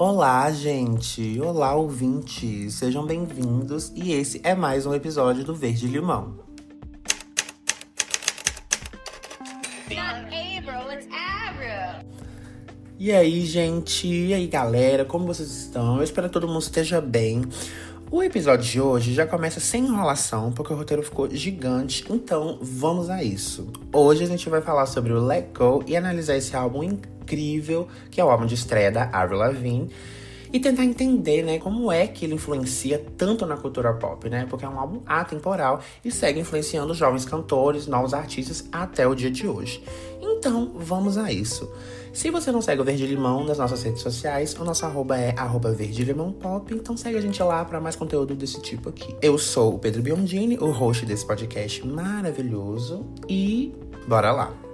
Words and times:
Olá, 0.00 0.48
gente! 0.52 1.40
Olá, 1.40 1.74
ouvintes! 1.74 2.74
Sejam 2.74 3.04
bem-vindos 3.04 3.90
e 3.96 4.12
esse 4.12 4.40
é 4.44 4.54
mais 4.54 4.86
um 4.86 4.94
episódio 4.94 5.42
do 5.42 5.56
Verde 5.56 5.88
Limão. 5.88 6.38
E 12.96 13.10
aí, 13.10 13.44
gente? 13.44 14.06
E 14.06 14.32
aí, 14.32 14.46
galera? 14.46 15.04
Como 15.04 15.26
vocês 15.26 15.50
estão? 15.50 15.96
Eu 15.96 16.04
espero 16.04 16.28
que 16.28 16.32
todo 16.32 16.46
mundo 16.46 16.62
esteja 16.62 17.00
bem. 17.00 17.42
O 18.08 18.22
episódio 18.22 18.70
de 18.70 18.80
hoje 18.80 19.12
já 19.12 19.26
começa 19.26 19.58
sem 19.58 19.84
enrolação, 19.84 20.52
porque 20.52 20.72
o 20.72 20.76
roteiro 20.76 21.02
ficou 21.02 21.28
gigante, 21.28 22.04
então 22.08 22.60
vamos 22.62 23.10
a 23.10 23.24
isso. 23.24 23.68
Hoje 23.92 24.22
a 24.22 24.28
gente 24.28 24.48
vai 24.48 24.62
falar 24.62 24.86
sobre 24.86 25.12
o 25.12 25.18
Let 25.18 25.46
Go 25.52 25.82
e 25.88 25.96
analisar 25.96 26.36
esse 26.36 26.54
álbum 26.54 26.84
incrível, 27.28 27.86
que 28.10 28.20
é 28.20 28.24
o 28.24 28.30
álbum 28.30 28.46
de 28.46 28.54
estreia 28.54 28.90
da 28.90 29.04
Avril 29.12 29.38
Lavigne 29.38 29.90
e 30.50 30.58
tentar 30.58 30.84
entender, 30.84 31.42
né, 31.42 31.58
como 31.58 31.92
é 31.92 32.06
que 32.06 32.24
ele 32.24 32.34
influencia 32.34 33.04
tanto 33.18 33.44
na 33.44 33.56
cultura 33.56 33.92
pop, 33.92 34.30
né? 34.30 34.46
Porque 34.48 34.64
é 34.64 34.68
um 34.68 34.80
álbum 34.80 35.00
atemporal 35.04 35.80
e 36.02 36.10
segue 36.10 36.40
influenciando 36.40 36.94
jovens 36.94 37.26
cantores, 37.26 37.86
novos 37.86 38.14
artistas 38.14 38.66
até 38.72 39.06
o 39.06 39.14
dia 39.14 39.30
de 39.30 39.46
hoje. 39.46 39.82
Então, 40.22 40.72
vamos 40.74 41.18
a 41.18 41.30
isso. 41.30 41.70
Se 42.14 42.30
você 42.30 42.50
não 42.50 42.62
segue 42.62 42.80
o 42.80 42.84
Verde 42.84 43.06
Limão 43.06 43.44
nas 43.44 43.58
nossas 43.58 43.82
redes 43.82 44.00
sociais, 44.00 44.56
o 44.58 44.64
nosso 44.64 44.86
arroba 44.86 45.18
é 45.18 45.34
arroba 45.36 45.72
Verde 45.72 46.02
Limão 46.02 46.32
Pop, 46.32 46.72
então 46.72 46.96
segue 46.96 47.18
a 47.18 47.20
gente 47.20 47.42
lá 47.42 47.62
para 47.64 47.80
mais 47.80 47.94
conteúdo 47.94 48.34
desse 48.34 48.60
tipo 48.62 48.88
aqui. 48.88 49.14
Eu 49.20 49.36
sou 49.36 49.74
o 49.74 49.78
Pedro 49.78 50.00
Biondini, 50.00 50.56
o 50.56 50.70
host 50.70 51.04
desse 51.04 51.26
podcast 51.26 51.86
maravilhoso, 51.86 53.04
e 53.28 53.74
bora 54.06 54.32
lá! 54.32 54.67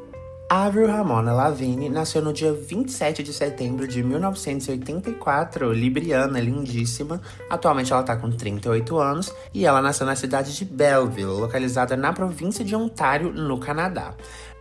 Avril 0.56 0.86
Ramona 0.86 1.32
Lavigne 1.32 1.88
nasceu 1.88 2.22
no 2.22 2.32
dia 2.32 2.52
27 2.52 3.24
de 3.24 3.32
setembro 3.32 3.88
de 3.88 4.04
1984, 4.04 5.72
libriana, 5.72 6.38
lindíssima. 6.38 7.20
Atualmente 7.50 7.92
ela 7.92 8.02
está 8.02 8.16
com 8.16 8.30
38 8.30 8.96
anos 8.96 9.34
e 9.52 9.66
ela 9.66 9.82
nasceu 9.82 10.06
na 10.06 10.14
cidade 10.14 10.56
de 10.56 10.64
Belleville, 10.64 11.40
localizada 11.40 11.96
na 11.96 12.12
província 12.12 12.64
de 12.64 12.76
Ontário, 12.76 13.32
no 13.32 13.58
Canadá. 13.58 14.14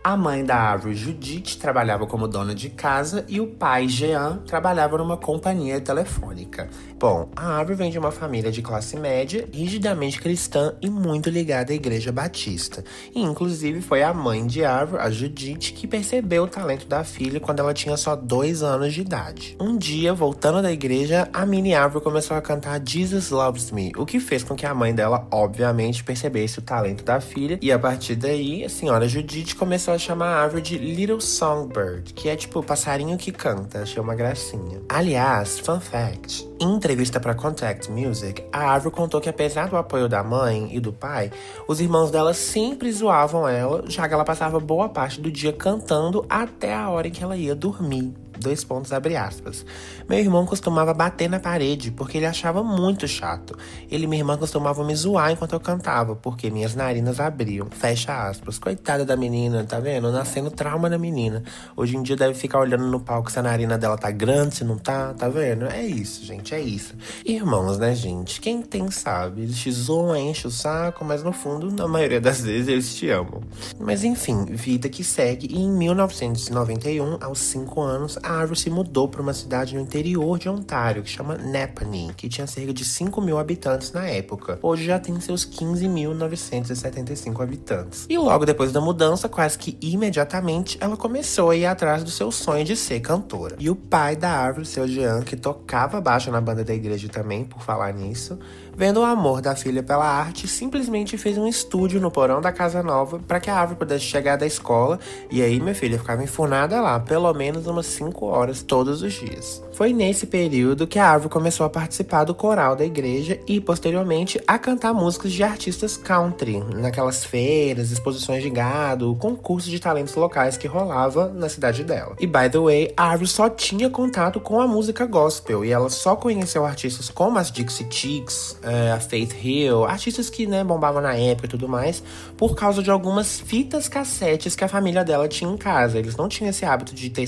A 0.06 0.18
mãe 0.18 0.44
da 0.44 0.72
Avril, 0.72 0.92
Judith, 0.92 1.56
trabalhava 1.58 2.06
como 2.06 2.28
dona 2.28 2.54
de 2.54 2.68
casa 2.68 3.24
e 3.26 3.40
o 3.40 3.46
pai, 3.46 3.88
Jean, 3.88 4.36
trabalhava 4.46 4.98
numa 4.98 5.16
companhia 5.16 5.80
telefônica. 5.80 6.68
Bom, 6.98 7.30
a 7.34 7.58
Avril 7.58 7.78
vem 7.78 7.90
de 7.90 7.98
uma 7.98 8.10
família 8.10 8.52
de 8.52 8.60
classe 8.60 8.98
média, 8.98 9.48
rigidamente 9.50 10.20
cristã 10.20 10.74
e 10.82 10.90
muito 10.90 11.30
ligada 11.30 11.72
à 11.72 11.74
Igreja 11.74 12.12
Batista. 12.12 12.84
E, 13.14 13.22
inclusive, 13.22 13.80
foi 13.80 14.02
a 14.02 14.12
mãe 14.12 14.46
de 14.46 14.62
Avril, 14.62 15.00
a 15.00 15.10
Judith, 15.10 15.72
que 15.72 15.86
percebeu 15.86 16.42
o 16.42 16.48
talento 16.48 16.86
da 16.86 17.02
filha 17.02 17.40
quando 17.40 17.60
ela 17.60 17.72
tinha 17.72 17.96
só 17.96 18.14
dois 18.14 18.62
anos 18.62 18.92
de 18.92 19.00
idade. 19.00 19.56
Um 19.58 19.74
dia, 19.74 20.12
voltando 20.12 20.60
da 20.60 20.70
igreja, 20.70 21.30
a 21.32 21.46
mini 21.46 21.74
Avril 21.74 22.02
começou 22.02 22.36
a 22.36 22.42
cantar 22.42 22.78
Jesus 22.86 23.30
Loves 23.30 23.70
Me, 23.70 23.90
o 23.96 24.04
que 24.04 24.20
fez 24.20 24.44
com 24.44 24.54
que 24.54 24.66
a 24.66 24.74
mãe 24.74 24.94
dela, 24.94 25.26
obviamente, 25.30 26.04
percebesse 26.04 26.58
o 26.58 26.62
talento 26.62 27.02
da 27.02 27.22
filha. 27.22 27.58
E 27.62 27.72
a 27.72 27.78
partir 27.78 28.16
daí, 28.16 28.64
a 28.64 28.68
senhora 28.68 29.08
Judith 29.08 29.54
começou 29.54 29.93
ela 29.94 29.98
chama 29.98 30.26
a 30.26 30.42
árvore 30.42 30.60
de 30.60 30.76
Little 30.76 31.20
Songbird, 31.20 32.12
que 32.14 32.28
é 32.28 32.34
tipo 32.34 32.60
passarinho 32.64 33.16
que 33.16 33.30
canta. 33.30 33.82
Achei 33.82 34.02
uma 34.02 34.14
gracinha. 34.16 34.82
Aliás, 34.88 35.60
fun 35.60 35.78
fact: 35.78 36.48
em 36.60 36.74
entrevista 36.74 37.20
para 37.20 37.32
Contact 37.32 37.90
Music, 37.92 38.42
a 38.52 38.70
árvore 38.70 38.92
contou 38.92 39.20
que 39.20 39.28
apesar 39.28 39.68
do 39.68 39.76
apoio 39.76 40.08
da 40.08 40.22
mãe 40.24 40.68
e 40.72 40.80
do 40.80 40.92
pai, 40.92 41.30
os 41.68 41.80
irmãos 41.80 42.10
dela 42.10 42.34
sempre 42.34 42.90
zoavam 42.90 43.48
ela, 43.48 43.84
já 43.86 44.08
que 44.08 44.14
ela 44.14 44.24
passava 44.24 44.58
boa 44.58 44.88
parte 44.88 45.20
do 45.20 45.30
dia 45.30 45.52
cantando 45.52 46.26
até 46.28 46.74
a 46.74 46.90
hora 46.90 47.06
em 47.06 47.12
que 47.12 47.22
ela 47.22 47.36
ia 47.36 47.54
dormir 47.54 48.12
dois 48.38 48.64
pontos 48.64 48.92
abre 48.92 49.16
aspas. 49.16 49.64
Meu 50.08 50.18
irmão 50.18 50.46
costumava 50.46 50.92
bater 50.92 51.28
na 51.28 51.40
parede 51.40 51.90
porque 51.90 52.18
ele 52.18 52.26
achava 52.26 52.62
muito 52.62 53.06
chato. 53.06 53.56
Ele 53.90 54.04
e 54.04 54.06
minha 54.06 54.20
irmã 54.20 54.36
costumavam 54.36 54.84
me 54.84 54.94
zoar 54.94 55.32
enquanto 55.32 55.52
eu 55.52 55.60
cantava, 55.60 56.14
porque 56.14 56.50
minhas 56.50 56.74
narinas 56.74 57.20
abriam. 57.20 57.68
Fecha 57.70 58.28
aspas. 58.28 58.58
Coitada 58.58 59.04
da 59.04 59.16
menina, 59.16 59.64
tá 59.64 59.80
vendo? 59.80 60.10
Nascendo 60.10 60.50
trauma 60.50 60.88
na 60.88 60.98
menina. 60.98 61.42
Hoje 61.76 61.96
em 61.96 62.02
dia 62.02 62.16
deve 62.16 62.34
ficar 62.34 62.60
olhando 62.60 62.86
no 62.86 63.00
palco 63.00 63.30
se 63.30 63.38
a 63.38 63.42
narina 63.42 63.78
dela 63.78 63.96
tá 63.96 64.10
grande, 64.10 64.56
se 64.56 64.64
não 64.64 64.78
tá, 64.78 65.14
tá 65.14 65.28
vendo? 65.28 65.66
É 65.66 65.82
isso, 65.82 66.24
gente, 66.24 66.54
é 66.54 66.60
isso. 66.60 66.94
Irmãos, 67.24 67.78
né, 67.78 67.94
gente? 67.94 68.40
Quem 68.40 68.62
tem 68.62 68.90
sabe. 68.90 69.42
Eles 69.42 69.58
te 69.58 69.70
zoam, 69.70 70.16
enchem 70.16 70.48
o 70.48 70.50
saco, 70.50 71.04
mas 71.04 71.22
no 71.22 71.32
fundo, 71.32 71.70
na 71.70 71.88
maioria 71.88 72.20
das 72.20 72.40
vezes, 72.40 72.68
eles 72.68 72.94
te 72.94 73.08
amam. 73.10 73.42
Mas 73.78 74.04
enfim, 74.04 74.44
vida 74.46 74.88
que 74.88 75.02
segue. 75.02 75.48
E 75.50 75.58
em 75.58 75.70
1991, 75.70 77.18
aos 77.20 77.38
5 77.38 77.80
anos, 77.80 78.18
a 78.22 78.33
Avril 78.40 78.56
se 78.56 78.70
mudou 78.70 79.08
para 79.08 79.22
uma 79.22 79.32
cidade 79.32 79.74
no 79.74 79.80
interior 79.80 80.38
de 80.38 80.48
Ontário, 80.48 81.02
que 81.02 81.10
chama 81.10 81.36
Napanee, 81.36 82.12
que 82.14 82.28
tinha 82.28 82.46
cerca 82.46 82.72
de 82.72 82.84
5 82.84 83.20
mil 83.20 83.38
habitantes 83.38 83.92
na 83.92 84.06
época. 84.06 84.58
Hoje 84.62 84.84
já 84.84 84.98
tem 84.98 85.18
seus 85.20 85.44
15.975 85.46 87.42
habitantes. 87.42 88.06
E 88.08 88.18
logo 88.18 88.44
depois 88.44 88.72
da 88.72 88.80
mudança, 88.80 89.28
quase 89.28 89.58
que 89.58 89.76
imediatamente, 89.80 90.78
ela 90.80 90.96
começou 90.96 91.50
a 91.50 91.56
ir 91.56 91.66
atrás 91.66 92.02
do 92.04 92.10
seu 92.10 92.30
sonho 92.30 92.64
de 92.64 92.76
ser 92.76 93.00
cantora. 93.00 93.56
E 93.58 93.70
o 93.70 93.76
pai 93.76 94.16
da 94.16 94.46
Avril, 94.46 94.64
seu 94.64 94.86
Jean, 94.86 95.22
que 95.22 95.36
tocava 95.36 96.00
baixo 96.00 96.30
na 96.30 96.40
banda 96.40 96.64
da 96.64 96.74
igreja 96.74 97.08
também, 97.08 97.44
por 97.44 97.62
falar 97.62 97.92
nisso, 97.92 98.38
vendo 98.76 99.00
o 99.00 99.04
amor 99.04 99.40
da 99.40 99.54
filha 99.54 99.82
pela 99.82 100.06
arte, 100.06 100.46
simplesmente 100.46 101.16
fez 101.16 101.38
um 101.38 101.46
estúdio 101.46 102.00
no 102.00 102.10
porão 102.10 102.40
da 102.40 102.52
casa 102.52 102.82
nova 102.82 103.18
para 103.18 103.40
que 103.40 103.50
a 103.50 103.56
árvore 103.56 103.78
pudesse 103.78 104.04
chegar 104.04 104.36
da 104.36 104.46
escola. 104.46 104.98
E 105.30 105.42
aí 105.42 105.60
minha 105.60 105.74
filha 105.74 105.98
ficava 105.98 106.22
enfurnada 106.22 106.80
lá, 106.80 106.98
pelo 107.00 107.32
menos 107.32 107.66
umas 107.66 107.86
5 107.86 108.13
horas 108.22 108.62
todos 108.62 109.02
os 109.02 109.12
dias. 109.12 109.62
Foi 109.72 109.92
nesse 109.92 110.26
período 110.26 110.86
que 110.86 110.98
a 110.98 111.08
árvore 111.08 111.32
começou 111.32 111.66
a 111.66 111.70
participar 111.70 112.24
do 112.24 112.34
coral 112.34 112.76
da 112.76 112.84
igreja 112.84 113.40
e, 113.46 113.60
posteriormente, 113.60 114.40
a 114.46 114.58
cantar 114.58 114.94
músicas 114.94 115.32
de 115.32 115.42
artistas 115.42 115.96
country, 115.96 116.62
naquelas 116.76 117.24
feiras, 117.24 117.90
exposições 117.90 118.42
de 118.42 118.50
gado, 118.50 119.16
concursos 119.16 119.70
de 119.70 119.80
talentos 119.80 120.14
locais 120.14 120.56
que 120.56 120.68
rolava 120.68 121.28
na 121.28 121.48
cidade 121.48 121.82
dela. 121.82 122.14
E, 122.20 122.26
by 122.26 122.48
the 122.50 122.58
way, 122.58 122.92
a 122.96 123.04
árvore 123.10 123.28
só 123.28 123.48
tinha 123.48 123.90
contato 123.90 124.38
com 124.38 124.60
a 124.60 124.68
música 124.68 125.06
gospel 125.06 125.64
e 125.64 125.72
ela 125.72 125.90
só 125.90 126.14
conheceu 126.14 126.64
artistas 126.64 127.10
como 127.10 127.38
as 127.38 127.50
Dixie 127.50 127.86
Chicks, 127.90 128.58
é, 128.62 128.92
a 128.92 129.00
Faith 129.00 129.34
Hill, 129.42 129.84
artistas 129.84 130.30
que 130.30 130.46
né, 130.46 130.62
bombavam 130.62 131.02
na 131.02 131.14
época 131.14 131.46
e 131.46 131.50
tudo 131.50 131.68
mais, 131.68 132.02
por 132.36 132.54
causa 132.54 132.82
de 132.82 132.90
algumas 132.90 133.40
fitas 133.40 133.88
cassetes 133.88 134.54
que 134.54 134.64
a 134.64 134.68
família 134.68 135.04
dela 135.04 135.26
tinha 135.26 135.50
em 135.50 135.56
casa. 135.56 135.98
Eles 135.98 136.16
não 136.16 136.28
tinham 136.28 136.50
esse 136.50 136.64
hábito 136.64 136.94
de 136.94 137.10
ter 137.10 137.26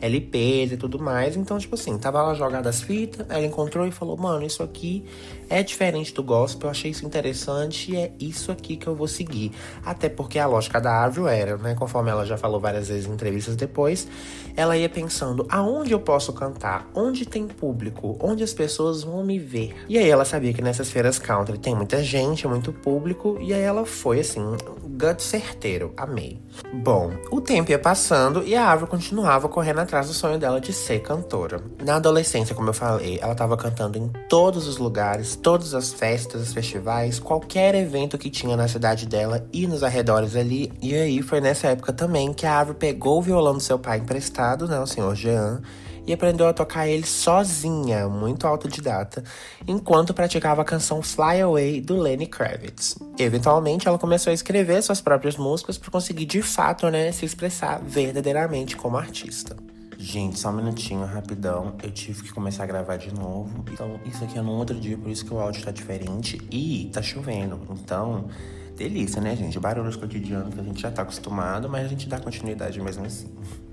LPs 0.00 0.72
e 0.72 0.76
tudo 0.76 0.98
mais. 0.98 1.36
Então, 1.36 1.58
tipo 1.58 1.74
assim, 1.74 1.96
tava 1.98 2.22
lá 2.22 2.34
jogada 2.34 2.68
as 2.68 2.82
fitas, 2.82 3.26
ela 3.28 3.44
encontrou 3.44 3.86
e 3.86 3.90
falou: 3.90 4.16
Mano, 4.16 4.44
isso 4.44 4.62
aqui 4.62 5.04
é 5.52 5.62
diferente 5.62 6.14
do 6.14 6.22
gospel, 6.22 6.68
eu 6.68 6.70
achei 6.70 6.90
isso 6.90 7.04
interessante 7.04 7.92
e 7.92 7.96
é 7.96 8.12
isso 8.18 8.50
aqui 8.50 8.76
que 8.76 8.86
eu 8.86 8.94
vou 8.94 9.06
seguir. 9.06 9.52
Até 9.84 10.08
porque 10.08 10.38
a 10.38 10.46
lógica 10.46 10.80
da 10.80 11.04
Avril 11.04 11.28
era, 11.28 11.56
né, 11.58 11.74
conforme 11.74 12.10
ela 12.10 12.24
já 12.24 12.38
falou 12.38 12.58
várias 12.58 12.88
vezes 12.88 13.06
em 13.06 13.12
entrevistas 13.12 13.54
depois, 13.54 14.08
ela 14.56 14.76
ia 14.76 14.88
pensando 14.88 15.46
aonde 15.50 15.92
eu 15.92 16.00
posso 16.00 16.32
cantar, 16.32 16.88
onde 16.94 17.26
tem 17.26 17.46
público, 17.46 18.16
onde 18.20 18.42
as 18.42 18.54
pessoas 18.54 19.02
vão 19.02 19.22
me 19.22 19.38
ver. 19.38 19.74
E 19.88 19.98
aí 19.98 20.08
ela 20.08 20.24
sabia 20.24 20.52
que 20.52 20.62
nessas 20.62 20.90
feiras 20.90 21.18
country 21.18 21.58
tem 21.58 21.74
muita 21.74 22.02
gente, 22.02 22.48
muito 22.48 22.72
público, 22.72 23.38
e 23.40 23.52
aí 23.52 23.62
ela 23.62 23.84
foi 23.84 24.20
assim, 24.20 24.56
gut 24.98 25.22
certeiro, 25.22 25.92
amei. 25.96 26.40
Bom, 26.72 27.12
o 27.30 27.40
tempo 27.40 27.70
ia 27.70 27.78
passando 27.78 28.42
e 28.44 28.54
a 28.54 28.70
Avril 28.70 28.86
continuava 28.86 29.48
correndo 29.48 29.80
atrás 29.80 30.08
do 30.08 30.14
sonho 30.14 30.38
dela 30.38 30.60
de 30.60 30.72
ser 30.72 31.00
cantora. 31.00 31.62
Na 31.84 31.96
adolescência, 31.96 32.54
como 32.54 32.68
eu 32.68 32.74
falei, 32.74 33.18
ela 33.20 33.32
estava 33.32 33.56
cantando 33.56 33.98
em 33.98 34.08
todos 34.28 34.66
os 34.66 34.78
lugares, 34.78 35.36
todas 35.42 35.74
as 35.74 35.92
festas, 35.92 36.42
os 36.42 36.52
festivais, 36.52 37.18
qualquer 37.18 37.74
evento 37.74 38.16
que 38.16 38.30
tinha 38.30 38.56
na 38.56 38.68
cidade 38.68 39.06
dela 39.06 39.44
e 39.52 39.66
nos 39.66 39.82
arredores 39.82 40.36
ali. 40.36 40.72
E 40.80 40.94
aí 40.94 41.20
foi 41.20 41.40
nessa 41.40 41.68
época 41.68 41.92
também 41.92 42.32
que 42.32 42.46
a 42.46 42.54
Árvore 42.54 42.78
pegou 42.78 43.18
o 43.18 43.22
violão 43.22 43.54
do 43.54 43.60
seu 43.60 43.78
pai 43.78 43.98
emprestado, 43.98 44.68
né, 44.68 44.78
o 44.78 44.86
senhor 44.86 45.14
Jean, 45.16 45.60
e 46.06 46.12
aprendeu 46.12 46.46
a 46.46 46.52
tocar 46.52 46.86
ele 46.86 47.06
sozinha, 47.06 48.08
muito 48.08 48.46
autodidata, 48.46 49.22
enquanto 49.66 50.14
praticava 50.14 50.62
a 50.62 50.64
canção 50.64 51.02
Fly 51.02 51.40
Away 51.40 51.80
do 51.80 51.96
Lenny 51.96 52.26
Kravitz. 52.26 52.96
Eventualmente, 53.18 53.86
ela 53.86 53.98
começou 53.98 54.30
a 54.30 54.34
escrever 54.34 54.82
suas 54.82 55.00
próprias 55.00 55.36
músicas 55.36 55.76
para 55.76 55.90
conseguir 55.90 56.24
de 56.24 56.42
fato, 56.42 56.88
né, 56.88 57.10
se 57.12 57.24
expressar 57.24 57.80
verdadeiramente 57.84 58.76
como 58.76 58.96
artista. 58.96 59.56
Gente, 60.02 60.36
só 60.36 60.50
um 60.50 60.54
minutinho, 60.54 61.04
rapidão. 61.06 61.76
Eu 61.80 61.92
tive 61.92 62.24
que 62.24 62.32
começar 62.32 62.64
a 62.64 62.66
gravar 62.66 62.96
de 62.96 63.14
novo. 63.14 63.64
Então, 63.72 64.00
isso 64.04 64.24
aqui 64.24 64.36
é 64.36 64.42
num 64.42 64.50
outro 64.50 64.74
dia, 64.74 64.98
por 64.98 65.08
isso 65.08 65.24
que 65.24 65.32
o 65.32 65.38
áudio 65.38 65.64
tá 65.64 65.70
diferente. 65.70 66.42
E 66.50 66.90
tá 66.92 67.00
chovendo. 67.00 67.60
Então, 67.70 68.28
delícia, 68.76 69.20
né, 69.20 69.36
gente? 69.36 69.58
Barulhos 69.58 69.96
cotidianos 69.96 70.54
que 70.54 70.60
a 70.60 70.62
gente 70.64 70.80
já 70.80 70.90
tá 70.90 71.02
acostumado, 71.02 71.68
mas 71.68 71.84
a 71.84 71.88
gente 71.88 72.08
dá 72.08 72.18
continuidade 72.18 72.80
mesmo 72.80 73.04
assim. 73.04 73.28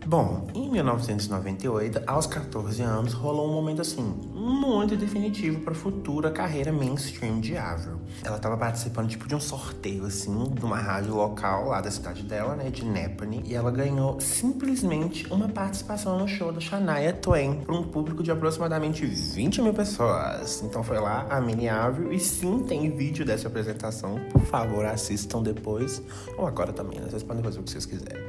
Bom, 0.05 0.47
em 0.55 0.69
1998, 0.71 2.01
aos 2.07 2.25
14 2.25 2.81
anos, 2.81 3.13
rolou 3.13 3.47
um 3.47 3.53
momento 3.53 3.81
assim 3.81 4.01
muito 4.33 4.95
definitivo 4.95 5.59
para 5.59 5.73
a 5.73 5.75
futura 5.75 6.31
carreira 6.31 6.71
mainstream 6.71 7.39
de 7.39 7.55
Avril. 7.57 7.99
Ela 8.23 8.37
estava 8.37 8.57
participando 8.57 9.09
tipo 9.09 9.27
de 9.27 9.35
um 9.35 9.39
sorteio 9.39 10.05
assim, 10.05 10.45
de 10.53 10.65
uma 10.65 10.77
rádio 10.77 11.13
local 11.13 11.67
lá 11.67 11.81
da 11.81 11.91
cidade 11.91 12.23
dela, 12.23 12.55
né, 12.55 12.69
de 12.69 12.83
Nepane, 12.83 13.43
e 13.45 13.53
ela 13.53 13.69
ganhou 13.69 14.19
simplesmente 14.19 15.31
uma 15.31 15.47
participação 15.47 16.17
no 16.17 16.27
show 16.27 16.51
da 16.51 16.59
Shania 16.59 17.13
Twain 17.13 17.61
para 17.65 17.75
um 17.75 17.83
público 17.83 18.23
de 18.23 18.31
aproximadamente 18.31 19.05
20 19.05 19.61
mil 19.61 19.73
pessoas. 19.73 20.63
Então 20.63 20.81
foi 20.81 20.99
lá 20.99 21.27
a 21.29 21.39
mini 21.39 21.69
Avril 21.69 22.11
e 22.11 22.19
sim 22.19 22.63
tem 22.63 22.89
vídeo 22.89 23.25
dessa 23.25 23.47
apresentação. 23.47 24.19
Por 24.31 24.41
favor, 24.41 24.85
assistam 24.91 25.41
depois 25.41 26.01
ou 26.37 26.45
agora 26.45 26.73
também, 26.73 26.99
né? 26.99 27.07
Vocês 27.09 27.23
podem 27.23 27.43
fazer 27.43 27.59
o 27.59 27.63
que 27.63 27.71
vocês 27.71 27.85
quiserem. 27.85 28.21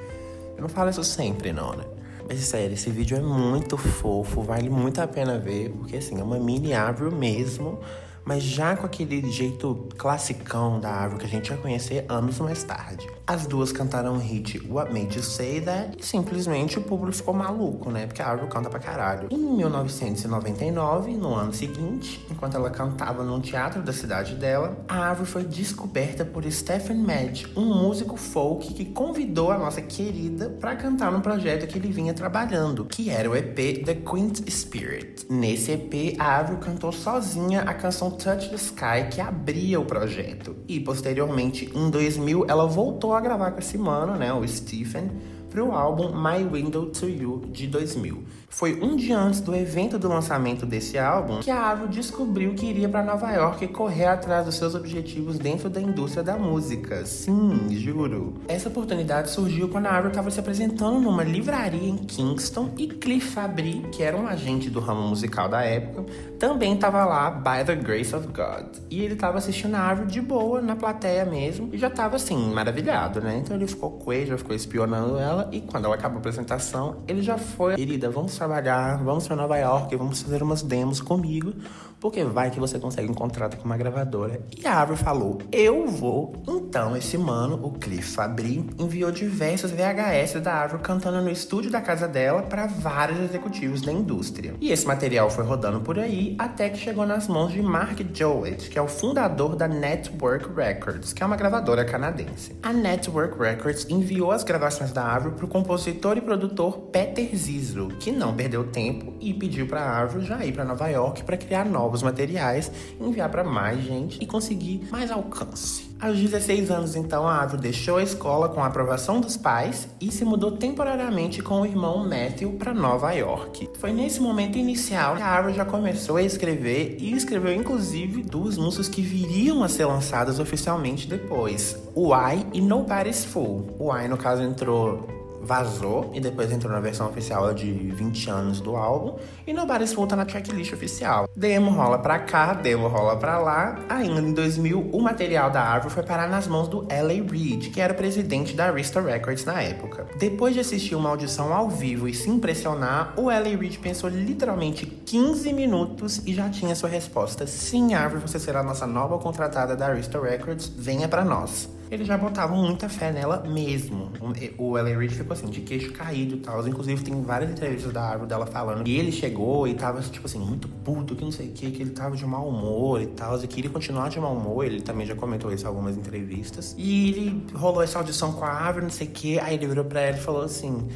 Eu 0.57 0.63
não 0.63 0.69
falo 0.69 0.91
isso 0.91 1.03
sempre, 1.05 1.53
não, 1.53 1.75
né? 1.75 1.85
Mas 2.29 2.39
sério, 2.41 2.75
esse 2.75 2.91
vídeo 2.91 3.17
é 3.17 3.21
muito 3.21 3.77
fofo, 3.77 4.43
vale 4.43 4.71
muito 4.71 5.01
a 5.01 5.07
pena 5.07 5.39
ver, 5.39 5.71
porque 5.71 5.97
assim, 5.97 6.21
é 6.21 6.23
uma 6.23 6.39
mini 6.39 6.73
árvore 6.73 7.15
mesmo 7.15 7.79
mas 8.25 8.43
já 8.43 8.77
com 8.77 8.87
aquele 8.87 9.31
jeito 9.31 9.89
classicão 9.97 10.79
da 10.79 10.91
árvore 10.91 11.21
que 11.21 11.27
a 11.27 11.29
gente 11.29 11.51
ia 11.51 11.57
conhecer 11.57 12.05
anos 12.09 12.39
mais 12.39 12.63
tarde. 12.63 13.09
As 13.31 13.47
duas 13.47 13.71
cantaram 13.71 14.15
o 14.15 14.19
hit 14.19 14.61
What 14.69 14.93
Made 14.93 15.17
You 15.17 15.23
Say 15.23 15.61
That 15.61 15.99
e 16.01 16.05
simplesmente 16.05 16.81
o 16.81 16.83
público 16.83 17.17
ficou 17.17 17.33
maluco, 17.33 17.89
né? 17.89 18.05
Porque 18.05 18.21
a 18.21 18.27
árvore 18.27 18.51
canta 18.51 18.69
pra 18.69 18.81
caralho. 18.81 19.29
Em 19.31 19.39
1999, 19.39 21.13
no 21.13 21.37
ano 21.37 21.53
seguinte, 21.55 22.27
enquanto 22.29 22.57
ela 22.57 22.71
cantava 22.71 23.23
num 23.23 23.41
teatro 23.41 23.83
da 23.83 23.93
cidade 23.93 24.35
dela, 24.35 24.85
a 24.89 25.11
árvore 25.11 25.29
foi 25.29 25.45
descoberta 25.45 26.25
por 26.25 26.43
Stephen 26.51 26.97
Mad, 26.97 27.45
um 27.57 27.67
músico 27.67 28.17
folk 28.17 28.75
que 28.75 28.87
convidou 28.87 29.53
a 29.53 29.59
nossa 29.59 29.81
querida 29.81 30.51
para 30.61 30.75
cantar 30.75 31.13
no 31.13 31.21
projeto 31.21 31.69
que 31.69 31.79
ele 31.79 31.93
vinha 31.93 32.13
trabalhando, 32.13 32.85
que 32.85 33.11
era 33.11 33.31
o 33.31 33.37
EP 33.37 33.85
The 33.85 33.95
Quint 33.95 34.41
Spirit. 34.51 35.27
Nesse 35.31 35.71
EP, 35.71 36.17
a 36.19 36.25
árvore 36.25 36.59
cantou 36.59 36.91
sozinha 36.91 37.61
a 37.61 37.75
canção 37.75 38.11
Touch 38.11 38.51
the 38.51 38.57
Sky 38.57 39.09
que 39.09 39.21
abria 39.21 39.79
o 39.79 39.85
projeto. 39.85 40.57
E 40.67 40.81
posteriormente, 40.81 41.71
em 41.73 41.89
2000, 41.91 42.47
ela 42.49 42.67
voltou 42.67 43.15
a 43.15 43.20
gravar 43.21 43.53
com 43.53 43.59
esse 43.59 43.79
mano, 43.79 44.17
né, 44.17 44.33
o 44.33 44.47
Stephen, 44.47 45.11
para 45.51 45.65
o 45.65 45.73
álbum 45.73 46.13
My 46.15 46.45
Window 46.45 46.87
to 46.87 47.09
You 47.09 47.43
de 47.51 47.67
2000. 47.67 48.23
Foi 48.49 48.81
um 48.83 48.97
dia 48.97 49.19
antes 49.19 49.41
do 49.41 49.55
evento 49.55 49.99
do 49.99 50.09
lançamento 50.09 50.67
desse 50.67 50.99
álbum 50.99 51.41
que 51.41 51.51
a 51.51 51.71
Avo 51.71 51.87
descobriu 51.87 52.55
que 52.55 52.67
iria 52.67 52.89
para 52.89 53.03
Nova 53.03 53.31
York 53.31 53.65
e 53.65 53.69
correr 53.69 54.07
atrás 54.07 54.45
dos 54.45 54.57
seus 54.57 54.75
objetivos 54.75 55.39
dentro 55.39 55.71
da 55.71 55.81
indústria 55.81 56.23
da 56.23 56.37
música. 56.37 57.07
Sim, 57.07 57.69
juro. 57.71 58.35
Essa 58.49 58.69
oportunidade 58.69 59.31
surgiu 59.31 59.69
quando 59.69 59.87
a 59.87 59.97
Avo 59.97 60.09
estava 60.09 60.31
se 60.31 60.41
apresentando 60.41 61.01
numa 61.01 61.23
livraria 61.23 61.89
em 61.89 61.97
Kingston 61.97 62.71
e 62.77 62.89
Cliff 62.89 63.29
Fabry, 63.29 63.87
que 63.93 64.03
era 64.03 64.17
um 64.17 64.27
agente 64.27 64.69
do 64.69 64.81
ramo 64.81 65.09
musical 65.09 65.49
da 65.49 65.63
época, 65.63 66.05
também 66.39 66.75
estava 66.75 67.05
lá 67.05 67.31
by 67.31 67.65
the 67.65 67.77
grace 67.77 68.15
of 68.15 68.27
God. 68.29 68.67
E 68.91 69.01
ele 69.01 69.15
estava 69.15 69.39
assistindo 69.39 69.77
a 69.77 69.91
Avo 69.91 70.07
de 70.07 70.21
boa 70.21 70.61
na 70.61 70.75
plateia 70.75 71.25
mesmo 71.25 71.71
e 71.73 71.79
já 71.79 71.87
estava 71.87 72.17
assim, 72.17 72.53
maravilhado, 72.53 73.21
né? 73.21 73.41
Então 73.45 73.57
ele 73.57 73.67
ficou 73.67 73.93
com 73.93 74.13
ele, 74.13 74.27
já 74.27 74.39
ficou 74.39 74.55
espionando 74.55 75.17
ela 75.17 75.40
e 75.51 75.61
quando 75.61 75.85
ela 75.87 75.95
acabou 75.95 76.17
a 76.17 76.21
apresentação, 76.21 76.97
ele 77.07 77.23
já 77.23 77.39
foi, 77.39 77.77
querida, 77.77 78.11
vamos 78.11 78.37
trabalhar, 78.37 79.03
vamos 79.03 79.27
para 79.27 79.37
Nova 79.37 79.57
York, 79.57 79.95
vamos 79.97 80.23
fazer 80.23 80.43
umas 80.43 80.63
demos 80.63 81.01
comigo, 81.01 81.53
porque 82.01 82.25
vai 82.25 82.51
que 82.51 82.59
você 82.59 82.79
consegue 82.79 83.11
um 83.11 83.15
contrato 83.15 83.57
com 83.57 83.65
uma 83.65 83.77
gravadora. 83.77 84.41
E 84.59 84.67
a 84.67 84.75
Árvore 84.75 84.99
falou: 84.99 85.39
Eu 85.53 85.87
vou. 85.87 86.33
Então, 86.49 86.97
esse 86.97 87.19
mano, 87.19 87.61
o 87.63 87.73
Cliff 87.73 88.13
Fabry, 88.13 88.65
enviou 88.79 89.13
diversos 89.13 89.71
VHS 89.71 90.41
da 90.41 90.55
Árvore 90.55 90.83
cantando 90.83 91.21
no 91.21 91.31
estúdio 91.31 91.71
da 91.71 91.81
casa 91.81 92.09
dela 92.09 92.43
para 92.43 92.67
vários 92.67 93.21
executivos 93.21 93.83
da 93.83 93.93
indústria. 93.93 94.55
E 94.61 94.73
esse 94.73 94.87
material 94.87 95.29
foi 95.31 95.45
rodando 95.45 95.81
por 95.81 95.99
aí 95.99 96.35
até 96.39 96.69
que 96.69 96.79
chegou 96.79 97.07
nas 97.07 97.29
mãos 97.29 97.53
de 97.53 97.61
Mark 97.61 97.99
Jowett, 98.15 98.71
que 98.71 98.79
é 98.79 98.83
o 98.83 98.89
fundador 98.89 99.57
da 99.57 99.69
Network 99.69 100.49
Records, 100.55 101.13
que 101.13 101.23
é 101.23 101.27
uma 101.27 101.37
gravadora 101.37 101.85
canadense. 101.85 102.57
A 102.63 102.73
Network 102.73 103.39
Records 103.39 103.87
enviou 103.89 104.31
as 104.31 104.45
gravações 104.45 104.93
da 104.93 105.05
Árvore 105.05 105.35
para 105.35 105.45
o 105.45 105.49
compositor 105.49 106.17
e 106.17 106.21
produtor 106.21 106.79
Peter 106.93 107.37
Zizzo, 107.37 107.89
que 107.99 108.11
não 108.11 108.35
perdeu 108.35 108.65
tempo 108.65 109.13
e 109.21 109.35
pediu 109.35 109.67
para 109.67 109.81
a 109.81 109.91
Árvore 109.91 110.25
já 110.25 110.45
ir 110.45 110.53
para 110.53 110.65
Nova 110.65 110.89
York 110.89 111.25
para 111.25 111.37
criar 111.37 111.65
novos 111.65 111.90
materiais, 112.03 112.71
enviar 113.01 113.29
para 113.31 113.45
mais 113.45 113.83
gente 113.83 114.19
e 114.23 114.27
conseguir 114.27 114.89
mais 114.91 115.11
alcance. 115.11 115.91
Aos 116.01 116.19
16 116.19 116.71
anos, 116.71 116.97
então, 116.97 117.29
a 117.29 117.35
Árvore 117.35 117.61
deixou 117.61 117.99
a 117.99 118.03
escola 118.03 118.49
com 118.49 118.63
a 118.63 118.67
aprovação 118.67 119.21
dos 119.21 119.37
pais 119.37 119.87
e 120.01 120.11
se 120.11 120.25
mudou 120.25 120.53
temporariamente 120.53 121.43
com 121.43 121.61
o 121.61 121.67
irmão 121.67 122.09
Matthew 122.09 122.53
para 122.53 122.73
Nova 122.73 123.13
York. 123.13 123.69
Foi 123.79 123.93
nesse 123.93 124.19
momento 124.19 124.57
inicial 124.57 125.17
que 125.17 125.23
a 125.23 125.27
Árvore 125.27 125.55
já 125.55 125.65
começou 125.67 126.17
a 126.17 126.23
escrever 126.23 126.97
e 126.99 127.13
escreveu 127.13 127.53
inclusive 127.53 128.23
duas 128.23 128.57
músicas 128.57 128.89
que 128.89 129.03
viriam 129.03 129.63
a 129.63 129.69
ser 129.69 129.85
lançadas 129.85 130.41
oficialmente 130.41 131.07
depois: 131.07 131.77
Why 131.95 132.47
e 132.55 132.63
Nobody's 132.63 133.27
Fool. 133.27 133.77
O 133.79 133.93
Why, 133.93 134.09
no 134.09 134.17
caso, 134.17 134.43
entrou 134.43 135.20
vazou 135.41 136.11
e 136.15 136.21
depois 136.21 136.53
entrou 136.53 136.73
na 136.73 136.81
versão 136.81 137.09
oficial 137.09 137.53
de 137.55 137.73
20 137.73 138.31
anos 138.31 138.61
do 138.61 138.77
álbum 138.77 139.17
e 139.47 139.53
Nobody's 139.53 139.93
Fool 139.93 140.07
tá 140.07 140.17
na 140.17 140.25
tracklist 140.25 140.73
oficial. 140.73 141.29
Demo 141.35 141.71
rola 141.71 141.99
pra 141.99 142.19
cá, 142.19 142.53
demo 142.53 142.89
rola 142.89 143.17
pra 143.17 143.39
lá. 143.39 143.79
Ainda 143.89 144.21
em 144.21 144.33
2000, 144.33 144.91
o 144.93 145.01
material 145.01 145.51
da 145.51 145.63
árvore 145.63 145.95
foi 145.95 146.03
parar 146.03 146.29
nas 146.29 146.47
mãos 146.47 146.69
do 146.69 146.87
L.A. 146.89 147.31
Reid, 147.31 147.71
que 147.71 147.81
era 147.81 147.93
o 147.93 147.97
presidente 147.97 148.55
da 148.55 148.67
Arista 148.67 149.01
Records 149.01 149.45
na 149.45 149.63
época. 149.63 150.07
Depois 150.19 150.55
de 150.55 150.61
assistir 150.61 150.95
uma 150.95 151.09
audição 151.09 151.53
ao 151.53 151.69
vivo 151.69 152.09
e 152.09 152.15
se 152.15 152.29
impressionar, 152.29 153.15
o 153.17 153.31
L.A. 153.31 153.57
Reid 153.57 153.79
pensou 153.79 154.11
literalmente 154.11 154.87
15 154.87 155.53
minutos 155.53 156.23
e 156.27 156.35
já 156.35 156.49
tinha 156.49 156.75
sua 156.75 156.89
resposta. 156.89 157.47
Sim, 157.47 157.95
árvore, 157.95 158.23
você 158.23 158.39
será 158.39 158.61
a 158.61 158.65
nossa 158.65 158.87
nova 158.87 159.19
contratada 159.19 159.75
da 159.75 159.87
Arista 159.87 160.21
Records, 160.21 160.71
venha 160.77 161.09
para 161.09 161.25
nós 161.25 161.80
eles 161.91 162.07
já 162.07 162.17
botavam 162.17 162.57
muita 162.57 162.89
fé 162.89 163.13
nela 163.13 163.43
mesmo. 163.47 164.13
O 164.57 164.79
Ellen 164.79 164.97
Reid 164.97 165.15
ficou 165.15 165.33
assim, 165.33 165.49
de 165.49 165.61
queixo 165.61 165.93
caído 165.93 166.37
e 166.37 166.39
tal. 166.39 166.67
Inclusive, 166.67 167.03
tem 167.03 167.21
várias 167.23 167.51
entrevistas 167.51 167.93
da 167.93 168.03
árvore 168.03 168.29
dela 168.29 168.47
falando 168.47 168.85
que 168.85 168.97
ele 168.97 169.11
chegou 169.11 169.67
e 169.67 169.75
tava, 169.75 170.01
tipo 170.01 170.27
assim, 170.27 170.39
muito 170.39 170.69
puto, 170.69 171.17
que 171.17 171.25
não 171.25 171.33
sei 171.33 171.49
o 171.49 171.53
que, 171.53 171.71
que 171.71 171.83
ele 171.83 171.91
tava 171.91 172.17
de 172.17 172.25
mau 172.25 172.49
humor 172.49 173.01
e 173.03 173.07
tal. 173.07 173.43
E 173.43 173.47
queria 173.47 173.71
continuar 173.71 174.09
de 174.09 174.21
mau 174.21 174.35
humor. 174.35 174.65
Ele 174.65 174.81
também 174.81 175.05
já 175.05 175.17
comentou 175.17 175.53
isso 175.53 175.65
em 175.65 175.67
algumas 175.67 175.97
entrevistas. 175.97 176.75
E 176.79 177.09
ele 177.11 177.47
rolou 177.55 177.83
essa 177.83 177.99
audição 177.99 178.33
com 178.33 178.45
a 178.45 178.51
árvore, 178.51 178.85
não 178.85 178.93
sei 178.93 179.09
o 179.09 179.11
que. 179.11 179.41
Aí 179.41 179.55
ele 179.55 179.67
virou 179.67 179.85
pra 179.85 180.01
ela 180.01 180.17
e 180.17 180.21
falou 180.21 180.43
assim 180.43 180.87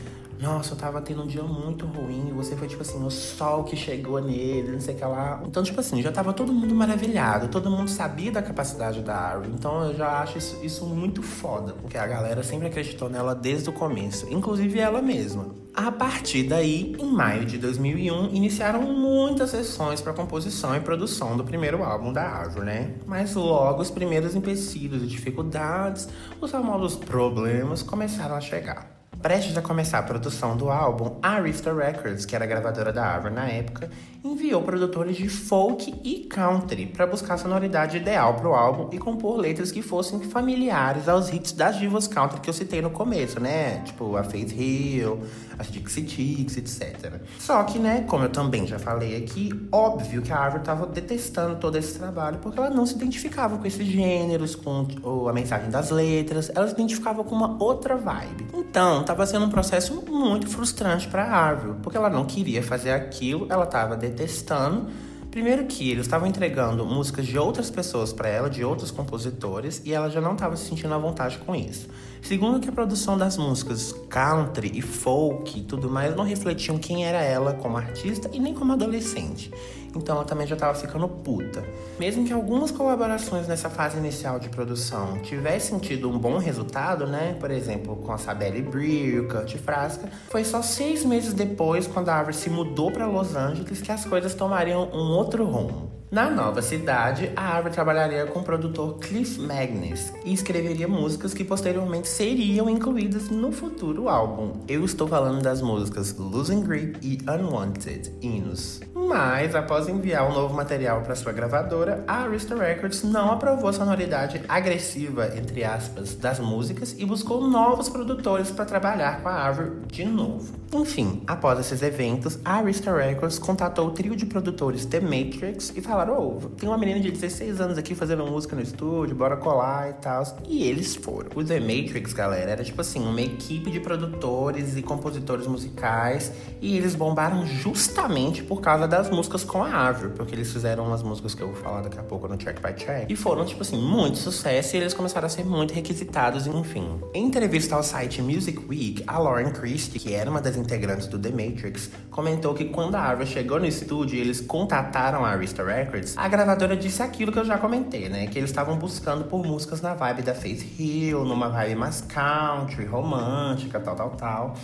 nossa, 0.45 0.75
eu 0.75 0.77
tava 0.77 1.01
tendo 1.01 1.23
um 1.23 1.27
dia 1.27 1.43
muito 1.43 1.87
ruim. 1.87 2.33
Você 2.37 2.55
foi, 2.55 2.69
tipo 2.69 2.83
assim, 2.83 3.03
o 3.03 3.11
sol 3.11 3.65
que 3.65 3.75
chegou 3.75 4.21
nele, 4.21 4.73
não 4.73 4.81
sei 4.81 4.95
o 4.95 4.99
que 4.99 5.05
lá. 5.05 5.43
Então, 5.47 5.63
tipo 5.63 5.81
assim, 5.81 6.03
já 6.03 6.13
tava 6.13 6.35
todo 6.35 6.53
mundo 6.53 6.75
maravilhado. 6.75 7.49
Todo 7.49 7.71
mundo 7.71 7.89
sabia 7.89 8.31
da 8.31 8.43
capacidade 8.43 9.01
da 9.01 9.17
árvore. 9.17 9.51
Então, 9.55 9.85
eu 9.85 9.97
já 9.97 10.21
acho 10.21 10.37
isso, 10.37 10.59
isso 10.63 10.87
muito 10.87 11.23
foda. 11.23 11.73
Porque 11.73 11.97
a 11.97 12.07
galera 12.07 12.43
sempre 12.43 12.69
acreditou 12.69 13.09
nela 13.09 13.35
desde 13.35 13.71
o 13.71 13.73
começo. 13.73 14.31
Inclusive 14.31 14.79
ela 14.79 15.01
mesma. 15.01 15.47
A 15.75 15.91
partir 15.91 16.45
daí, 16.45 16.95
em 17.01 17.07
maio 17.07 17.45
de 17.45 17.59
2001, 17.59 18.29
iniciaram 18.35 18.83
muitas 18.83 19.51
sessões 19.51 20.01
para 20.01 20.13
composição 20.13 20.77
e 20.77 20.81
produção 20.81 21.37
do 21.37 21.43
primeiro 21.43 21.83
álbum 21.83 22.13
da 22.13 22.23
árvore, 22.23 22.67
né? 22.67 22.95
Mas 23.07 23.35
logo 23.35 23.83
os 23.83 23.91
primeiros 23.91 24.37
empecilhos 24.37 25.03
e 25.03 25.07
dificuldades, 25.07 26.09
os 26.41 26.51
famosos 26.51 26.95
problemas 26.95 27.83
começaram 27.83 28.37
a 28.37 28.41
chegar. 28.41 28.94
Prestes 29.25 29.57
a 29.57 29.63
começar 29.63 30.01
a 30.01 30.03
produção 30.03 30.55
do 30.55 30.69
álbum, 30.69 31.17
a 31.23 31.37
Arista 31.37 31.73
Records, 31.73 32.27
que 32.27 32.37
era 32.37 32.45
a 32.45 32.47
gravadora 32.47 32.93
da 32.93 33.07
Árvore 33.07 33.33
na 33.33 33.49
época, 33.49 33.89
enviou 34.23 34.63
produtores 34.63 35.17
de 35.17 35.31
folk 35.31 35.95
e 36.05 36.27
country 36.27 36.85
para 36.85 37.07
buscar 37.07 37.35
a 37.35 37.39
sonoridade 37.39 37.97
ideal 37.97 38.35
para 38.35 38.47
o 38.51 38.55
álbum 38.55 38.91
e 38.93 38.99
compor 38.99 39.39
letras 39.39 39.73
que 39.73 39.81
fossem 39.81 40.21
familiares 40.21 41.09
aos 41.09 41.33
hits 41.33 41.53
das 41.53 41.79
divas 41.79 42.07
country 42.07 42.39
que 42.39 42.51
eu 42.51 42.53
citei 42.53 42.83
no 42.83 42.91
começo, 42.91 43.41
né? 43.41 43.79
Tipo 43.87 44.15
a 44.15 44.25
Faith 44.25 44.53
Hill, 44.53 45.23
as 45.59 45.71
Dixie 45.71 46.07
Chicks, 46.07 46.59
etc. 46.59 47.15
Só 47.39 47.63
que, 47.65 47.79
né, 47.79 48.05
como 48.07 48.25
eu 48.25 48.29
também 48.29 48.67
já 48.67 48.79
falei 48.79 49.17
aqui, 49.17 49.51
óbvio 49.73 50.21
que 50.21 50.33
a 50.33 50.37
Árvore 50.37 50.63
estava 50.63 50.87
detestando 50.87 51.57
todo 51.57 51.79
esse 51.79 51.99
trabalho 51.99 52.41
porque 52.41 52.59
ela 52.59 52.69
não 52.69 52.85
se 52.85 52.95
identificava 52.95 53.57
com 53.57 53.67
esses 53.67 53.87
gêneros, 53.87 54.55
com 54.55 54.87
a 55.27 55.33
mensagem 55.33 55.71
das 55.71 55.91
letras, 55.91 56.51
ela 56.55 56.67
se 56.67 56.75
identificava 56.75 57.25
com 57.25 57.35
uma 57.35 57.63
outra 57.63 57.97
vibe. 57.97 58.49
Então, 58.53 59.03
estava 59.15 59.27
sendo 59.27 59.47
um 59.47 59.51
processo 59.51 60.03
muito 60.09 60.49
frustrante 60.49 61.07
para 61.07 61.25
a 61.25 61.37
Árvore, 61.37 61.79
porque 61.83 61.97
ela 61.97 62.11
não 62.11 62.25
queria 62.25 62.63
fazer 62.63 62.91
aquilo, 62.91 63.47
ela 63.49 63.65
estava 63.65 63.97
detestando. 63.97 64.89
Primeiro 65.31 65.65
que 65.67 65.91
eles 65.91 66.07
estavam 66.07 66.29
entregando 66.29 66.85
músicas 66.85 67.27
de 67.27 67.39
outras 67.39 67.71
pessoas 67.71 68.13
para 68.13 68.29
ela, 68.29 68.51
de 68.51 68.65
outros 68.65 68.91
compositores, 68.91 69.83
e 69.85 69.93
ela 69.93 70.09
já 70.09 70.21
não 70.21 70.33
estava 70.35 70.57
se 70.57 70.69
sentindo 70.69 70.95
à 70.95 70.99
vontade 70.99 71.39
com 71.39 71.55
isso. 71.55 71.89
Segundo 72.23 72.61
que 72.61 72.69
a 72.69 72.73
produção 72.73 73.17
das 73.17 73.37
músicas 73.37 73.93
country 74.09 74.73
e 74.75 74.81
folk 74.81 75.59
e 75.59 75.63
tudo 75.63 75.91
mais 75.91 76.15
não 76.15 76.25
refletiam 76.25 76.79
quem 76.79 77.05
era 77.05 77.21
ela 77.21 77.55
como 77.55 77.77
artista 77.77 78.31
e 78.33 78.39
nem 78.39 78.55
como 78.55 78.73
adolescente. 78.73 79.53
Então 79.99 80.17
ela 80.17 80.25
também 80.25 80.47
já 80.47 80.57
tava 80.57 80.75
ficando 80.75 81.09
puta. 81.09 81.65
Mesmo 81.99 82.25
que 82.25 82.33
algumas 82.33 82.71
colaborações 82.71 83.47
nessa 83.47 83.71
fase 83.71 83.99
inicial 83.99 84.39
de 84.39 84.49
produção 84.49 85.19
tivessem 85.19 85.79
tido 85.79 86.11
um 86.11 86.19
bom 86.19 86.39
resultado, 86.39 87.07
né? 87.07 87.37
Por 87.39 87.51
exemplo, 87.51 87.97
com 87.97 88.13
a 88.13 88.19
Sabelle 88.19 88.63
Brie 88.63 89.15
e 89.15 89.21
o 89.21 89.29
Kurt 89.29 89.57
Frasca, 89.57 90.09
foi 90.29 90.45
só 90.45 90.63
seis 90.63 91.05
meses 91.05 91.33
depois, 91.33 91.87
quando 91.87 92.09
a 92.09 92.19
Avery 92.19 92.37
se 92.37 92.51
mudou 92.51 92.91
para 92.91 93.07
Los 93.07 93.35
Angeles, 93.37 93.81
que 93.81 93.93
as 93.93 94.05
coisas 94.05 94.35
tomariam 94.35 94.89
um 94.93 95.13
outro 95.17 95.45
rumo. 95.45 96.04
Na 96.15 96.31
nova 96.31 96.63
cidade, 96.63 97.33
a 97.35 97.57
Avery 97.57 97.75
trabalharia 97.75 98.25
com 98.25 98.39
o 98.39 98.45
produtor 98.45 99.01
Cliff 99.01 99.41
Magnus 99.41 100.13
e 100.25 100.33
escreveria 100.33 100.87
músicas 100.87 101.35
que 101.35 101.43
posteriormente 101.43 102.07
seriam 102.07 102.71
incluídas 102.71 103.31
no 103.31 103.51
futuro 103.51 104.09
álbum. 104.09 104.53
Eu 104.69 104.85
estou 104.85 105.09
falando 105.09 105.43
das 105.43 105.61
músicas 105.61 106.17
Losing 106.17 106.63
Grip 106.63 106.99
e 107.03 107.19
Unwanted, 107.29 108.13
hinos. 108.23 108.81
Mas, 108.95 109.57
após 109.57 109.89
enviar 109.89 110.25
o 110.25 110.31
um 110.31 110.35
novo 110.35 110.55
material 110.55 111.03
para 111.03 111.17
sua 111.17 111.33
gravadora, 111.33 112.05
a 112.07 112.23
Arista 112.23 112.55
Records 112.55 113.03
não 113.03 113.33
aprovou 113.33 113.69
a 113.69 113.73
sonoridade 113.73 114.41
agressiva, 114.49 115.37
entre 115.37 115.65
aspas, 115.65 116.15
das 116.15 116.39
músicas 116.39 116.95
e 116.97 117.05
buscou 117.05 117.41
novos 117.41 117.89
produtores 117.89 118.53
para 118.53 118.65
trabalhar 118.65 119.21
com 119.21 119.29
a 119.29 119.49
Avery 119.49 119.73
de 119.89 120.05
novo. 120.05 120.55
Enfim, 120.73 121.23
após 121.27 121.59
esses 121.59 121.83
eventos, 121.83 122.39
a 122.45 122.59
Arista 122.59 122.97
Records 122.97 123.39
contatou 123.39 123.89
o 123.89 123.91
trio 123.91 124.15
de 124.15 124.27
produtores 124.27 124.87
The 124.87 125.01
Matrix 125.01 125.73
e 125.77 125.81
falaram 125.81 126.04
falaram: 126.05 126.37
Ô, 126.37 126.41
tem 126.51 126.69
uma 126.69 126.79
menina 126.79 127.01
de 127.01 127.11
16 127.11 127.61
anos 127.61 127.79
aqui 127.79 127.95
fazendo 127.95 128.25
música 128.27 128.55
no 128.55 128.63
estúdio, 128.63 129.17
bora 129.17 129.37
colar 129.37 129.91
e 129.91 129.93
tal. 129.95 130.23
E 130.47 130.65
eles 130.65 130.95
foram. 130.95 131.31
O 131.35 131.43
The 131.43 131.61
Matrix, 131.61 132.13
galera, 132.13 132.51
era 132.51 132.65
tipo 132.65 132.81
assim, 132.81 133.01
uma 133.01 133.21
equipe 133.21 133.71
de 133.71 133.81
produtores 133.81 134.77
e 134.77 134.83
compositores 134.83 135.47
musicais. 135.47 136.33
E 136.61 136.77
eles 136.77 136.95
bombaram 136.95 137.47
justamente 137.47 138.43
por 138.43 138.61
causa 138.61 138.87
das 138.87 139.11
músicas 139.11 139.45
com 139.45 139.63
a 139.63 139.89
Avril, 139.89 140.11
porque 140.11 140.35
eles 140.35 140.53
fizeram 140.53 140.87
umas 140.87 141.03
músicas 141.03 141.35
que 141.35 141.43
eu 141.43 141.49
vou 141.49 141.57
falar 141.57 141.83
daqui 141.83 141.99
a 141.99 142.03
pouco 142.03 142.29
no 142.29 142.37
Track 142.37 142.61
by 142.61 142.73
Track. 142.73 143.13
E 143.13 143.17
foram, 143.17 143.45
tipo 143.45 143.63
assim, 143.63 143.81
muito 143.81 144.19
sucesso 144.19 144.77
e 144.77 144.81
eles 144.81 144.95
começaram 144.95 145.27
a 145.27 145.31
ser 145.31 145.45
muito 145.45 145.73
requisitados, 145.73 146.47
enfim. 146.47 147.01
Em 147.13 147.25
entrevista 147.25 147.75
ao 147.75 147.83
site 147.83 148.21
Music 148.23 148.59
Week, 148.69 149.03
a 149.07 149.19
Lauren 149.19 149.51
Christie, 149.51 149.99
que 149.99 150.15
era 150.15 150.31
uma 150.31 150.41
das 150.41 150.57
integrantes 150.57 151.07
do 151.07 151.19
The 151.19 151.31
Matrix, 151.31 151.91
comentou 152.11 152.55
que 152.55 152.67
quando 152.67 152.95
a 152.95 153.11
Avril 153.11 153.27
chegou 153.27 153.59
no 153.59 153.67
estúdio, 153.67 154.19
eles 154.19 154.41
contataram 154.41 155.25
a 155.25 155.31
Arista 155.31 155.65
Records 155.65 155.94
Records, 155.95 156.19
a 156.19 156.29
gravadora 156.29 156.77
disse 156.77 157.03
aquilo 157.03 157.31
que 157.31 157.39
eu 157.39 157.45
já 157.45 157.57
comentei, 157.57 158.09
né? 158.09 158.27
Que 158.27 158.39
eles 158.39 158.51
estavam 158.51 158.77
buscando 158.77 159.25
por 159.25 159.45
músicas 159.47 159.81
na 159.81 159.95
vibe 159.95 160.23
da 160.23 160.35
Faith 160.35 160.79
Hill, 160.79 161.25
numa 161.25 161.49
vibe 161.49 161.77
mais 161.77 162.01
country, 162.01 162.85
romântica, 162.85 163.79
tal, 163.79 163.95
tal, 163.95 164.11
tal. 164.11 164.57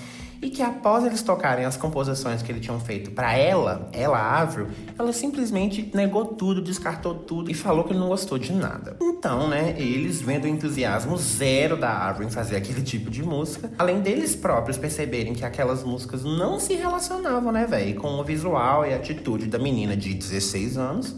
E 0.43 0.49
que 0.49 0.63
após 0.63 1.05
eles 1.05 1.23
tocarem 1.23 1.67
as 1.67 1.77
composições 1.77 2.41
que 2.41 2.51
eles 2.51 2.65
tinham 2.65 2.81
feito 2.81 3.11
para 3.11 3.37
ela, 3.37 3.89
ela 3.93 4.19
Avril, 4.19 4.69
ela 4.99 5.13
simplesmente 5.13 5.91
negou 5.95 6.25
tudo, 6.25 6.63
descartou 6.63 7.15
tudo 7.15 7.51
e 7.51 7.55
falou 7.55 7.85
que 7.85 7.93
não 7.93 8.09
gostou 8.09 8.39
de 8.39 8.53
nada. 8.53 8.97
Então, 9.03 9.49
né, 9.49 9.75
eles 9.77 10.23
vendo 10.23 10.45
o 10.45 10.49
entusiasmo 10.49 11.17
zero 11.19 11.77
da 11.77 12.09
Avril 12.09 12.27
em 12.27 12.31
fazer 12.31 12.57
aquele 12.57 12.81
tipo 12.81 13.11
de 13.11 13.23
música, 13.23 13.71
além 13.79 14.01
deles 14.01 14.35
próprios 14.35 14.79
perceberem 14.79 15.35
que 15.35 15.45
aquelas 15.45 15.85
músicas 15.85 16.25
não 16.25 16.59
se 16.59 16.75
relacionavam, 16.75 17.53
né, 17.53 17.67
velho, 17.67 18.01
com 18.01 18.09
o 18.19 18.25
visual 18.25 18.87
e 18.87 18.95
a 18.95 18.97
atitude 18.97 19.47
da 19.47 19.59
menina 19.59 19.95
de 19.95 20.15
16 20.15 20.79
anos, 20.79 21.17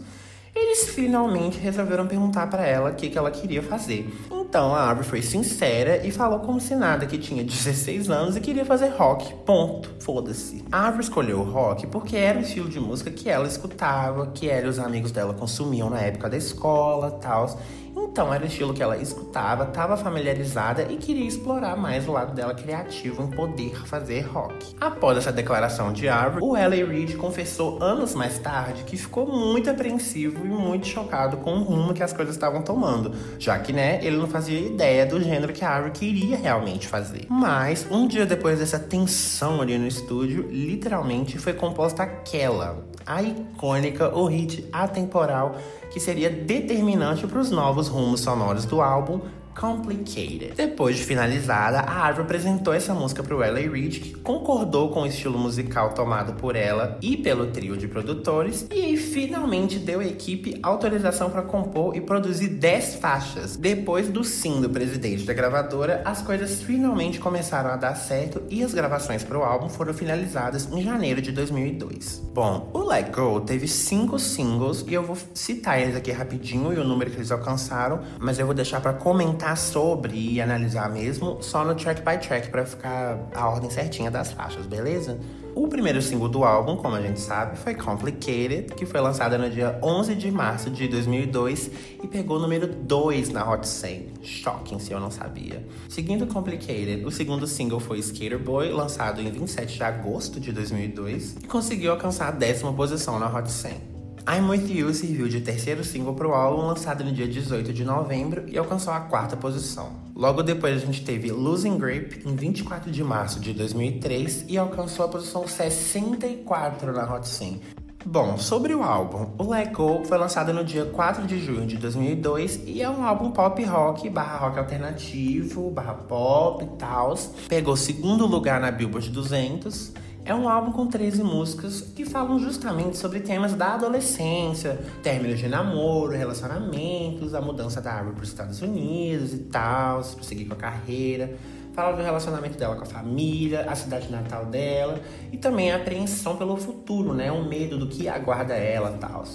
eles 0.55 0.89
finalmente 0.89 1.57
resolveram 1.57 2.05
perguntar 2.05 2.47
para 2.47 2.65
ela 2.65 2.91
o 2.91 2.95
que, 2.95 3.09
que 3.09 3.17
ela 3.17 3.31
queria 3.31 3.63
fazer. 3.63 4.07
Então 4.53 4.75
a 4.75 4.81
Árvore 4.81 5.07
foi 5.07 5.21
sincera 5.23 6.05
e 6.05 6.11
falou 6.11 6.37
como 6.41 6.61
se 6.61 6.75
nada 6.75 7.07
que 7.07 7.17
tinha 7.17 7.43
16 7.43 8.07
anos 8.11 8.35
e 8.35 8.39
queria 8.39 8.63
fazer 8.63 8.89
rock. 8.89 9.33
Ponto. 9.43 9.89
Foda-se. 9.99 10.63
A 10.71 10.81
Árvore 10.81 11.05
escolheu 11.05 11.39
o 11.39 11.43
rock 11.43 11.87
porque 11.87 12.15
era 12.15 12.37
o 12.37 12.43
estilo 12.43 12.69
de 12.69 12.79
música 12.79 13.09
que 13.09 13.27
ela 13.27 13.47
escutava, 13.47 14.27
que 14.27 14.47
ela 14.47 14.67
e 14.67 14.69
os 14.69 14.77
amigos 14.77 15.11
dela 15.11 15.33
consumiam 15.33 15.89
na 15.89 16.01
época 16.01 16.29
da 16.29 16.37
escola, 16.37 17.09
tal. 17.19 17.59
Então 17.95 18.33
era 18.33 18.43
o 18.43 18.47
estilo 18.47 18.73
que 18.73 18.83
ela 18.83 18.97
escutava, 18.97 19.63
estava 19.65 19.97
familiarizada 19.97 20.83
e 20.83 20.97
queria 20.97 21.27
explorar 21.27 21.75
mais 21.75 22.07
o 22.07 22.11
lado 22.11 22.33
dela 22.33 22.53
criativo 22.53 23.23
em 23.23 23.27
poder 23.27 23.87
fazer 23.87 24.21
rock. 24.21 24.75
Após 24.79 25.17
essa 25.17 25.31
declaração 25.31 25.91
de 25.91 26.07
Árvore, 26.07 26.43
o 26.43 26.55
L.A. 26.55 26.85
Reid 26.85 27.15
confessou 27.15 27.81
anos 27.81 28.13
mais 28.13 28.37
tarde 28.39 28.83
que 28.83 28.97
ficou 28.97 29.25
muito 29.25 29.69
apreensivo 29.69 30.45
e 30.45 30.49
muito 30.49 30.87
chocado 30.87 31.37
com 31.37 31.55
o 31.55 31.63
rumo 31.63 31.93
que 31.93 32.03
as 32.03 32.13
coisas 32.13 32.35
estavam 32.35 32.61
tomando, 32.61 33.11
já 33.39 33.57
que, 33.59 33.73
né, 33.73 33.99
ele 34.03 34.17
não 34.17 34.27
fazia 34.27 34.59
ideia 34.59 35.05
do 35.05 35.21
gênero 35.21 35.53
que 35.53 35.63
a 35.63 35.69
Árvore 35.69 35.93
queria 35.93 36.37
realmente 36.37 36.87
fazer. 36.87 37.25
Mas, 37.29 37.87
um 37.89 38.07
dia 38.07 38.25
depois 38.25 38.59
dessa 38.59 38.79
tensão 38.79 39.61
ali 39.61 39.77
no 39.77 39.87
estúdio, 39.87 40.47
literalmente 40.49 41.37
foi 41.37 41.53
composta 41.53 42.03
aquela, 42.03 42.85
a 43.05 43.21
icônica, 43.21 44.15
o 44.15 44.25
hit 44.25 44.67
atemporal 44.71 45.55
que 45.91 45.99
seria 45.99 46.29
determinante 46.29 47.27
para 47.27 47.39
os 47.39 47.51
novos 47.51 47.87
rumos 47.87 48.21
sonoros 48.21 48.65
do 48.65 48.81
álbum 48.81 49.21
Complicated. 49.55 50.53
Depois 50.55 50.97
de 50.97 51.03
finalizada, 51.03 51.79
a 51.79 52.05
Árvore 52.05 52.25
apresentou 52.25 52.73
essa 52.73 52.93
música 52.93 53.23
para 53.23 53.35
o 53.35 53.43
L.A. 53.43 53.69
Reid, 53.69 53.99
que 53.99 54.13
concordou 54.15 54.89
com 54.89 55.01
o 55.01 55.05
estilo 55.05 55.37
musical 55.37 55.93
tomado 55.93 56.33
por 56.33 56.55
ela 56.55 56.97
e 57.01 57.15
pelo 57.15 57.47
trio 57.47 57.77
de 57.77 57.87
produtores, 57.87 58.65
e 58.71 58.97
finalmente 58.97 59.79
deu 59.79 59.99
à 59.99 60.05
equipe 60.05 60.59
autorização 60.63 61.29
para 61.29 61.41
compor 61.41 61.95
e 61.95 62.01
produzir 62.01 62.49
10 62.49 62.95
faixas. 62.95 63.55
Depois 63.55 64.09
do 64.09 64.23
sim 64.23 64.61
do 64.61 64.69
presidente 64.69 65.23
da 65.23 65.33
gravadora, 65.33 66.01
as 66.05 66.21
coisas 66.21 66.61
finalmente 66.61 67.19
começaram 67.19 67.69
a 67.69 67.75
dar 67.75 67.95
certo 67.95 68.41
e 68.49 68.63
as 68.63 68.73
gravações 68.73 69.23
para 69.23 69.37
o 69.37 69.43
álbum 69.43 69.69
foram 69.69 69.93
finalizadas 69.93 70.67
em 70.71 70.81
janeiro 70.81 71.21
de 71.21 71.31
2002. 71.31 72.23
Bom, 72.33 72.71
o 72.73 72.79
Let 72.79 73.11
Go 73.13 73.41
teve 73.41 73.67
cinco 73.67 74.17
singles 74.17 74.83
e 74.87 74.93
eu 74.93 75.03
vou 75.03 75.17
citar 75.33 75.79
eles 75.79 75.95
aqui 75.95 76.11
rapidinho 76.11 76.73
e 76.73 76.77
o 76.77 76.83
número 76.83 77.11
que 77.11 77.17
eles 77.17 77.31
alcançaram, 77.31 78.01
mas 78.19 78.39
eu 78.39 78.45
vou 78.45 78.55
deixar 78.55 78.81
para 78.81 78.93
comentar 78.93 79.42
comentar 79.43 79.57
sobre 79.57 80.17
e 80.17 80.41
analisar 80.41 80.89
mesmo 80.89 81.37
só 81.41 81.65
no 81.65 81.75
track 81.75 82.01
by 82.01 82.17
track 82.17 82.49
para 82.49 82.65
ficar 82.65 83.29
a 83.35 83.49
ordem 83.49 83.69
certinha 83.69 84.09
das 84.09 84.31
faixas, 84.31 84.65
beleza? 84.65 85.19
O 85.53 85.67
primeiro 85.67 86.01
single 86.01 86.29
do 86.29 86.43
álbum, 86.43 86.77
como 86.77 86.95
a 86.95 87.01
gente 87.01 87.19
sabe, 87.19 87.57
foi 87.57 87.75
Complicated, 87.75 88.73
que 88.73 88.85
foi 88.85 88.99
lançada 89.01 89.37
no 89.37 89.49
dia 89.49 89.77
11 89.83 90.15
de 90.15 90.31
março 90.31 90.71
de 90.71 90.87
2002 90.87 91.69
e 92.01 92.07
pegou 92.07 92.37
o 92.37 92.39
número 92.39 92.67
2 92.67 93.29
na 93.29 93.47
Hot 93.47 93.67
100. 93.67 94.13
Shocking 94.23 94.79
se 94.79 94.91
eu 94.91 94.99
não 94.99 95.11
sabia. 95.11 95.63
Seguindo 95.89 96.25
Complicated, 96.25 97.05
o 97.05 97.11
segundo 97.11 97.45
single 97.45 97.79
foi 97.79 97.99
Skater 97.99 98.39
Boy, 98.39 98.71
lançado 98.71 99.21
em 99.21 99.29
27 99.29 99.75
de 99.75 99.83
agosto 99.83 100.39
de 100.39 100.51
2002 100.51 101.35
e 101.43 101.47
conseguiu 101.47 101.91
alcançar 101.91 102.29
a 102.29 102.31
décima 102.31 102.73
posição 102.73 103.19
na 103.19 103.27
Hot 103.27 103.51
100. 103.51 103.92
I'm 104.25 104.49
With 104.49 104.71
You 104.71 104.93
serviu 104.93 105.27
de 105.27 105.41
terceiro 105.41 105.83
single 105.83 106.13
para 106.13 106.27
o 106.27 106.33
álbum, 106.33 106.65
lançado 106.67 107.03
no 107.03 107.11
dia 107.11 107.27
18 107.27 107.73
de 107.73 107.83
novembro 107.83 108.45
e 108.47 108.57
alcançou 108.57 108.93
a 108.93 109.01
quarta 109.01 109.35
posição. 109.35 109.91
Logo 110.15 110.41
depois 110.41 110.81
a 110.81 110.85
gente 110.85 111.03
teve 111.03 111.29
Losing 111.29 111.77
Grip 111.77 112.21
em 112.25 112.33
24 112.33 112.89
de 112.89 113.03
março 113.03 113.41
de 113.41 113.51
2003 113.53 114.45
e 114.47 114.57
alcançou 114.57 115.05
a 115.05 115.09
posição 115.09 115.45
64 115.45 116.93
na 116.93 117.13
Hot 117.13 117.27
100. 117.27 117.59
Bom, 118.05 118.37
sobre 118.37 118.73
o 118.73 118.81
álbum, 118.81 119.29
o 119.37 119.49
Let 119.49 119.73
Go 119.73 120.03
foi 120.05 120.17
lançado 120.17 120.53
no 120.53 120.63
dia 120.63 120.85
4 120.85 121.25
de 121.25 121.39
junho 121.39 121.65
de 121.65 121.77
2002 121.77 122.61
e 122.65 122.81
é 122.81 122.89
um 122.89 123.03
álbum 123.03 123.31
pop 123.31 123.61
rock 123.63 124.09
barra 124.09 124.37
rock 124.37 124.59
alternativo, 124.59 125.69
barra 125.69 125.95
pop 125.95 126.63
e 126.63 126.77
tal. 126.77 127.17
Pegou 127.49 127.75
segundo 127.75 128.25
lugar 128.25 128.61
na 128.61 128.71
Billboard 128.71 129.09
200 129.09 129.91
é 130.25 130.33
um 130.33 130.47
álbum 130.47 130.71
com 130.71 130.87
13 130.87 131.21
músicas 131.23 131.81
que 131.81 132.05
falam 132.05 132.39
justamente 132.39 132.97
sobre 132.97 133.19
temas 133.19 133.53
da 133.53 133.73
adolescência, 133.73 134.79
términos 135.01 135.39
de 135.39 135.47
namoro, 135.47 136.13
relacionamentos, 136.13 137.33
a 137.33 137.41
mudança 137.41 137.81
da 137.81 137.91
árvore 137.91 138.15
para 138.15 138.23
os 138.23 138.29
Estados 138.29 138.61
Unidos 138.61 139.33
e 139.33 139.39
tal, 139.39 140.01
prosseguir 140.01 140.47
com 140.47 140.53
a 140.53 140.57
carreira. 140.57 141.35
Fala 141.73 141.97
do 141.97 142.03
relacionamento 142.03 142.57
dela 142.57 142.75
com 142.75 142.83
a 142.83 142.85
família, 142.85 143.61
a 143.69 143.75
cidade 143.75 144.09
natal 144.11 144.45
dela 144.45 145.01
e 145.31 145.37
também 145.37 145.71
a 145.71 145.77
apreensão 145.77 146.37
pelo 146.37 146.55
futuro, 146.55 147.13
né? 147.13 147.31
O 147.31 147.43
medo 147.43 147.77
do 147.77 147.87
que 147.87 148.07
aguarda 148.07 148.53
ela 148.53 148.93
e 148.95 148.99
tal 148.99 149.25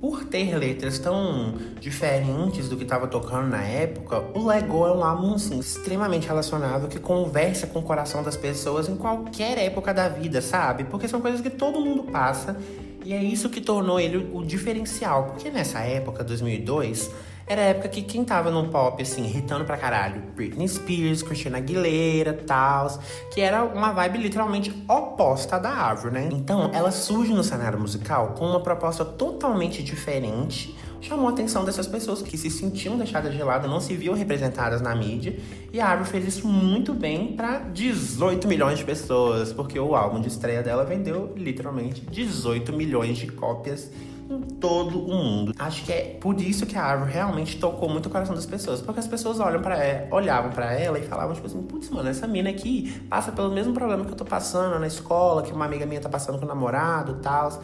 por 0.00 0.24
ter 0.24 0.56
letras 0.56 0.98
tão 0.98 1.54
diferentes 1.80 2.68
do 2.68 2.76
que 2.76 2.82
estava 2.82 3.06
tocando 3.06 3.48
na 3.48 3.62
época, 3.62 4.22
o 4.34 4.46
Lego 4.46 4.86
é 4.86 4.92
um 4.92 5.02
álbum 5.02 5.34
assim, 5.34 5.58
extremamente 5.58 6.26
relacionável 6.26 6.88
que 6.88 6.98
conversa 6.98 7.66
com 7.66 7.78
o 7.78 7.82
coração 7.82 8.22
das 8.22 8.36
pessoas 8.36 8.88
em 8.88 8.96
qualquer 8.96 9.58
época 9.58 9.94
da 9.94 10.08
vida, 10.08 10.42
sabe? 10.42 10.84
Porque 10.84 11.08
são 11.08 11.20
coisas 11.20 11.40
que 11.40 11.50
todo 11.50 11.80
mundo 11.80 12.04
passa 12.04 12.56
e 13.04 13.12
é 13.12 13.22
isso 13.22 13.50
que 13.50 13.60
tornou 13.60 14.00
ele 14.00 14.30
o 14.32 14.42
diferencial. 14.42 15.24
Porque 15.24 15.50
nessa 15.50 15.80
época, 15.80 16.24
2002 16.24 17.10
era 17.46 17.60
a 17.60 17.64
época 17.66 17.88
que 17.88 18.02
quem 18.02 18.24
tava 18.24 18.50
no 18.50 18.68
pop, 18.68 19.02
assim, 19.02 19.24
irritando 19.24 19.64
pra 19.64 19.76
caralho, 19.76 20.22
Britney 20.34 20.66
Spears, 20.66 21.22
Christina 21.22 21.58
Aguilera, 21.58 22.32
tals, 22.32 22.98
que 23.32 23.40
era 23.40 23.62
uma 23.64 23.92
vibe 23.92 24.18
literalmente 24.18 24.74
oposta 24.88 25.58
da 25.58 25.70
árvore, 25.70 26.14
né? 26.14 26.28
Então, 26.32 26.70
ela 26.72 26.90
surge 26.90 27.32
no 27.32 27.44
cenário 27.44 27.78
musical 27.78 28.34
com 28.38 28.46
uma 28.46 28.60
proposta 28.60 29.04
totalmente 29.04 29.82
diferente, 29.82 30.74
chamou 31.02 31.28
a 31.28 31.32
atenção 31.32 31.66
dessas 31.66 31.86
pessoas 31.86 32.22
que 32.22 32.38
se 32.38 32.48
sentiam 32.50 32.96
deixadas 32.96 33.34
de 33.34 33.42
lado, 33.42 33.68
não 33.68 33.78
se 33.78 33.94
viam 33.94 34.14
representadas 34.14 34.80
na 34.80 34.94
mídia. 34.94 35.38
E 35.70 35.78
a 35.78 35.90
Avril 35.90 36.06
fez 36.06 36.26
isso 36.26 36.48
muito 36.48 36.94
bem 36.94 37.36
para 37.36 37.58
18 37.58 38.48
milhões 38.48 38.78
de 38.78 38.84
pessoas, 38.86 39.52
porque 39.52 39.78
o 39.78 39.94
álbum 39.94 40.18
de 40.18 40.28
estreia 40.28 40.62
dela 40.62 40.82
vendeu 40.82 41.30
literalmente 41.36 42.00
18 42.00 42.72
milhões 42.72 43.18
de 43.18 43.26
cópias 43.26 43.90
em 44.28 44.40
todo 44.40 45.04
o 45.04 45.08
mundo. 45.08 45.52
Acho 45.58 45.84
que 45.84 45.92
é 45.92 46.18
por 46.20 46.40
isso 46.40 46.66
que 46.66 46.76
a 46.76 46.92
Avril 46.92 47.12
realmente 47.12 47.58
tocou 47.58 47.88
muito 47.88 48.06
o 48.06 48.10
coração 48.10 48.34
das 48.34 48.46
pessoas, 48.46 48.80
porque 48.80 49.00
as 49.00 49.06
pessoas 49.06 49.40
olham 49.40 49.60
para 49.60 49.76
ela, 49.76 50.08
olhavam 50.10 50.50
para 50.50 50.72
ela 50.72 50.98
e 50.98 51.02
falavam 51.02 51.34
tipo 51.34 51.46
assim, 51.46 51.62
putz, 51.62 51.90
mano, 51.90 52.08
essa 52.08 52.26
mina 52.26 52.50
aqui 52.50 53.00
passa 53.08 53.32
pelo 53.32 53.50
mesmo 53.50 53.74
problema 53.74 54.04
que 54.04 54.12
eu 54.12 54.16
tô 54.16 54.24
passando 54.24 54.78
na 54.78 54.86
escola, 54.86 55.42
que 55.42 55.52
uma 55.52 55.64
amiga 55.64 55.86
minha 55.86 56.00
tá 56.00 56.08
passando 56.08 56.38
com 56.38 56.44
o 56.44 56.48
namorado, 56.48 57.18
tal. 57.22 57.62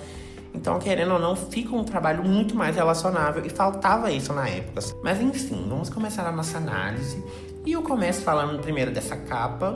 Então, 0.53 0.79
querendo 0.81 1.13
ou 1.13 1.19
não, 1.19 1.37
fica 1.37 1.75
um 1.75 1.85
trabalho 1.85 2.25
muito 2.25 2.57
mais 2.57 2.75
relacionável 2.75 3.45
e 3.45 3.49
faltava 3.49 4.11
isso 4.11 4.33
na 4.33 4.49
época. 4.49 4.81
Mas 5.03 5.21
enfim, 5.21 5.67
vamos 5.69 5.89
começar 5.89 6.27
a 6.27 6.33
nossa 6.33 6.59
análise. 6.59 7.23
E 7.65 7.73
eu 7.73 7.83
começo 7.83 8.23
falando 8.23 8.59
primeiro 8.61 8.91
dessa 8.91 9.17
capa, 9.17 9.75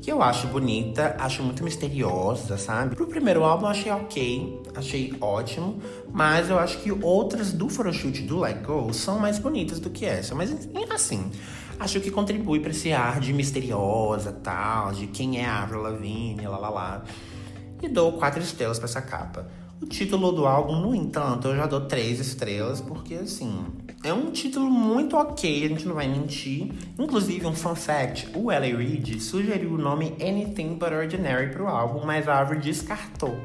que 0.00 0.10
eu 0.10 0.22
acho 0.22 0.46
bonita, 0.46 1.14
acho 1.18 1.42
muito 1.42 1.62
misteriosa, 1.62 2.56
sabe? 2.56 2.96
Pro 2.96 3.06
primeiro 3.06 3.44
álbum 3.44 3.66
eu 3.66 3.70
achei 3.70 3.92
ok, 3.92 4.62
achei 4.74 5.14
ótimo, 5.20 5.82
mas 6.10 6.48
eu 6.48 6.58
acho 6.58 6.78
que 6.78 6.90
outras 6.90 7.52
do 7.52 7.68
photoshoot 7.68 8.22
do 8.22 8.40
Let 8.40 8.62
Go 8.64 8.90
são 8.94 9.18
mais 9.18 9.38
bonitas 9.38 9.78
do 9.78 9.90
que 9.90 10.06
essa. 10.06 10.34
Mas 10.34 10.50
assim, 10.90 11.30
acho 11.78 12.00
que 12.00 12.10
contribui 12.10 12.58
para 12.60 12.70
esse 12.70 12.90
ar 12.90 13.20
de 13.20 13.34
misteriosa, 13.34 14.32
tal, 14.32 14.92
de 14.92 15.06
quem 15.06 15.38
é 15.38 15.44
a 15.44 15.62
Avril 15.62 15.82
Lavigne, 15.82 16.46
lá 16.46 16.58
lá 16.58 16.70
lá. 16.70 17.04
E 17.82 17.88
dou 17.88 18.14
quatro 18.14 18.40
estrelas 18.40 18.78
para 18.78 18.88
essa 18.88 19.02
capa. 19.02 19.46
O 19.80 19.84
título 19.86 20.32
do 20.32 20.46
álbum, 20.46 20.80
no 20.80 20.94
entanto, 20.94 21.48
eu 21.48 21.56
já 21.56 21.66
dou 21.66 21.82
três 21.82 22.18
estrelas, 22.18 22.80
porque 22.80 23.14
assim, 23.14 23.66
é 24.02 24.12
um 24.12 24.30
título 24.30 24.70
muito 24.70 25.16
ok, 25.16 25.64
a 25.64 25.68
gente 25.68 25.86
não 25.86 25.94
vai 25.94 26.08
mentir. 26.08 26.72
Inclusive, 26.98 27.46
um 27.46 27.54
fun 27.54 27.74
fact: 27.74 28.30
o 28.34 28.50
L.A. 28.50 28.76
Reid 28.78 29.20
sugeriu 29.20 29.74
o 29.74 29.78
nome 29.78 30.16
Anything 30.20 30.76
But 30.76 30.92
Ordinary 30.92 31.50
pro 31.50 31.66
álbum, 31.66 32.06
mas 32.06 32.26
a 32.26 32.40
Avril 32.40 32.60
descartou. 32.60 33.38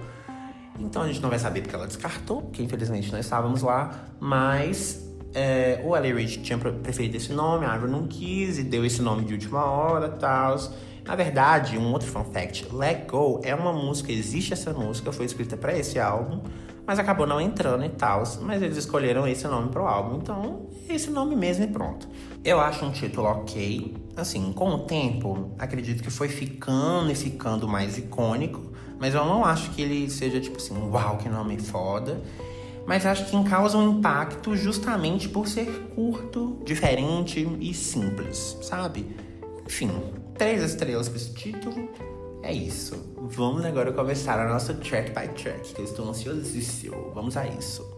Então 0.79 1.01
a 1.01 1.07
gente 1.07 1.21
não 1.21 1.29
vai 1.29 1.38
saber 1.38 1.61
porque 1.61 1.75
ela 1.75 1.85
descartou, 1.85 2.41
porque 2.43 2.63
infelizmente 2.63 3.11
nós 3.11 3.25
estávamos 3.25 3.61
lá, 3.61 4.05
mas 4.19 5.05
é, 5.33 5.81
o 5.83 5.95
L.A. 5.95 6.15
Reid 6.15 6.41
tinha 6.41 6.57
preferido 6.57 7.17
esse 7.17 7.33
nome, 7.33 7.65
a 7.65 7.73
Avril 7.73 7.91
não 7.91 8.07
quis 8.07 8.57
e 8.57 8.63
deu 8.63 8.85
esse 8.85 9.01
nome 9.01 9.25
de 9.25 9.33
última 9.33 9.65
hora 9.65 10.13
e 10.15 10.19
tal. 10.19 10.57
Na 11.05 11.15
verdade, 11.15 11.77
um 11.77 11.91
outro 11.91 12.08
fun 12.08 12.24
fact, 12.24 12.67
Let 12.72 13.10
Go 13.10 13.41
é 13.43 13.53
uma 13.55 13.74
música, 13.74 14.12
existe 14.12 14.53
essa 14.53 14.72
música, 14.72 15.12
foi 15.12 15.25
escrita 15.25 15.58
para 15.58 15.77
esse 15.77 16.00
álbum, 16.00 16.41
mas 16.86 17.00
acabou 17.00 17.25
não 17.25 17.39
entrando 17.39 17.84
e 17.86 17.89
tal, 17.89 18.24
mas 18.41 18.62
eles 18.62 18.77
escolheram 18.77 19.27
esse 19.27 19.48
nome 19.48 19.70
pro 19.70 19.86
álbum, 19.86 20.17
então 20.17 20.67
esse 20.88 21.10
nome 21.10 21.36
mesmo 21.36 21.63
e 21.63 21.67
pronto. 21.67 22.08
Eu 22.43 22.60
acho 22.60 22.86
um 22.86 22.91
título 22.91 23.27
ok, 23.27 23.96
assim, 24.15 24.51
com 24.53 24.70
o 24.70 24.79
tempo, 24.79 25.51
acredito 25.58 26.03
que 26.03 26.10
foi 26.10 26.27
ficando 26.27 27.12
e 27.12 27.15
ficando 27.15 27.67
mais 27.67 27.98
icônico, 27.98 28.72
mas 29.00 29.15
eu 29.15 29.25
não 29.25 29.43
acho 29.43 29.72
que 29.72 29.81
ele 29.81 30.10
seja 30.10 30.39
tipo 30.39 30.58
assim, 30.58 30.77
uau, 30.89 31.17
que 31.17 31.27
nome 31.27 31.58
foda. 31.58 32.22
Mas 32.86 33.05
acho 33.05 33.25
que 33.25 33.43
causa 33.50 33.77
um 33.77 33.98
impacto 33.98 34.55
justamente 34.55 35.29
por 35.29 35.48
ser 35.48 35.67
curto, 35.96 36.60
diferente 36.65 37.48
e 37.60 37.74
simples, 37.74 38.58
sabe? 38.62 39.15
Enfim, 39.65 39.91
três 40.38 40.63
estrelas 40.63 41.09
para 41.09 41.17
esse 41.17 41.33
título. 41.33 41.89
É 42.43 42.51
isso. 42.51 42.95
Vamos 43.17 43.63
agora 43.65 43.91
começar 43.93 44.39
a 44.39 44.50
nossa 44.50 44.73
track 44.73 45.11
by 45.11 45.27
track, 45.33 45.73
que 45.73 45.81
eu 45.81 45.85
estou 45.85 46.09
ansiosíssimo. 46.09 47.11
Vamos 47.13 47.38
a 47.38 47.47
isso. 47.47 47.90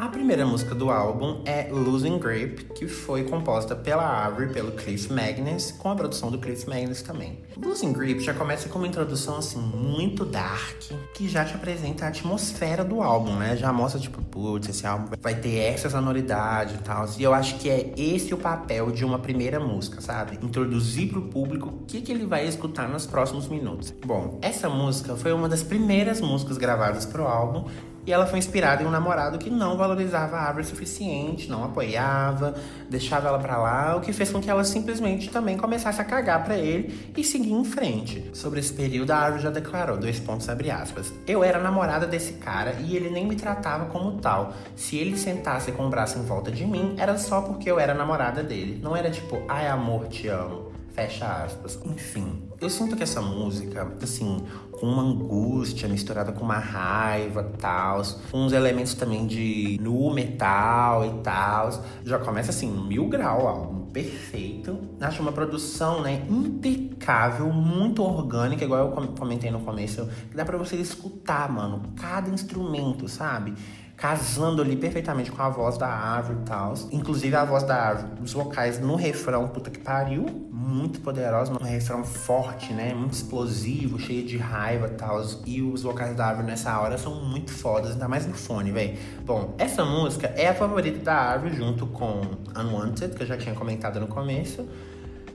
A 0.00 0.08
primeira 0.08 0.46
música 0.46 0.74
do 0.74 0.88
álbum 0.88 1.42
é 1.44 1.68
Losing 1.70 2.18
Grip, 2.18 2.64
que 2.74 2.88
foi 2.88 3.24
composta 3.24 3.76
pela 3.76 4.24
Avril 4.24 4.48
e 4.48 4.52
pelo 4.54 4.72
Cliff 4.72 5.12
Magnus, 5.12 5.72
com 5.72 5.90
a 5.90 5.94
produção 5.94 6.30
do 6.30 6.38
Cliff 6.38 6.66
Magnus 6.66 7.02
também. 7.02 7.40
Losing 7.62 7.92
Grip 7.92 8.18
já 8.20 8.32
começa 8.32 8.66
com 8.70 8.78
uma 8.78 8.88
introdução 8.88 9.36
assim 9.36 9.58
muito 9.58 10.24
dark, 10.24 10.84
que 11.14 11.28
já 11.28 11.44
te 11.44 11.54
apresenta 11.54 12.06
a 12.06 12.08
atmosfera 12.08 12.82
do 12.82 13.02
álbum, 13.02 13.34
né? 13.34 13.58
Já 13.58 13.74
mostra 13.74 14.00
tipo, 14.00 14.22
putz, 14.22 14.70
esse 14.70 14.86
álbum 14.86 15.14
vai 15.20 15.34
ter 15.34 15.58
essa 15.58 15.90
sonoridade 15.90 16.76
e 16.76 16.78
tal. 16.78 17.06
E 17.18 17.22
eu 17.22 17.34
acho 17.34 17.58
que 17.58 17.68
é 17.68 17.92
esse 17.94 18.32
o 18.32 18.38
papel 18.38 18.90
de 18.90 19.04
uma 19.04 19.18
primeira 19.18 19.60
música, 19.60 20.00
sabe? 20.00 20.38
Introduzir 20.42 21.10
pro 21.10 21.20
público 21.20 21.68
o 21.68 21.84
que, 21.84 22.00
que 22.00 22.10
ele 22.10 22.24
vai 22.24 22.46
escutar 22.46 22.88
nos 22.88 23.06
próximos 23.06 23.48
minutos. 23.48 23.92
Bom, 24.06 24.38
essa 24.40 24.66
música 24.66 25.14
foi 25.14 25.34
uma 25.34 25.46
das 25.46 25.62
primeiras 25.62 26.22
músicas 26.22 26.56
gravadas 26.56 27.04
pro 27.04 27.26
álbum 27.26 27.66
e 28.10 28.12
ela 28.12 28.26
foi 28.26 28.40
inspirada 28.40 28.82
em 28.82 28.86
um 28.86 28.90
namorado 28.90 29.38
que 29.38 29.48
não 29.48 29.76
valorizava 29.76 30.36
a 30.36 30.40
árvore 30.40 30.64
o 30.64 30.68
suficiente, 30.68 31.48
não 31.48 31.62
apoiava, 31.62 32.56
deixava 32.88 33.28
ela 33.28 33.38
para 33.38 33.56
lá, 33.56 33.94
o 33.94 34.00
que 34.00 34.12
fez 34.12 34.32
com 34.32 34.40
que 34.40 34.50
ela 34.50 34.64
simplesmente 34.64 35.30
também 35.30 35.56
começasse 35.56 36.00
a 36.00 36.04
cagar 36.04 36.42
para 36.42 36.56
ele 36.56 37.12
e 37.16 37.22
seguir 37.22 37.52
em 37.52 37.64
frente. 37.64 38.28
Sobre 38.34 38.58
esse 38.58 38.72
período, 38.72 39.12
a 39.12 39.16
árvore 39.16 39.44
já 39.44 39.50
declarou, 39.50 39.96
dois 39.96 40.18
pontos 40.18 40.48
abre 40.48 40.72
aspas, 40.72 41.12
eu 41.24 41.44
era 41.44 41.60
namorada 41.60 42.04
desse 42.04 42.32
cara 42.32 42.74
e 42.80 42.96
ele 42.96 43.10
nem 43.10 43.24
me 43.24 43.36
tratava 43.36 43.86
como 43.86 44.18
tal. 44.18 44.54
Se 44.74 44.96
ele 44.96 45.16
sentasse 45.16 45.70
com 45.70 45.86
o 45.86 45.88
braço 45.88 46.18
em 46.18 46.22
volta 46.22 46.50
de 46.50 46.66
mim, 46.66 46.96
era 46.98 47.16
só 47.16 47.42
porque 47.42 47.70
eu 47.70 47.78
era 47.78 47.94
namorada 47.94 48.42
dele. 48.42 48.80
Não 48.82 48.96
era 48.96 49.08
tipo, 49.08 49.40
ai 49.48 49.68
amor, 49.68 50.08
te 50.08 50.26
amo. 50.26 50.69
Fecha 50.92 51.44
aspas. 51.44 51.78
Enfim, 51.84 52.48
eu 52.60 52.68
sinto 52.68 52.96
que 52.96 53.02
essa 53.02 53.22
música, 53.22 53.96
assim, 54.02 54.44
com 54.72 54.86
uma 54.86 55.02
angústia 55.02 55.88
misturada 55.88 56.32
com 56.32 56.44
uma 56.44 56.58
raiva 56.58 57.44
tal, 57.58 58.02
uns 58.32 58.52
elementos 58.52 58.94
também 58.94 59.26
de 59.26 59.78
nu 59.80 60.12
metal 60.12 61.04
e 61.06 61.22
tal, 61.22 61.70
já 62.04 62.18
começa 62.18 62.50
assim, 62.50 62.70
mil 62.86 63.08
grau 63.08 63.46
álbum, 63.46 63.86
perfeito. 63.90 64.78
Acho 65.00 65.22
uma 65.22 65.32
produção, 65.32 66.02
né, 66.02 66.24
impecável, 66.28 67.52
muito 67.52 68.02
orgânica, 68.02 68.64
igual 68.64 68.90
eu 68.90 69.06
comentei 69.14 69.50
no 69.50 69.60
começo, 69.60 70.08
que 70.30 70.36
dá 70.36 70.44
pra 70.44 70.58
você 70.58 70.76
escutar, 70.76 71.50
mano, 71.50 71.92
cada 71.96 72.30
instrumento, 72.30 73.08
sabe? 73.08 73.54
Casando 74.00 74.62
ali 74.62 74.76
perfeitamente 74.76 75.30
com 75.30 75.42
a 75.42 75.50
voz 75.50 75.76
da 75.76 75.86
árvore 75.86 76.38
e 76.40 76.44
tal. 76.46 76.72
Inclusive 76.90 77.36
a 77.36 77.44
voz 77.44 77.62
da 77.64 77.76
árvore, 77.76 78.22
os 78.22 78.32
vocais 78.32 78.80
no 78.80 78.96
refrão, 78.96 79.46
puta 79.48 79.70
que 79.70 79.78
pariu, 79.78 80.24
muito 80.50 81.00
poderoso, 81.00 81.52
um 81.52 81.62
refrão 81.62 82.02
forte, 82.02 82.72
né? 82.72 82.94
Muito 82.94 83.12
explosivo, 83.12 83.98
cheio 83.98 84.26
de 84.26 84.38
raiva 84.38 84.86
e 84.86 84.90
tal. 84.92 85.22
E 85.44 85.60
os 85.60 85.82
vocais 85.82 86.16
da 86.16 86.28
árvore 86.28 86.46
nessa 86.46 86.80
hora 86.80 86.96
são 86.96 87.14
muito 87.22 87.52
fodas, 87.52 87.92
ainda 87.92 88.08
mais 88.08 88.26
no 88.26 88.32
fone, 88.32 88.72
velho. 88.72 88.96
Bom, 89.26 89.54
essa 89.58 89.84
música 89.84 90.28
é 90.28 90.48
a 90.48 90.54
favorita 90.54 91.00
da 91.00 91.14
árvore 91.14 91.54
junto 91.54 91.86
com 91.86 92.22
Unwanted, 92.56 93.14
que 93.14 93.22
eu 93.22 93.26
já 93.26 93.36
tinha 93.36 93.54
comentado 93.54 94.00
no 94.00 94.06
começo 94.06 94.66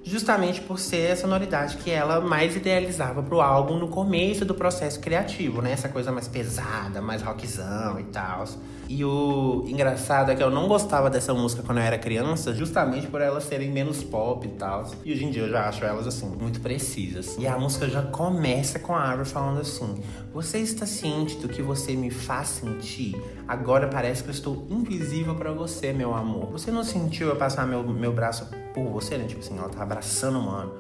justamente 0.06 0.62
por 0.62 0.80
ser 0.80 1.12
a 1.12 1.16
sonoridade 1.16 1.78
que 1.78 1.90
ela 1.90 2.22
mais 2.22 2.56
idealizava 2.56 3.24
pro 3.24 3.42
álbum 3.42 3.80
no 3.80 3.88
começo 3.88 4.46
do 4.46 4.54
processo 4.54 5.00
criativo, 5.00 5.62
né? 5.62 5.72
Essa 5.72 5.90
coisa 5.90 6.12
mais 6.12 6.28
pesada, 6.28 7.02
mais 7.02 7.24
rockzão 7.24 8.00
e 8.00 8.04
tal. 8.04 8.46
E 8.88 9.04
o 9.04 9.64
engraçado 9.68 10.32
é 10.32 10.36
que 10.36 10.44
eu 10.44 10.52
não 10.52 10.68
gostava 10.68 11.10
dessa 11.10 11.34
música 11.34 11.64
quando 11.64 11.80
eu 11.80 11.84
era 11.84 11.98
criança, 11.98 12.54
justamente 12.54 13.08
por 13.08 13.20
elas 13.20 13.44
serem 13.44 13.72
menos 13.72 14.04
pop 14.04 14.46
e 14.46 14.52
tal. 14.52 14.86
E 15.04 15.12
hoje 15.12 15.26
em 15.26 15.32
dia 15.32 15.44
eu 15.44 15.50
já 15.50 15.68
acho 15.68 15.84
elas 15.84 16.06
assim 16.06 16.28
muito 16.28 16.62
precisas. 16.62 17.36
E 17.40 17.48
a 17.48 17.58
música 17.58 17.88
já 17.88 18.02
começa 18.02 18.78
com 18.78 18.94
a 18.94 19.02
árvore 19.02 19.28
falando 19.28 19.60
assim: 19.60 20.04
"Você 20.34 20.60
está 20.60 20.86
ciente 20.86 21.38
do 21.38 21.50
que 21.50 21.62
você 21.62 21.96
me 21.96 22.12
faz 22.12 22.50
sentir? 22.50 23.16
Agora 23.48 23.88
parece 23.88 24.24
que 24.24 24.30
eu 24.30 24.34
estou 24.34 24.68
invisível 24.70 25.36
para 25.36 25.52
você, 25.52 25.92
meu 25.92 26.14
amor. 26.14 26.52
Você 26.52 26.72
não 26.72 26.84
sentiu 26.84 27.30
eu 27.30 27.36
passar 27.36 27.66
meu, 27.66 27.84
meu 27.84 28.14
braço 28.14 28.48
por 28.74 28.86
você, 28.86 29.18
né? 29.18 29.26
Tipo 29.26 29.40
assim, 29.40 29.58
ela 29.58 29.70
tá 29.70 29.82
abraçando 29.82 30.38
o 30.38 30.44
mano. 30.44 30.74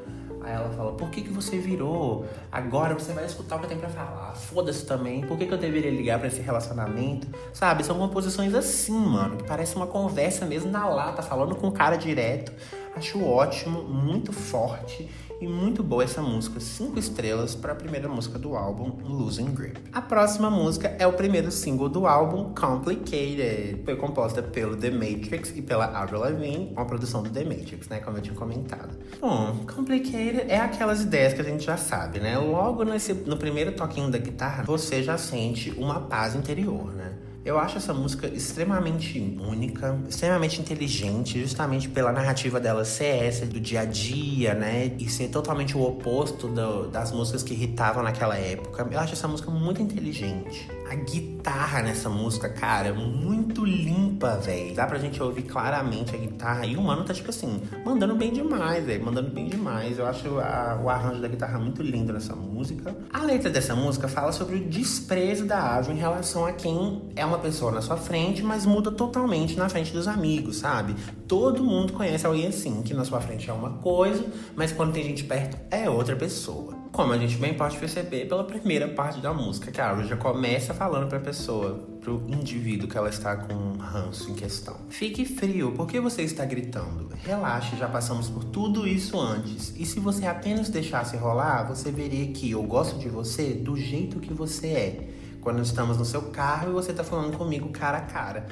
Aí 0.45 0.53
ela 0.53 0.69
fala, 0.69 0.91
por 0.91 1.09
que, 1.09 1.23
que 1.23 1.29
você 1.31 1.57
virou? 1.57 2.23
Agora 2.51 2.93
você 2.93 3.11
vai 3.13 3.25
escutar 3.25 3.55
o 3.55 3.59
que 3.59 3.65
eu 3.65 3.69
tenho 3.69 3.81
pra 3.81 3.89
falar. 3.89 4.35
Foda-se 4.35 4.85
também. 4.85 5.21
Por 5.21 5.39
que, 5.39 5.47
que 5.47 5.53
eu 5.53 5.57
deveria 5.57 5.89
ligar 5.89 6.19
para 6.19 6.27
esse 6.27 6.39
relacionamento? 6.39 7.27
Sabe, 7.51 7.83
são 7.83 7.97
composições 7.97 8.53
assim, 8.53 8.93
mano, 8.93 9.37
que 9.37 9.43
parece 9.43 9.75
uma 9.75 9.87
conversa 9.87 10.45
mesmo 10.45 10.69
na 10.69 10.87
lata, 10.87 11.23
falando 11.23 11.55
com 11.55 11.67
o 11.67 11.71
cara 11.71 11.95
direto. 11.95 12.51
Acho 12.95 13.21
ótimo, 13.21 13.83
muito 13.83 14.31
forte 14.31 15.09
e 15.41 15.45
muito 15.45 15.83
boa 15.83 16.05
essa 16.05 16.21
música, 16.21 16.61
cinco 16.61 16.97
estrelas 16.97 17.53
para 17.53 17.73
a 17.73 17.75
primeira 17.75 18.07
música 18.07 18.39
do 18.39 18.55
álbum, 18.55 18.93
Losing 19.03 19.53
Grip. 19.53 19.81
A 19.91 20.01
próxima 20.01 20.49
música 20.49 20.95
é 20.97 21.05
o 21.05 21.11
primeiro 21.11 21.51
single 21.51 21.89
do 21.89 22.07
álbum, 22.07 22.53
Complicated. 22.53 23.83
Foi 23.83 23.97
composta 23.97 24.41
pelo 24.41 24.77
The 24.77 24.91
Matrix 24.91 25.51
e 25.57 25.61
pela 25.61 25.85
Avril 25.87 26.21
Lavigne, 26.21 26.71
uma 26.71 26.85
produção 26.85 27.21
do 27.21 27.29
The 27.29 27.43
Matrix, 27.43 27.89
né, 27.89 27.99
como 27.99 28.17
eu 28.17 28.21
tinha 28.21 28.35
comentado. 28.35 28.97
Bom, 29.19 29.57
Complicated 29.75 30.45
é 30.47 30.57
aquelas 30.57 31.01
ideias 31.01 31.33
que 31.33 31.41
a 31.41 31.43
gente 31.45 31.65
já 31.65 31.75
sabe, 31.75 32.19
né? 32.19 32.37
Logo 32.37 32.85
nesse, 32.85 33.13
no 33.13 33.35
primeiro 33.35 33.73
toquinho 33.73 34.09
da 34.09 34.17
guitarra, 34.17 34.63
você 34.63 35.03
já 35.03 35.17
sente 35.17 35.69
uma 35.71 35.99
paz 35.99 36.33
interior, 36.33 36.93
né? 36.93 37.13
Eu 37.45 37.59
acho 37.59 37.77
essa 37.77 37.93
música 37.93 38.25
extremamente 38.25 39.19
única, 39.39 40.01
extremamente 40.09 40.59
inteligente, 40.59 41.39
justamente 41.39 41.87
pela 41.87 42.11
narrativa 42.11 42.59
dela 42.59 42.83
ser 42.83 43.23
essa 43.23 43.45
do 43.45 43.59
dia 43.59 43.81
a 43.81 43.85
dia, 43.85 44.55
né? 44.55 44.91
E 44.97 45.07
ser 45.07 45.27
totalmente 45.27 45.77
o 45.77 45.83
oposto 45.83 46.47
do, 46.47 46.87
das 46.87 47.11
músicas 47.11 47.43
que 47.43 47.53
irritavam 47.53 48.01
naquela 48.01 48.35
época. 48.35 48.87
Eu 48.91 48.99
acho 48.99 49.13
essa 49.13 49.27
música 49.27 49.51
muito 49.51 49.79
inteligente. 49.79 50.67
A 50.87 50.93
guitarra 50.93 51.81
nessa 51.81 52.09
música, 52.09 52.47
cara, 52.47 52.93
muito 52.93 53.65
limpa, 53.65 54.37
velho. 54.37 54.75
Dá 54.75 54.85
pra 54.85 54.99
gente 54.99 55.21
ouvir 55.21 55.41
claramente 55.43 56.15
a 56.15 56.17
guitarra. 56.17 56.65
E 56.65 56.77
o 56.77 56.81
mano 56.81 57.03
tá, 57.03 57.13
tipo 57.13 57.29
assim, 57.31 57.61
mandando 57.83 58.15
bem 58.15 58.31
demais, 58.31 58.85
velho. 58.85 59.03
Mandando 59.03 59.31
bem 59.31 59.47
demais. 59.47 59.97
Eu 59.97 60.05
acho 60.05 60.39
a, 60.39 60.79
o 60.83 60.89
arranjo 60.89 61.21
da 61.21 61.27
guitarra 61.27 61.57
muito 61.57 61.81
lindo 61.81 62.13
nessa 62.13 62.35
música. 62.35 62.95
A 63.11 63.23
letra 63.23 63.49
dessa 63.49 63.75
música 63.75 64.07
fala 64.07 64.31
sobre 64.31 64.57
o 64.57 64.69
desprezo 64.69 65.45
da 65.45 65.75
Ave 65.75 65.91
em 65.91 65.97
relação 65.97 66.45
a 66.45 66.51
quem 66.51 67.09
é 67.15 67.25
uma 67.25 67.39
pessoa 67.39 67.71
na 67.71 67.81
sua 67.81 67.97
frente, 67.97 68.43
mas 68.43 68.65
muda 68.65 68.91
totalmente 68.91 69.57
na 69.57 69.67
frente 69.67 69.91
dos 69.91 70.07
amigos, 70.07 70.57
sabe? 70.57 70.95
Todo 71.27 71.63
mundo 71.63 71.93
conhece 71.93 72.27
alguém 72.27 72.47
assim, 72.47 72.83
que 72.83 72.93
na 72.93 73.03
sua 73.03 73.19
frente 73.19 73.49
é 73.49 73.53
uma 73.53 73.71
coisa, 73.79 74.23
mas 74.55 74.71
quando 74.71 74.93
tem 74.93 75.03
gente 75.03 75.23
perto 75.23 75.57
é 75.71 75.89
outra 75.89 76.15
pessoa. 76.15 76.84
Como 76.95 77.11
a 77.11 77.17
gente 77.17 77.35
bem 77.35 77.53
pode 77.53 77.77
perceber 77.77 78.25
pela 78.25 78.45
primeira 78.45 78.87
parte 78.87 79.19
da 79.19 79.33
música, 79.33 79.69
que 79.69 79.81
a 79.81 80.01
já 80.03 80.15
começa 80.15 80.73
falando 80.73 81.09
pra 81.09 81.19
pessoa, 81.19 81.85
pro 81.99 82.23
indivíduo 82.29 82.87
que 82.87 82.97
ela 82.97 83.09
está 83.09 83.35
com 83.35 83.53
um 83.53 83.77
ranço 83.77 84.31
em 84.31 84.33
questão. 84.33 84.77
Fique 84.87 85.25
frio, 85.25 85.73
por 85.73 85.87
que 85.87 85.99
você 85.99 86.21
está 86.21 86.45
gritando? 86.45 87.09
Relaxe, 87.21 87.75
já 87.75 87.89
passamos 87.89 88.29
por 88.29 88.45
tudo 88.45 88.87
isso 88.87 89.19
antes. 89.19 89.73
E 89.77 89.85
se 89.85 89.99
você 89.99 90.25
apenas 90.25 90.69
deixasse 90.69 91.17
rolar, 91.17 91.63
você 91.67 91.91
veria 91.91 92.27
que 92.27 92.51
eu 92.51 92.63
gosto 92.63 92.97
de 92.97 93.09
você 93.09 93.49
do 93.51 93.75
jeito 93.75 94.21
que 94.21 94.33
você 94.33 94.67
é. 94.67 95.09
Quando 95.41 95.61
estamos 95.61 95.97
no 95.97 96.05
seu 96.05 96.21
carro 96.31 96.69
e 96.69 96.71
você 96.71 96.93
tá 96.93 97.03
falando 97.03 97.37
comigo 97.37 97.67
cara 97.71 97.97
a 97.97 98.01
cara. 98.03 98.45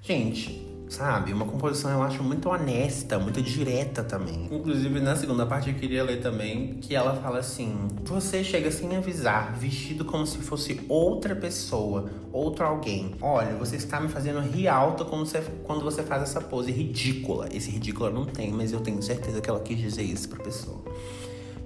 Gente, 0.00 0.64
sabe? 0.88 1.32
Uma 1.32 1.44
composição 1.44 1.90
eu 1.90 2.02
acho 2.02 2.22
muito 2.22 2.48
honesta, 2.48 3.18
muito 3.18 3.42
direta 3.42 4.02
também. 4.02 4.48
Inclusive, 4.50 5.00
na 5.00 5.14
segunda 5.16 5.46
parte 5.46 5.70
eu 5.70 5.76
queria 5.76 6.02
ler 6.02 6.20
também 6.20 6.74
que 6.80 6.94
ela 6.94 7.14
fala 7.16 7.38
assim: 7.38 7.88
Você 8.04 8.42
chega 8.42 8.70
sem 8.70 8.96
avisar, 8.96 9.56
vestido 9.56 10.04
como 10.04 10.26
se 10.26 10.38
fosse 10.38 10.80
outra 10.88 11.34
pessoa, 11.36 12.10
outro 12.32 12.64
alguém. 12.64 13.14
Olha, 13.20 13.54
você 13.56 13.76
está 13.76 14.00
me 14.00 14.08
fazendo 14.08 14.40
rir 14.40 14.68
alto 14.68 15.04
quando 15.04 15.26
você, 15.26 15.40
quando 15.64 15.82
você 15.82 16.02
faz 16.02 16.22
essa 16.22 16.40
pose 16.40 16.72
ridícula. 16.72 17.48
Esse 17.52 17.70
ridículo 17.70 18.06
eu 18.06 18.14
não 18.14 18.24
tenho, 18.24 18.56
mas 18.56 18.72
eu 18.72 18.80
tenho 18.80 19.02
certeza 19.02 19.40
que 19.40 19.48
ela 19.48 19.60
quis 19.60 19.78
dizer 19.78 20.02
isso 20.02 20.28
pra 20.28 20.42
pessoa. 20.42 20.82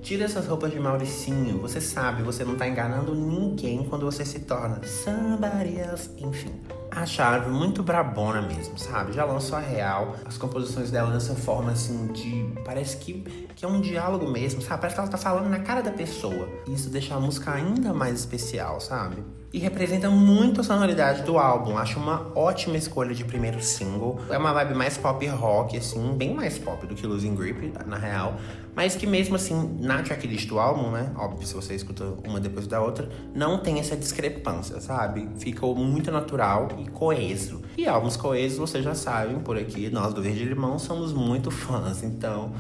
Tira 0.03 0.25
essas 0.25 0.47
roupas 0.49 0.73
de 0.73 0.81
Mauricinho. 0.81 1.59
Você 1.61 1.81
sabe, 1.81 2.25
você 2.25 2.45
não 2.45 2.57
tá 2.57 2.67
enganando 2.67 3.15
ninguém 3.15 3.85
quando 3.85 4.05
você 4.05 4.25
se 4.25 4.41
torna 4.41 4.81
somebody 4.85 5.79
else. 5.79 6.11
Enfim. 6.19 6.82
A 6.95 7.07
chave 7.07 7.51
muito 7.51 7.83
brabona 7.83 8.43
mesmo, 8.43 8.79
sabe? 8.79 9.13
Já 9.13 9.25
lançou 9.25 9.57
a 9.57 9.61
real. 9.61 10.15
As 10.27 10.37
composições 10.37 10.91
dela 10.91 11.11
dessa 11.11 11.35
forma 11.35 11.73
assim 11.73 12.09
de. 12.09 12.53
Parece 12.67 12.99
que, 12.99 13.23
que 13.57 13.65
é 13.65 13.69
um 13.69 13.81
diálogo 13.81 14.29
mesmo, 14.31 14.61
sabe? 14.61 14.83
Parece 14.83 14.97
que 14.97 15.01
ela 15.01 15.11
tá 15.11 15.17
falando 15.17 15.49
na 15.49 15.61
cara 15.61 15.81
da 15.81 15.91
pessoa. 15.91 16.47
Isso 16.69 16.91
deixa 16.91 17.15
a 17.15 17.21
música 17.21 17.51
ainda 17.51 17.95
mais 17.95 18.21
especial, 18.21 18.79
sabe? 18.79 19.25
E 19.53 19.59
representa 19.59 20.09
muito 20.09 20.61
a 20.61 20.65
sonoridade 20.65 21.23
do 21.23 21.39
álbum. 21.39 21.77
Acho 21.77 21.99
uma 21.99 22.33
ótima 22.35 22.77
escolha 22.77 23.15
de 23.15 23.25
primeiro 23.25 23.63
single. 23.63 24.19
É 24.31 24.39
uma 24.39 24.53
vibe 24.53 24.75
mais 24.75 24.97
pop 24.97 25.27
rock, 25.27 25.77
assim, 25.77 26.15
bem 26.17 26.33
mais 26.35 26.59
pop 26.59 26.87
do 26.87 26.95
que 26.95 27.07
Losing 27.07 27.35
Grip, 27.35 27.73
na 27.87 27.97
real. 27.97 28.37
Mas 28.75 28.97
que 28.97 29.07
mesmo 29.07 29.37
assim, 29.37 29.77
na 29.81 30.03
tracklist 30.03 30.49
do 30.49 30.59
álbum, 30.59 30.91
né? 30.91 31.13
Óbvio, 31.17 31.47
se 31.47 31.55
você 31.55 31.75
escuta 31.75 32.05
uma 32.27 32.41
depois 32.41 32.67
da 32.67 32.81
outra, 32.81 33.09
não 33.35 33.59
tem 33.59 33.79
essa 33.79 33.95
discrepância, 33.95 34.81
sabe? 34.81 35.29
Ficou 35.39 35.75
muito 35.75 36.11
natural 36.11 36.69
e 36.79 36.89
coeso. 36.89 37.61
E 37.77 37.87
álbuns 37.87 38.17
coesos, 38.17 38.59
vocês 38.59 38.83
já 38.83 38.95
sabem, 38.95 39.39
por 39.41 39.59
aqui, 39.59 39.91
nós 39.91 40.15
do 40.15 40.23
Verde 40.23 40.45
Limão 40.45 40.79
somos 40.79 41.13
muito 41.13 41.51
fãs, 41.51 42.03
então 42.03 42.53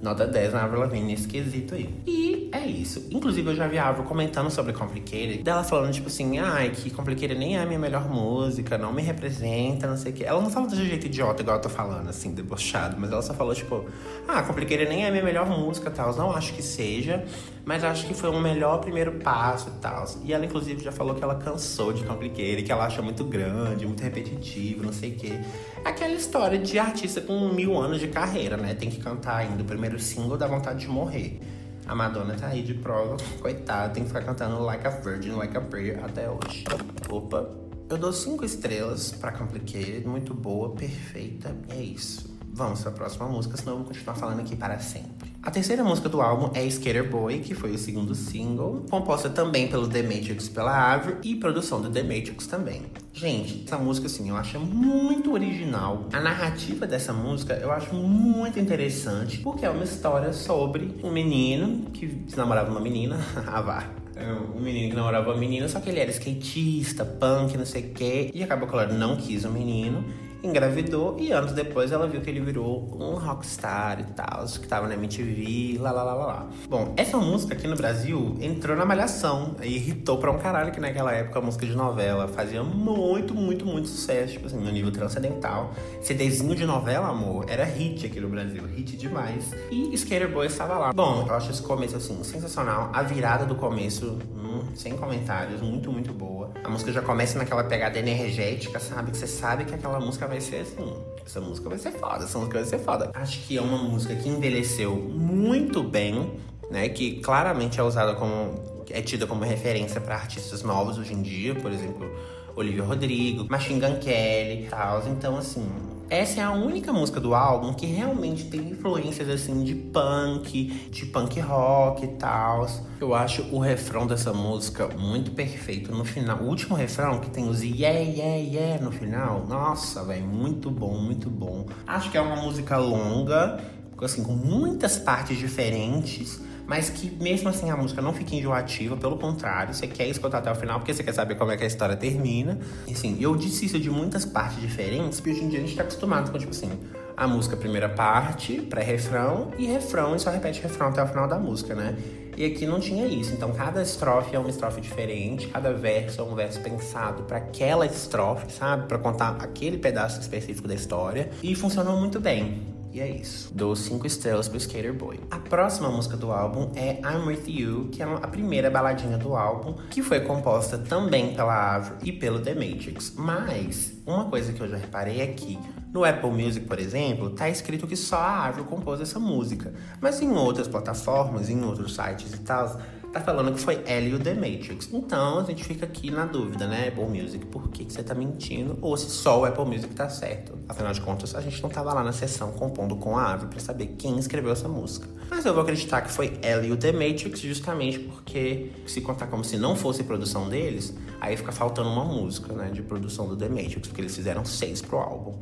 nota 0.00 0.26
10 0.26 0.52
na 0.52 0.64
Avril 0.64 0.80
Lavigne 0.80 1.12
nesse 1.12 1.26
quesito 1.26 1.74
aí. 1.74 1.92
E 2.06 2.48
é 2.52 2.64
isso. 2.66 3.06
Inclusive, 3.10 3.50
eu 3.50 3.54
já 3.54 3.66
vi 3.66 3.78
a 3.78 3.88
Avril 3.88 4.04
comentando 4.04 4.50
sobre 4.50 4.72
Complicated, 4.72 5.42
dela 5.42 5.64
falando, 5.64 5.92
tipo 5.92 6.08
assim, 6.08 6.38
ai, 6.38 6.70
que 6.70 6.90
Complicated 6.90 7.38
nem 7.38 7.56
é 7.56 7.62
a 7.62 7.66
minha 7.66 7.78
melhor 7.78 8.08
música, 8.08 8.78
não 8.78 8.92
me 8.92 9.02
representa, 9.02 9.86
não 9.86 9.96
sei 9.96 10.12
o 10.12 10.14
quê. 10.14 10.24
Ela 10.24 10.40
não 10.40 10.50
fala 10.50 10.68
de 10.68 10.76
jeito 10.76 11.06
idiota, 11.06 11.42
igual 11.42 11.56
eu 11.56 11.62
tô 11.62 11.68
falando, 11.68 12.08
assim, 12.08 12.32
debochado, 12.32 12.96
mas 12.98 13.10
ela 13.10 13.22
só 13.22 13.34
falou, 13.34 13.54
tipo, 13.54 13.84
ah, 14.26 14.42
Complicated 14.42 14.88
nem 14.88 15.04
é 15.04 15.08
a 15.08 15.10
minha 15.10 15.24
melhor 15.24 15.46
música, 15.48 15.90
tal. 15.90 16.14
Não 16.16 16.32
acho 16.32 16.54
que 16.54 16.62
seja, 16.62 17.24
mas 17.68 17.84
acho 17.84 18.06
que 18.06 18.14
foi 18.14 18.30
um 18.30 18.40
melhor 18.40 18.78
primeiro 18.78 19.12
passo 19.18 19.68
e 19.68 19.72
tal. 19.72 20.06
E 20.24 20.32
ela, 20.32 20.46
inclusive, 20.46 20.82
já 20.82 20.90
falou 20.90 21.14
que 21.14 21.22
ela 21.22 21.34
cansou 21.34 21.92
de 21.92 22.02
Complicated, 22.02 22.62
que 22.62 22.72
ela 22.72 22.86
acha 22.86 23.02
muito 23.02 23.24
grande, 23.24 23.84
muito 23.84 24.02
repetitivo, 24.02 24.82
não 24.82 24.92
sei 24.92 25.12
o 25.12 25.16
quê. 25.16 25.38
Aquela 25.84 26.14
história 26.14 26.58
de 26.58 26.78
artista 26.78 27.20
com 27.20 27.46
mil 27.50 27.78
anos 27.78 28.00
de 28.00 28.08
carreira, 28.08 28.56
né? 28.56 28.72
Tem 28.72 28.88
que 28.88 28.96
cantar 28.98 29.36
ainda 29.36 29.62
o 29.62 29.66
primeiro 29.66 30.00
single 30.00 30.38
dá 30.38 30.46
vontade 30.46 30.78
de 30.78 30.88
morrer. 30.88 31.42
A 31.86 31.94
Madonna 31.94 32.34
tá 32.36 32.46
aí 32.46 32.62
de 32.62 32.72
prova, 32.72 33.18
coitada, 33.38 33.92
tem 33.92 34.02
que 34.02 34.08
ficar 34.08 34.22
cantando 34.22 34.62
Like 34.62 34.86
a 34.86 34.90
Virgin, 34.90 35.32
Like 35.32 35.54
a 35.54 35.60
Prayer 35.60 36.02
até 36.02 36.26
hoje. 36.26 36.64
Opa, 37.10 37.50
eu 37.90 37.98
dou 37.98 38.14
cinco 38.14 38.46
estrelas 38.46 39.12
pra 39.12 39.30
Complicated, 39.30 40.06
muito 40.06 40.32
boa, 40.32 40.70
perfeita, 40.70 41.54
é 41.68 41.82
isso. 41.82 42.34
Vamos 42.50 42.80
para 42.80 42.92
a 42.92 42.94
próxima 42.94 43.28
música, 43.28 43.58
senão 43.58 43.74
eu 43.74 43.78
vou 43.80 43.88
continuar 43.88 44.14
falando 44.14 44.40
aqui 44.40 44.56
para 44.56 44.78
sempre. 44.78 45.17
A 45.48 45.50
terceira 45.50 45.82
música 45.82 46.10
do 46.10 46.20
álbum 46.20 46.50
é 46.52 46.62
Skater 46.66 47.10
Boy, 47.10 47.38
que 47.38 47.54
foi 47.54 47.70
o 47.70 47.78
segundo 47.78 48.14
single, 48.14 48.84
composta 48.90 49.30
também 49.30 49.66
pelo 49.66 49.88
The 49.88 50.02
Matrix 50.02 50.46
pela 50.46 50.92
Avril 50.92 51.16
e 51.22 51.36
produção 51.36 51.80
do 51.80 51.88
The 51.88 52.02
Matrix 52.02 52.46
também. 52.46 52.82
Gente, 53.14 53.64
essa 53.64 53.78
música 53.78 54.08
assim, 54.08 54.28
eu 54.28 54.36
acho 54.36 54.60
muito 54.60 55.32
original. 55.32 56.06
A 56.12 56.20
narrativa 56.20 56.86
dessa 56.86 57.14
música 57.14 57.54
eu 57.54 57.72
acho 57.72 57.94
muito 57.94 58.60
interessante, 58.60 59.38
porque 59.38 59.64
é 59.64 59.70
uma 59.70 59.84
história 59.84 60.34
sobre 60.34 60.94
um 61.02 61.10
menino 61.10 61.90
que 61.92 62.26
namorava 62.36 62.70
uma 62.70 62.80
menina, 62.80 63.18
a 63.48 63.62
vá, 63.62 63.88
é 64.16 64.30
um 64.54 64.60
menino 64.60 64.90
que 64.90 64.96
namorava 64.96 65.30
uma 65.30 65.38
menina, 65.38 65.66
só 65.66 65.80
que 65.80 65.88
ele 65.88 65.98
era 65.98 66.10
skatista, 66.10 67.06
punk, 67.06 67.56
não 67.56 67.64
sei 67.64 67.84
o 67.84 67.94
quê. 67.94 68.30
E 68.34 68.42
acabou 68.42 68.68
que 68.68 68.92
não 68.92 69.16
quis 69.16 69.46
o 69.46 69.50
menino 69.50 70.04
engravidou 70.42 71.16
e 71.18 71.32
anos 71.32 71.52
depois 71.52 71.92
ela 71.92 72.06
viu 72.06 72.20
que 72.20 72.30
ele 72.30 72.40
virou 72.40 72.96
um 72.98 73.14
rockstar 73.14 74.00
e 74.00 74.04
tal, 74.04 74.44
que 74.46 74.66
tava 74.66 74.86
na 74.86 74.94
MTV, 74.94 75.78
lá 75.80 75.90
lá 75.90 76.02
lá 76.02 76.14
lá. 76.14 76.46
Bom, 76.68 76.94
essa 76.96 77.16
música 77.18 77.54
aqui 77.54 77.66
no 77.66 77.76
Brasil 77.76 78.36
entrou 78.40 78.76
na 78.76 78.84
malhação 78.84 79.56
e 79.62 79.76
irritou 79.76 80.18
pra 80.18 80.30
um 80.30 80.38
caralho 80.38 80.72
que 80.72 80.80
naquela 80.80 81.12
época 81.12 81.38
a 81.38 81.42
música 81.42 81.66
de 81.66 81.74
novela 81.74 82.28
fazia 82.28 82.62
muito, 82.62 83.34
muito, 83.34 83.66
muito 83.66 83.88
sucesso, 83.88 84.34
tipo 84.34 84.46
assim, 84.46 84.58
no 84.58 84.70
nível 84.70 84.92
transcendental. 84.92 85.72
CDzinho 86.02 86.54
de 86.54 86.64
novela, 86.64 87.08
amor, 87.08 87.46
era 87.48 87.64
hit 87.64 88.06
aqui 88.06 88.20
no 88.20 88.28
Brasil, 88.28 88.62
hit 88.66 88.96
demais. 88.96 89.52
E 89.70 89.92
Skater 89.94 90.30
Boy 90.30 90.46
estava 90.46 90.78
lá. 90.78 90.92
Bom, 90.92 91.24
eu 91.28 91.34
acho 91.34 91.50
esse 91.50 91.62
começo 91.62 91.96
assim 91.96 92.22
sensacional, 92.22 92.90
a 92.92 93.02
virada 93.02 93.44
do 93.44 93.54
começo, 93.54 94.18
hum, 94.36 94.62
sem 94.74 94.96
comentários, 94.96 95.60
muito, 95.60 95.90
muito 95.90 96.12
boa. 96.12 96.50
A 96.62 96.68
música 96.68 96.92
já 96.92 97.02
começa 97.02 97.38
naquela 97.38 97.64
pegada 97.64 97.98
energética, 97.98 98.78
sabe? 98.78 99.10
Que 99.10 99.16
você 99.16 99.26
sabe 99.26 99.64
que 99.64 99.74
aquela 99.74 99.98
música 99.98 100.27
vai 100.28 100.40
ser 100.40 100.58
assim. 100.58 100.94
Essa 101.24 101.40
música 101.40 101.68
vai 101.68 101.78
ser 101.78 101.92
foda, 101.92 102.24
essa 102.24 102.38
música 102.38 102.58
vai 102.58 102.68
ser 102.68 102.78
foda. 102.78 103.10
Acho 103.14 103.40
que 103.40 103.58
é 103.58 103.60
uma 103.60 103.78
música 103.78 104.14
que 104.14 104.28
envelheceu 104.28 104.94
muito 104.94 105.82
bem, 105.82 106.38
né? 106.70 106.88
Que 106.88 107.20
claramente 107.20 107.80
é 107.80 107.82
usada 107.82 108.14
como. 108.14 108.54
é 108.90 109.02
tida 109.02 109.26
como 109.26 109.44
referência 109.44 110.00
para 110.00 110.14
artistas 110.14 110.62
novos 110.62 110.98
hoje 110.98 111.12
em 111.12 111.22
dia, 111.22 111.54
por 111.54 111.72
exemplo, 111.72 112.08
Olivia 112.54 112.82
Rodrigo, 112.84 113.46
Machine 113.50 113.80
Gun 113.80 113.98
Kelly 113.98 114.64
e 114.64 114.68
tal. 114.68 115.06
Então, 115.08 115.36
assim, 115.36 115.66
essa 116.10 116.40
é 116.40 116.44
a 116.44 116.52
única 116.52 116.92
música 116.92 117.20
do 117.20 117.34
álbum 117.34 117.74
que 117.74 117.86
realmente 117.86 118.44
tem 118.44 118.70
influências 118.70 119.28
assim 119.28 119.62
de 119.62 119.74
punk, 119.74 120.88
de 120.90 121.06
punk 121.06 121.38
rock 121.40 122.04
e 122.04 122.08
tal. 122.08 122.66
Eu 123.00 123.14
acho 123.14 123.42
o 123.54 123.58
refrão 123.58 124.06
dessa 124.06 124.32
música 124.32 124.88
muito 124.88 125.32
perfeito. 125.32 125.92
No 125.92 126.04
final, 126.04 126.38
o 126.38 126.46
último 126.46 126.74
refrão 126.74 127.20
que 127.20 127.30
tem 127.30 127.48
os 127.48 127.62
yeah, 127.62 127.98
yeah, 127.98 128.36
yeah 128.36 128.82
no 128.82 128.90
final. 128.90 129.46
Nossa, 129.46 130.02
velho, 130.04 130.26
muito 130.26 130.70
bom, 130.70 130.98
muito 130.98 131.28
bom. 131.28 131.66
Acho 131.86 132.10
que 132.10 132.16
é 132.16 132.20
uma 132.20 132.36
música 132.36 132.78
longa, 132.78 133.60
assim, 134.00 134.22
com 134.22 134.32
muitas 134.32 134.96
partes 134.96 135.36
diferentes 135.36 136.40
mas 136.68 136.90
que 136.90 137.10
mesmo 137.20 137.48
assim 137.48 137.70
a 137.70 137.76
música 137.76 138.02
não 138.02 138.12
fica 138.12 138.36
enjoativa, 138.36 138.94
pelo 138.94 139.16
contrário, 139.16 139.72
você 139.72 139.86
quer 139.86 140.06
escutar 140.06 140.38
até 140.38 140.52
o 140.52 140.54
final 140.54 140.78
porque 140.78 140.92
você 140.92 141.02
quer 141.02 141.14
saber 141.14 141.34
como 141.36 141.50
é 141.50 141.56
que 141.56 141.64
a 141.64 141.66
história 141.66 141.96
termina. 141.96 142.58
Assim, 142.88 143.16
eu 143.18 143.34
disse 143.34 143.64
isso 143.64 143.80
de 143.80 143.88
muitas 143.90 144.26
partes 144.26 144.60
diferentes, 144.60 145.18
porque 145.18 145.30
hoje 145.30 145.44
em 145.44 145.48
dia 145.48 145.60
a 145.60 145.62
gente 145.62 145.74
tá 145.74 145.82
acostumado 145.82 146.30
com, 146.30 146.38
tipo 146.38 146.50
assim, 146.50 146.70
a 147.16 147.26
música 147.26 147.56
primeira 147.56 147.88
parte, 147.88 148.60
pré-refrão 148.60 149.50
e 149.58 149.64
refrão, 149.64 150.14
e 150.14 150.20
só 150.20 150.30
repete 150.30 150.60
refrão 150.60 150.88
até 150.88 151.02
o 151.02 151.06
final 151.06 151.26
da 151.26 151.38
música, 151.38 151.74
né? 151.74 151.96
E 152.36 152.44
aqui 152.44 152.66
não 152.66 152.78
tinha 152.78 153.06
isso. 153.06 153.32
Então 153.32 153.50
cada 153.52 153.80
estrofe 153.80 154.36
é 154.36 154.38
uma 154.38 154.50
estrofe 154.50 154.82
diferente, 154.82 155.48
cada 155.48 155.72
verso 155.72 156.20
é 156.20 156.24
um 156.24 156.34
verso 156.34 156.60
pensado 156.60 157.22
para 157.22 157.38
aquela 157.38 157.86
estrofe, 157.86 158.52
sabe? 158.52 158.86
Para 158.86 158.98
contar 158.98 159.38
aquele 159.40 159.78
pedaço 159.78 160.20
específico 160.20 160.68
da 160.68 160.74
história. 160.74 161.30
E 161.42 161.54
funcionou 161.54 161.96
muito 161.96 162.20
bem. 162.20 162.77
E 162.98 163.00
é 163.00 163.08
isso. 163.08 163.54
Dou 163.54 163.76
5 163.76 164.08
estrelas 164.08 164.48
pro 164.48 164.58
Skater 164.58 164.92
Boy. 164.92 165.20
A 165.30 165.38
próxima 165.38 165.88
música 165.88 166.16
do 166.16 166.32
álbum 166.32 166.72
é 166.74 166.94
I'm 166.94 167.28
With 167.28 167.44
You, 167.46 167.90
que 167.92 168.02
é 168.02 168.04
a 168.04 168.26
primeira 168.26 168.68
baladinha 168.68 169.16
do 169.16 169.36
álbum, 169.36 169.74
que 169.88 170.02
foi 170.02 170.18
composta 170.18 170.76
também 170.76 171.32
pela 171.32 171.76
Avril 171.76 171.98
e 172.02 172.10
pelo 172.10 172.40
The 172.40 172.54
Matrix. 172.54 173.14
Mas, 173.16 173.92
uma 174.04 174.24
coisa 174.24 174.52
que 174.52 174.60
eu 174.60 174.68
já 174.68 174.76
reparei 174.76 175.20
é 175.20 175.28
que, 175.28 175.56
No 175.92 176.04
Apple 176.04 176.30
Music, 176.30 176.66
por 176.66 176.78
exemplo, 176.78 177.30
tá 177.30 177.48
escrito 177.48 177.86
que 177.86 177.94
só 177.94 178.16
a 178.16 178.30
Árvore 178.30 178.66
compôs 178.66 179.00
essa 179.00 179.20
música. 179.20 179.72
Mas 180.00 180.20
em 180.20 180.32
outras 180.32 180.66
plataformas, 180.66 181.48
em 181.48 181.64
outros 181.64 181.94
sites 181.94 182.34
e 182.34 182.38
tal, 182.38 182.80
tá 183.12 183.20
falando 183.20 183.52
que 183.54 183.60
foi 183.60 183.82
ela 183.86 184.06
e 184.06 184.14
o 184.14 184.18
The 184.18 184.34
Matrix. 184.34 184.90
Então 184.92 185.38
a 185.38 185.44
gente 185.44 185.64
fica 185.64 185.86
aqui 185.86 186.10
na 186.10 186.24
dúvida, 186.24 186.66
né, 186.66 186.88
Apple 186.88 187.04
Music, 187.04 187.44
por 187.46 187.68
que, 187.68 187.84
que 187.84 187.92
você 187.92 188.02
tá 188.02 188.14
mentindo? 188.14 188.78
Ou 188.80 188.96
se 188.96 189.10
só 189.10 189.40
o 189.40 189.44
Apple 189.44 189.64
Music 189.64 189.94
tá 189.94 190.08
certo. 190.08 190.58
Afinal 190.68 190.92
de 190.92 191.00
contas, 191.00 191.34
a 191.34 191.40
gente 191.40 191.62
não 191.62 191.70
tava 191.70 191.92
lá 191.92 192.04
na 192.04 192.12
sessão 192.12 192.52
compondo 192.52 192.96
com 192.96 193.16
a 193.16 193.22
árvore 193.22 193.50
para 193.50 193.60
saber 193.60 193.94
quem 193.98 194.18
escreveu 194.18 194.52
essa 194.52 194.68
música. 194.68 195.08
Mas 195.30 195.44
eu 195.44 195.52
vou 195.52 195.62
acreditar 195.62 196.02
que 196.02 196.10
foi 196.10 196.38
ela 196.42 196.64
e 196.64 196.72
o 196.72 196.76
The 196.76 196.92
Matrix, 196.92 197.40
justamente 197.40 197.98
porque, 197.98 198.70
se 198.86 199.00
contar 199.00 199.26
como 199.26 199.44
se 199.44 199.56
não 199.56 199.76
fosse 199.76 200.02
produção 200.02 200.48
deles, 200.48 200.94
aí 201.20 201.36
fica 201.36 201.52
faltando 201.52 201.90
uma 201.90 202.04
música, 202.04 202.52
né, 202.52 202.70
de 202.70 202.82
produção 202.82 203.28
do 203.28 203.36
The 203.36 203.48
Matrix, 203.48 203.88
porque 203.88 204.00
eles 204.00 204.14
fizeram 204.14 204.44
seis 204.44 204.80
pro 204.80 204.98
álbum. 204.98 205.34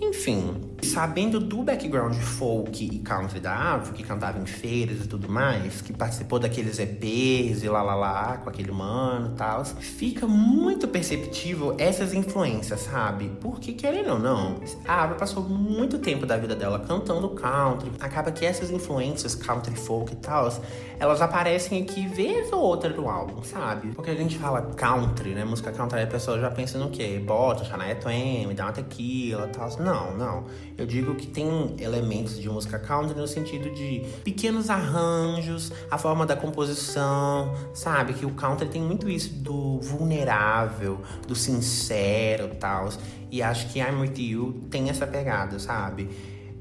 Enfim, 0.00 0.54
sabendo 0.82 1.40
do 1.40 1.62
background 1.62 2.14
folk 2.14 2.84
e 2.84 2.98
country 2.98 3.40
da 3.40 3.52
Árvore, 3.52 3.96
que 3.96 4.02
cantava 4.02 4.38
em 4.38 4.46
feiras 4.46 5.04
e 5.04 5.08
tudo 5.08 5.28
mais, 5.28 5.80
que 5.80 5.92
participou 5.92 6.38
daqueles 6.38 6.78
EPs 6.78 7.62
e 7.62 7.68
lá 7.68 7.82
lá 7.82 7.94
lá 7.94 8.36
com 8.38 8.50
aquele 8.50 8.72
mano 8.72 9.32
e 9.32 9.36
tal, 9.36 9.64
fica 9.64 10.26
muito 10.26 10.86
perceptível 10.86 11.74
essas 11.78 12.12
influências, 12.12 12.80
sabe? 12.80 13.30
Porque, 13.40 13.72
querendo 13.72 14.12
ou 14.12 14.18
não, 14.18 14.56
a 14.86 14.94
Árvore 14.94 15.18
passou 15.18 15.42
muito 15.42 15.98
tempo 15.98 16.26
da 16.26 16.36
vida 16.36 16.54
dela 16.54 16.78
cantando 16.80 17.28
country. 17.30 17.90
Acaba 17.98 18.30
que 18.30 18.44
essas 18.44 18.70
influências 18.70 19.34
country 19.34 19.74
folk 19.74 20.12
e 20.12 20.16
tal, 20.16 20.52
elas 20.98 21.20
aparecem 21.20 21.82
aqui 21.82 22.06
vez 22.06 22.52
ou 22.52 22.60
outra 22.60 22.90
no 22.90 23.08
álbum, 23.08 23.42
sabe? 23.42 23.88
Porque 23.94 24.10
a 24.10 24.14
gente 24.14 24.38
fala 24.38 24.62
country, 24.62 25.30
né? 25.30 25.44
Música 25.44 25.72
country, 25.72 26.02
a 26.02 26.06
pessoa 26.06 26.38
já 26.38 26.50
pensa 26.50 26.78
no 26.78 26.90
quê? 26.90 27.22
Bota, 27.24 27.64
Shania 27.64 27.94
Twain, 27.96 28.46
me 28.46 28.54
dá 28.54 28.64
uma 28.64 28.72
tequila 28.72 29.46
e 29.46 29.48
tal. 29.48 29.70
Não, 29.86 30.16
não. 30.16 30.44
Eu 30.76 30.84
digo 30.84 31.14
que 31.14 31.28
tem 31.28 31.76
elementos 31.78 32.40
de 32.40 32.48
música 32.48 32.76
country 32.76 33.16
no 33.16 33.28
sentido 33.28 33.72
de 33.72 34.04
pequenos 34.24 34.68
arranjos, 34.68 35.70
a 35.88 35.96
forma 35.96 36.26
da 36.26 36.34
composição, 36.34 37.54
sabe? 37.72 38.12
Que 38.14 38.26
o 38.26 38.32
country 38.32 38.68
tem 38.68 38.82
muito 38.82 39.08
isso 39.08 39.32
do 39.32 39.78
vulnerável, 39.78 41.00
do 41.28 41.36
sincero 41.36 42.50
tal. 42.58 42.88
E 43.30 43.40
acho 43.40 43.68
que 43.68 43.78
I'm 43.78 44.00
With 44.00 44.18
You 44.18 44.66
tem 44.68 44.90
essa 44.90 45.06
pegada, 45.06 45.56
sabe? 45.60 46.10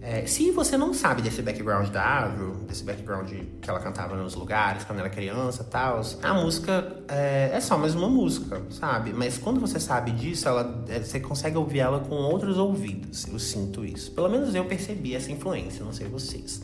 É, 0.07 0.23
se 0.27 0.51
você 0.51 0.77
não 0.77 0.93
sabe 0.93 1.23
desse 1.23 1.41
background 1.41 1.89
da 1.89 2.25
Avril, 2.25 2.51
desse 2.67 2.83
background 2.83 3.27
que 3.59 3.67
ela 3.67 3.79
cantava 3.79 4.15
nos 4.15 4.35
lugares 4.35 4.83
quando 4.83 4.99
era 4.99 5.09
criança 5.09 5.63
e 5.63 5.65
tal, 5.65 5.99
a 6.21 6.33
música 6.35 7.01
é, 7.07 7.49
é, 7.51 7.59
só 7.59 7.75
mais 7.75 7.95
uma 7.95 8.07
música, 8.07 8.61
sabe? 8.69 9.11
Mas 9.13 9.39
quando 9.39 9.59
você 9.59 9.79
sabe 9.79 10.11
disso, 10.11 10.47
ela, 10.47 10.85
é, 10.89 10.99
você 10.99 11.19
consegue 11.19 11.57
ouvir 11.57 11.79
ela 11.79 12.01
com 12.01 12.13
outros 12.17 12.59
ouvidos. 12.59 13.25
Eu 13.25 13.39
sinto 13.39 13.83
isso. 13.83 14.11
Pelo 14.11 14.29
menos 14.29 14.53
eu 14.53 14.65
percebi 14.65 15.15
essa 15.15 15.31
influência, 15.31 15.83
não 15.83 15.91
sei 15.91 16.07
vocês. 16.07 16.61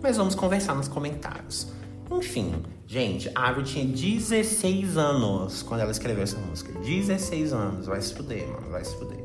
Mas 0.00 0.16
vamos 0.16 0.36
conversar 0.36 0.76
nos 0.76 0.86
comentários. 0.86 1.66
Enfim, 2.12 2.62
gente, 2.86 3.28
a 3.34 3.48
Avril 3.48 3.64
tinha 3.64 3.84
16 3.84 4.96
anos 4.96 5.64
quando 5.64 5.80
ela 5.80 5.90
escreveu 5.90 6.22
essa 6.22 6.38
música. 6.38 6.72
16 6.78 7.52
anos, 7.52 7.86
vai 7.86 8.00
se 8.00 8.14
fuder, 8.14 8.46
mano, 8.46 8.70
vai 8.70 8.84
se 8.84 8.94
fuder. 8.94 9.18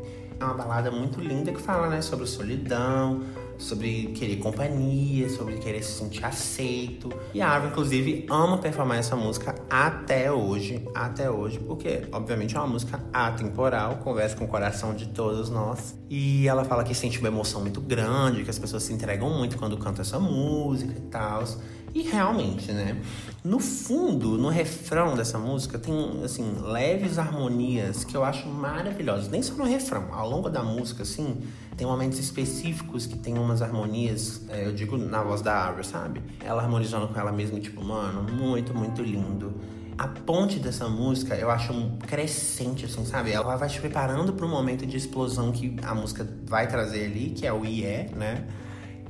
É 0.44 0.46
uma 0.46 0.56
balada 0.56 0.92
muito 0.92 1.22
linda 1.22 1.54
que 1.54 1.62
fala, 1.62 1.88
né, 1.88 2.02
sobre 2.02 2.28
solidão, 2.28 3.22
sobre 3.58 4.08
querer 4.08 4.36
companhia, 4.40 5.30
sobre 5.30 5.56
querer 5.56 5.82
se 5.82 5.94
sentir 5.94 6.26
aceito. 6.26 7.10
E 7.34 7.42
a 7.42 7.50
Ava, 7.50 7.68
inclusive, 7.68 8.26
ama 8.30 8.58
performar 8.58 8.98
essa 8.98 9.16
música 9.16 9.56
até 9.70 10.30
hoje, 10.30 10.86
até 10.94 11.32
hoje, 11.32 11.60
porque, 11.60 12.10
obviamente, 12.12 12.58
é 12.58 12.60
uma 12.60 12.68
música 12.68 13.02
atemporal, 13.14 14.00
conversa 14.04 14.36
com 14.36 14.44
o 14.44 14.48
coração 14.50 14.94
de 14.94 15.08
todos 15.08 15.50
nós. 15.50 15.98
E 16.10 16.46
ela 16.46 16.66
fala 16.66 16.84
que 16.84 16.94
sente 16.94 17.20
uma 17.20 17.30
emoção 17.30 17.62
muito 17.62 17.80
grande, 17.80 18.44
que 18.44 18.50
as 18.50 18.60
pessoas 18.60 18.84
se 18.84 18.92
entregam 18.92 19.30
muito 19.30 19.58
quando 19.58 19.78
cantam 19.78 20.02
essa 20.02 20.20
música 20.20 20.94
e 20.98 21.02
tal. 21.04 21.46
E 21.94 22.02
realmente, 22.02 22.72
né? 22.72 23.00
No 23.44 23.60
fundo, 23.60 24.38
no 24.38 24.50
refrão 24.50 25.16
dessa 25.16 25.38
música, 25.38 25.78
tem, 25.78 25.94
assim, 26.24 26.56
leves 26.64 27.20
harmonias 27.20 28.04
que 28.04 28.18
eu 28.18 28.24
acho 28.24 28.48
maravilhosas. 28.48 29.30
Nem 29.30 29.44
só 29.44 29.54
no 29.54 29.64
refrão, 29.64 30.12
ao 30.12 30.28
longo 30.28 30.50
da 30.50 30.64
música, 30.64 31.04
assim, 31.04 31.42
tem 31.78 31.86
momentos 31.86 32.18
específicos 32.18 33.06
que 33.06 33.18
tem 33.18 33.38
umas 33.38 33.62
harmonias, 33.62 34.42
é, 34.50 34.66
eu 34.66 34.74
digo 34.74 34.98
na 34.98 35.22
voz 35.22 35.42
da 35.42 35.54
Árvore, 35.56 35.86
sabe? 35.86 36.22
Ela 36.44 36.64
harmonizando 36.64 37.08
com 37.08 37.20
ela 37.20 37.32
mesma, 37.32 37.60
tipo, 37.60 37.84
mano, 37.84 38.24
muito, 38.24 38.74
muito 38.74 39.04
lindo. 39.04 39.54
A 39.96 40.08
ponte 40.08 40.58
dessa 40.58 40.90
música 40.90 41.36
eu 41.36 41.52
acho 41.52 41.72
um 41.72 41.98
crescente, 41.98 42.86
assim, 42.86 43.06
sabe? 43.06 43.32
Ela 43.32 43.56
vai 43.56 43.70
te 43.70 43.80
preparando 43.80 44.34
para 44.34 44.46
o 44.46 44.50
momento 44.50 44.88
de 44.88 44.98
explosão 44.98 45.52
que 45.52 45.76
a 45.84 45.94
música 45.94 46.28
vai 46.46 46.68
trazer 46.68 47.06
ali, 47.06 47.30
que 47.30 47.46
é 47.46 47.54
o 47.54 47.64
IE, 47.64 48.10
né? 48.16 48.48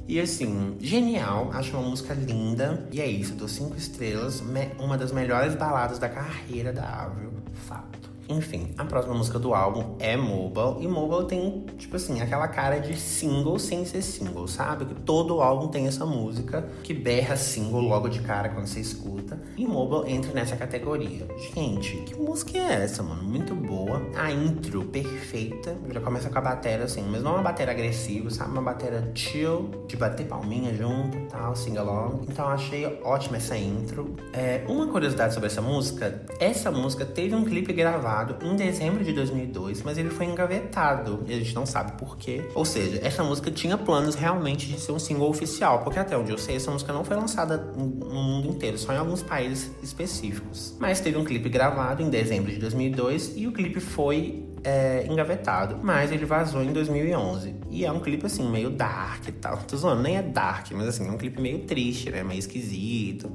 E 0.08 0.20
assim, 0.20 0.78
genial, 0.82 1.52
acho 1.54 1.76
uma 1.78 1.90
música 1.90 2.14
linda. 2.14 2.88
E 2.92 3.00
é 3.00 3.08
isso, 3.08 3.34
dou 3.34 3.48
cinco 3.48 3.76
estrelas, 3.78 4.44
uma 4.80 4.98
das 4.98 5.12
melhores 5.12 5.56
baladas 5.56 5.98
da 5.98 6.10
carreira 6.10 6.74
da 6.74 6.84
Avril, 6.84 7.32
fato. 7.54 8.13
Enfim, 8.30 8.70
a 8.78 8.86
próxima 8.86 9.14
música 9.14 9.38
do 9.38 9.54
álbum 9.54 9.96
é 10.00 10.16
Mobile. 10.16 10.84
E 10.84 10.88
Mobile 10.88 11.28
tem, 11.28 11.66
tipo 11.78 11.96
assim, 11.96 12.22
aquela 12.22 12.48
cara 12.48 12.80
de 12.80 12.96
single 12.96 13.60
sem 13.60 13.86
ser 13.86 14.02
single, 14.02 14.48
sabe? 14.48 14.86
Que 14.86 14.96
todo 14.96 15.42
álbum 15.42 15.68
tem 15.68 15.88
essa 15.88 16.06
música 16.06 16.68
que 16.84 16.94
berra 16.94 17.36
single 17.36 17.82
logo 17.82 18.08
de 18.08 18.22
cara 18.22 18.50
quando 18.50 18.68
você 18.68 18.80
escuta. 18.80 19.40
E 19.58 19.66
Mobile 19.66 20.12
entra 20.14 20.32
nessa 20.34 20.56
categoria. 20.56 21.28
Gente, 21.54 21.98
que 21.98 22.16
música 22.16 22.58
é 22.58 22.84
essa, 22.84 23.04
mano? 23.04 23.24
Muito 23.24 23.54
boa. 23.54 24.02
A 24.16 24.32
intro 24.32 24.86
perfeita. 24.86 25.76
Já 25.92 26.00
começa 26.00 26.30
com 26.30 26.38
a 26.38 26.42
bateria 26.42 26.86
assim, 26.86 27.04
mas 27.10 27.22
não 27.22 27.34
uma 27.34 27.44
bateria 27.44 27.74
agressiva, 27.74 28.30
sabe? 28.30 28.52
Uma 28.52 28.62
bateria 28.62 29.12
chill, 29.14 29.70
de 29.88 29.98
bater 29.98 30.26
palminha 30.26 30.74
junto 30.74 31.18
e 31.18 31.26
tal, 31.28 31.56
sing 31.56 31.78
along. 31.78 32.22
Então 32.30 32.48
achei 32.48 32.86
ótima 33.04 33.38
essa 33.38 33.58
intro. 33.58 34.16
É, 34.32 34.64
uma 34.68 34.88
curiosidade 34.88 35.34
sobre 35.34 35.48
essa 35.48 35.62
música: 35.62 36.24
essa 36.40 36.72
música 36.72 37.06
teve 37.06 37.36
um 37.36 37.44
clipe 37.44 37.74
gravado 37.74 38.13
gravado 38.14 38.38
em 38.46 38.56
dezembro 38.56 39.04
de 39.04 39.12
2002, 39.12 39.82
mas 39.82 39.98
ele 39.98 40.10
foi 40.10 40.28
engavetado 40.28 41.24
e 41.26 41.34
a 41.34 41.38
gente 41.38 41.56
não 41.56 41.66
sabe 41.66 41.94
por 41.94 42.16
quê. 42.16 42.48
Ou 42.54 42.64
seja, 42.64 43.00
essa 43.04 43.24
música 43.24 43.50
tinha 43.50 43.78
planos 43.78 44.14
realmente 44.14 44.68
de 44.68 44.80
ser 44.80 44.92
um 44.92 45.00
single 45.00 45.30
oficial, 45.30 45.80
porque 45.84 45.98
até 45.98 46.16
onde 46.16 46.32
eu 46.32 46.38
sei, 46.38 46.58
essa 46.58 46.70
música 46.70 46.94
não 46.94 47.04
foi 47.04 47.16
lançada 47.16 47.58
no 47.58 48.24
mundo 48.24 48.48
inteiro, 48.48 48.78
só 48.78 48.94
em 48.94 48.98
alguns 48.98 49.24
países 49.24 49.72
específicos. 49.82 50.76
Mas 50.80 51.00
teve 51.00 51.18
um 51.18 51.24
clipe 51.24 51.50
gravado 51.50 52.04
em 52.04 52.10
dezembro 52.10 52.52
de 52.52 52.60
2002 52.60 53.34
e 53.36 53.48
o 53.48 53.52
clipe 53.52 53.80
foi 53.80 54.46
é, 54.64 55.06
engavetado, 55.10 55.80
mas 55.82 56.12
ele 56.12 56.26
vazou 56.26 56.64
em 56.64 56.72
2011. 56.72 57.56
E 57.70 57.84
é 57.84 57.92
um 57.92 58.00
clipe 58.00 58.26
assim, 58.26 58.48
meio 58.48 58.70
dark 58.70 59.28
e 59.28 59.32
tal. 59.32 59.58
Tô 59.58 59.76
zoando, 59.76 60.04
nem 60.04 60.18
é 60.18 60.22
dark, 60.22 60.72
mas 60.72 60.88
assim, 60.88 61.08
é 61.08 61.12
um 61.12 61.18
clipe 61.18 61.42
meio 61.42 61.60
triste, 61.60 62.12
né? 62.12 62.24
Meio 62.24 62.40
esquisito 62.40 63.32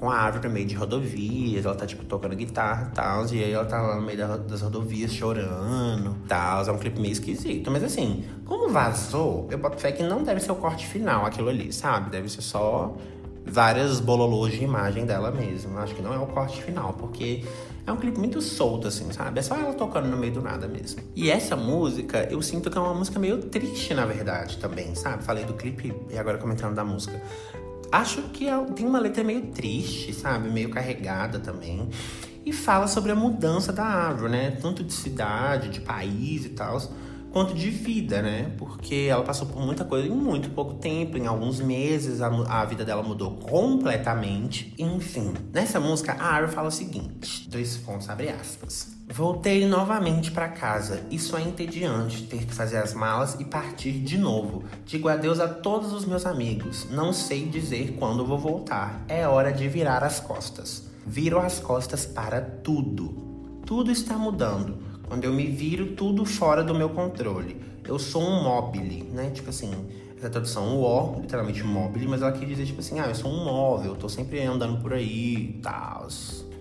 com 0.00 0.10
a 0.10 0.16
árvore 0.16 0.48
no 0.48 0.54
meio 0.54 0.66
de 0.66 0.74
rodovias, 0.74 1.66
ela 1.66 1.74
tá, 1.74 1.86
tipo, 1.86 2.04
tocando 2.06 2.34
guitarra 2.34 2.88
e 2.90 2.94
tal, 2.94 3.26
e 3.26 3.44
aí 3.44 3.52
ela 3.52 3.66
tá 3.66 3.80
lá 3.82 3.96
no 3.96 4.02
meio 4.02 4.18
das 4.38 4.62
rodovias 4.62 5.12
chorando 5.12 6.16
e 6.24 6.26
tal, 6.26 6.66
é 6.66 6.72
um 6.72 6.78
clipe 6.78 6.98
meio 6.98 7.12
esquisito. 7.12 7.70
Mas 7.70 7.84
assim, 7.84 8.24
como 8.46 8.70
vazou, 8.70 9.46
eu 9.50 9.58
boto 9.58 9.76
fé 9.78 9.92
que 9.92 10.02
não 10.02 10.24
deve 10.24 10.40
ser 10.40 10.52
o 10.52 10.56
corte 10.56 10.86
final 10.86 11.26
aquilo 11.26 11.50
ali, 11.50 11.70
sabe? 11.70 12.10
Deve 12.10 12.30
ser 12.30 12.40
só 12.40 12.96
várias 13.44 14.00
bololôs 14.00 14.52
de 14.52 14.64
imagem 14.64 15.04
dela 15.04 15.30
mesmo. 15.30 15.78
Acho 15.78 15.94
que 15.94 16.00
não 16.00 16.14
é 16.14 16.18
o 16.18 16.26
corte 16.26 16.62
final, 16.62 16.94
porque 16.94 17.44
é 17.86 17.92
um 17.92 17.96
clipe 17.96 18.18
muito 18.18 18.40
solto, 18.40 18.88
assim, 18.88 19.12
sabe? 19.12 19.38
É 19.38 19.42
só 19.42 19.54
ela 19.54 19.74
tocando 19.74 20.08
no 20.08 20.16
meio 20.16 20.32
do 20.32 20.40
nada 20.40 20.66
mesmo. 20.66 21.02
E 21.14 21.30
essa 21.30 21.56
música, 21.56 22.26
eu 22.30 22.40
sinto 22.40 22.70
que 22.70 22.78
é 22.78 22.80
uma 22.80 22.94
música 22.94 23.18
meio 23.18 23.38
triste, 23.38 23.92
na 23.92 24.06
verdade, 24.06 24.56
também, 24.56 24.94
sabe? 24.94 25.22
Falei 25.22 25.44
do 25.44 25.52
clipe 25.52 25.92
e 26.08 26.16
agora 26.16 26.38
comentando 26.38 26.74
da 26.74 26.84
música. 26.84 27.20
Acho 27.92 28.22
que 28.22 28.48
é, 28.48 28.56
tem 28.74 28.86
uma 28.86 29.00
letra 29.00 29.24
meio 29.24 29.46
triste, 29.48 30.12
sabe? 30.12 30.48
Meio 30.48 30.70
carregada 30.70 31.38
também. 31.40 31.88
E 32.44 32.52
fala 32.52 32.86
sobre 32.86 33.12
a 33.12 33.14
mudança 33.14 33.72
da 33.72 33.84
árvore, 33.84 34.32
né? 34.32 34.50
Tanto 34.52 34.84
de 34.84 34.92
cidade, 34.92 35.68
de 35.68 35.80
país 35.80 36.44
e 36.44 36.50
tal, 36.50 36.80
quanto 37.32 37.52
de 37.54 37.68
vida, 37.68 38.22
né? 38.22 38.52
Porque 38.56 39.06
ela 39.08 39.22
passou 39.22 39.46
por 39.46 39.60
muita 39.60 39.84
coisa 39.84 40.06
em 40.06 40.10
muito 40.10 40.50
pouco 40.50 40.74
tempo, 40.74 41.18
em 41.18 41.26
alguns 41.26 41.60
meses 41.60 42.20
a, 42.20 42.28
a 42.28 42.64
vida 42.64 42.84
dela 42.84 43.02
mudou 43.02 43.32
completamente. 43.32 44.72
Enfim, 44.78 45.34
nessa 45.52 45.80
música 45.80 46.12
a 46.12 46.26
árvore 46.26 46.54
fala 46.54 46.68
o 46.68 46.72
seguinte: 46.72 47.48
dois 47.48 47.76
pontos, 47.76 48.08
abre 48.08 48.28
aspas. 48.28 48.99
Voltei 49.12 49.66
novamente 49.66 50.30
para 50.30 50.48
casa. 50.48 51.02
Isso 51.10 51.36
é 51.36 51.42
entediante 51.42 52.22
ter 52.28 52.46
que 52.46 52.54
fazer 52.54 52.76
as 52.76 52.94
malas 52.94 53.36
e 53.40 53.44
partir 53.44 53.90
de 53.90 54.16
novo. 54.16 54.62
Digo 54.86 55.08
adeus 55.08 55.40
a 55.40 55.48
todos 55.48 55.92
os 55.92 56.04
meus 56.04 56.24
amigos. 56.24 56.86
Não 56.92 57.12
sei 57.12 57.44
dizer 57.44 57.96
quando 57.98 58.24
vou 58.24 58.38
voltar. 58.38 59.04
É 59.08 59.26
hora 59.26 59.52
de 59.52 59.66
virar 59.66 60.04
as 60.04 60.20
costas. 60.20 60.84
Viro 61.04 61.40
as 61.40 61.58
costas 61.58 62.06
para 62.06 62.40
tudo. 62.40 63.08
Tudo 63.66 63.90
está 63.90 64.16
mudando. 64.16 64.78
Quando 65.08 65.24
eu 65.24 65.32
me 65.32 65.46
viro, 65.46 65.96
tudo 65.96 66.24
fora 66.24 66.62
do 66.62 66.72
meu 66.72 66.90
controle. 66.90 67.60
Eu 67.84 67.98
sou 67.98 68.22
um 68.22 68.44
mobile, 68.44 69.02
né? 69.12 69.30
Tipo 69.30 69.50
assim, 69.50 69.72
essa 70.16 70.30
tradução 70.30 70.78
o, 70.78 71.20
literalmente 71.20 71.64
mobile, 71.64 72.06
mas 72.06 72.22
ela 72.22 72.30
quer 72.30 72.46
dizer 72.46 72.64
tipo 72.64 72.78
assim, 72.78 73.00
ah, 73.00 73.08
eu 73.08 73.14
sou 73.16 73.28
um 73.28 73.44
móvel, 73.44 73.96
tô 73.96 74.08
sempre 74.08 74.40
andando 74.44 74.80
por 74.80 74.92
aí 74.92 75.34
e 75.34 75.60
tal. 75.60 76.06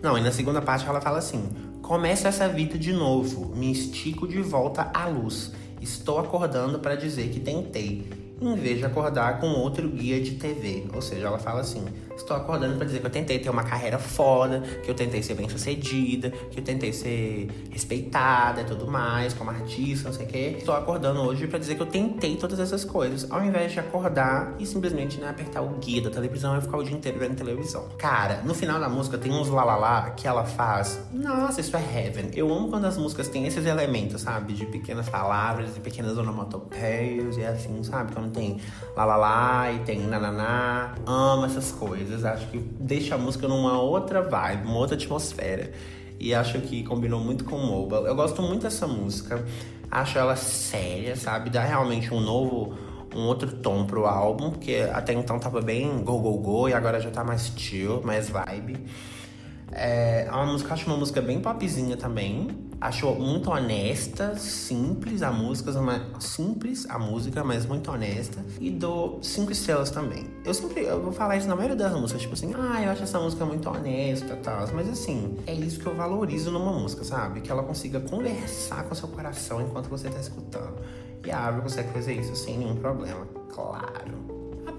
Não, 0.02 0.18
e 0.18 0.22
na 0.22 0.32
segunda 0.32 0.62
parte 0.62 0.88
ela 0.88 1.02
fala 1.02 1.18
assim: 1.18 1.44
Começo 1.90 2.28
essa 2.28 2.48
vida 2.48 2.78
de 2.78 2.94
novo, 2.94 3.48
me 3.56 3.72
estico 3.72 4.28
de 4.28 4.40
volta 4.44 4.92
à 4.94 5.08
luz. 5.08 5.52
Estou 5.82 6.20
acordando 6.20 6.78
para 6.78 6.94
dizer 6.94 7.30
que 7.30 7.40
tentei 7.40 8.08
em 8.40 8.56
vez 8.56 8.78
de 8.78 8.86
acordar 8.86 9.40
com 9.40 9.48
outro 9.48 9.90
guia 9.90 10.22
de 10.22 10.36
TV. 10.36 10.86
Ou 10.94 11.02
seja, 11.02 11.26
ela 11.26 11.40
fala 11.40 11.62
assim: 11.62 11.84
estou 12.22 12.36
acordando 12.36 12.76
para 12.76 12.86
dizer 12.86 13.00
que 13.00 13.06
eu 13.06 13.12
tentei 13.12 13.40
ter 13.40 13.50
uma 13.50 13.64
carreira 13.64 13.98
foda, 13.98 14.62
que 14.84 14.90
eu 14.90 14.96
tentei 14.96 15.22
ser 15.24 15.36
bem 15.36 15.50
sucedida, 15.50 16.30
que 16.30 16.60
eu 16.60 16.64
tentei 16.64 16.94
ser 16.94 17.48
respeitada 17.72 18.62
e 18.62 18.66
tudo 18.66 18.88
mais, 18.88 19.34
como 19.34 19.50
artista, 19.50 20.10
não 20.10 20.16
sei 20.16 20.26
o 20.26 20.30
quê. 20.30 20.56
Estou 20.58 20.76
acordando 20.76 21.22
hoje 21.22 21.48
para 21.48 21.60
dizer 21.60 21.76
que 21.76 21.82
eu 21.82 21.88
tentei 21.88 22.36
todas 22.36 22.60
essas 22.60 22.84
coisas, 22.86 23.30
ao 23.32 23.44
invés 23.44 23.72
de 23.72 23.80
acordar 23.80 24.56
e 24.60 24.66
simplesmente 24.66 25.20
né, 25.20 25.30
apertar 25.30 25.62
o 25.62 25.70
guia 25.80 26.02
da 26.02 26.10
televisão 26.10 26.58
e 26.58 26.62
ficar 26.62 26.78
o 26.78 26.84
dia 26.84 26.96
inteiro 26.96 27.20
vendo 27.20 27.36
televisão. 27.36 27.88
Cara, 27.98 28.42
no 28.44 28.54
final 28.54 28.80
da 28.80 28.90
música 28.90 29.18
tem 29.18 29.32
uns 29.32 29.48
lalala 29.48 30.12
que 30.12 30.28
ela 30.28 30.46
faz. 30.46 31.00
Nossa, 31.12 31.62
isso 31.62 31.76
é 31.76 31.80
heaven. 31.80 32.32
Eu 32.34 32.54
amo 32.54 32.70
quando 32.70 32.86
as 32.86 32.98
músicas 32.98 33.28
têm 33.28 33.46
esses 33.46 33.66
elementos, 33.66 34.22
sabe? 34.22 34.54
De 34.54 34.66
pequenas 34.66 35.08
palavras, 35.10 35.74
de 35.74 35.80
pequenas 35.80 36.18
onomatopeias 36.18 37.38
e 37.38 37.46
assim, 37.46 37.84
sabe? 37.84 38.14
Quando 38.14 38.32
tem 38.32 38.60
lá 38.96 39.06
lá 39.06 39.16
lá 39.16 39.72
e 39.72 39.80
tem 39.80 40.00
nananá. 40.00 40.96
Amo 41.06 41.46
essas 41.46 41.72
coisas. 41.72 42.09
Acho 42.14 42.48
que 42.48 42.58
deixa 42.58 43.16
a 43.16 43.18
música 43.18 43.48
numa 43.48 43.80
outra 43.82 44.22
vibe, 44.22 44.68
uma 44.68 44.78
outra 44.78 44.96
atmosfera. 44.96 45.72
E 46.20 46.34
acho 46.34 46.60
que 46.62 46.84
combinou 46.84 47.20
muito 47.20 47.46
com 47.46 47.56
o 47.56 47.66
Mobile. 47.66 48.06
Eu 48.06 48.16
gosto 48.16 48.42
muito 48.42 48.64
dessa 48.64 48.86
música. 48.88 49.46
Acho 49.90 50.20
ela 50.20 50.36
séria, 50.36 51.16
sabe? 51.16 51.50
Dá 51.50 51.64
realmente 51.64 52.14
um 52.14 52.20
novo 52.20 52.78
um 53.16 53.26
outro 53.26 53.52
tom 53.52 53.86
pro 53.86 54.06
álbum, 54.06 54.52
porque 54.52 54.88
até 54.94 55.14
então 55.14 55.40
tava 55.40 55.62
bem 55.62 56.04
go 56.04 56.20
go 56.20 56.38
go 56.38 56.70
e 56.70 56.74
agora 56.74 57.00
já 57.00 57.10
tá 57.10 57.24
mais 57.24 57.52
chill, 57.56 58.02
mais 58.04 58.30
vibe. 58.30 58.78
É, 59.72 60.26
é 60.28 60.32
uma 60.32 60.46
música, 60.46 60.74
acho 60.74 60.86
uma 60.88 60.98
música 60.98 61.22
bem 61.22 61.40
popzinha 61.40 61.98
também. 61.98 62.69
Acho 62.82 63.14
muito 63.14 63.52
honesta, 63.52 64.38
simples 64.38 65.22
a 65.22 65.32
música, 65.32 65.74
simples 66.20 66.90
a 66.90 66.98
música, 66.98 67.44
mas 67.44 67.66
muito 67.66 67.92
honesta. 67.92 68.44
E 68.58 68.72
dou 68.72 69.20
cinco 69.22 69.52
estrelas 69.52 69.92
também. 69.92 70.26
Eu 70.46 70.54
sempre 70.54 70.86
eu 70.86 71.02
vou 71.02 71.12
falar 71.12 71.36
isso 71.36 71.48
na 71.48 71.58
maioria 71.58 71.76
das 71.76 71.92
músicas, 71.94 72.22
tipo 72.22 72.36
assim, 72.36 72.54
ah, 72.56 72.82
eu 72.82 72.92
acho 72.92 73.04
essa 73.04 73.20
música 73.20 73.46
muito 73.46 73.70
honesta 73.70 74.34
e 74.34 74.38
tal. 74.38 74.66
Mas 74.74 74.88
assim, 74.88 75.38
é 75.46 75.54
isso 75.54 75.80
que 75.80 75.88
eu 75.88 75.96
valorizo 75.96 76.52
numa 76.52 76.72
música, 76.72 77.04
sabe? 77.04 77.42
Que 77.42 77.52
ela 77.52 77.64
consiga 77.64 78.00
conversar 78.00 78.84
com 78.86 78.96
seu 78.96 79.10
coração 79.10 79.62
enquanto 79.62 79.90
você 79.90 80.10
tá 80.10 80.20
escutando. 80.20 80.78
E 81.26 81.32
a 81.32 81.38
árvore 81.38 81.64
consegue 81.64 81.90
fazer 81.92 82.14
isso 82.14 82.34
sem 82.34 82.58
nenhum 82.58 82.76
problema, 82.78 83.28
claro. 83.54 84.29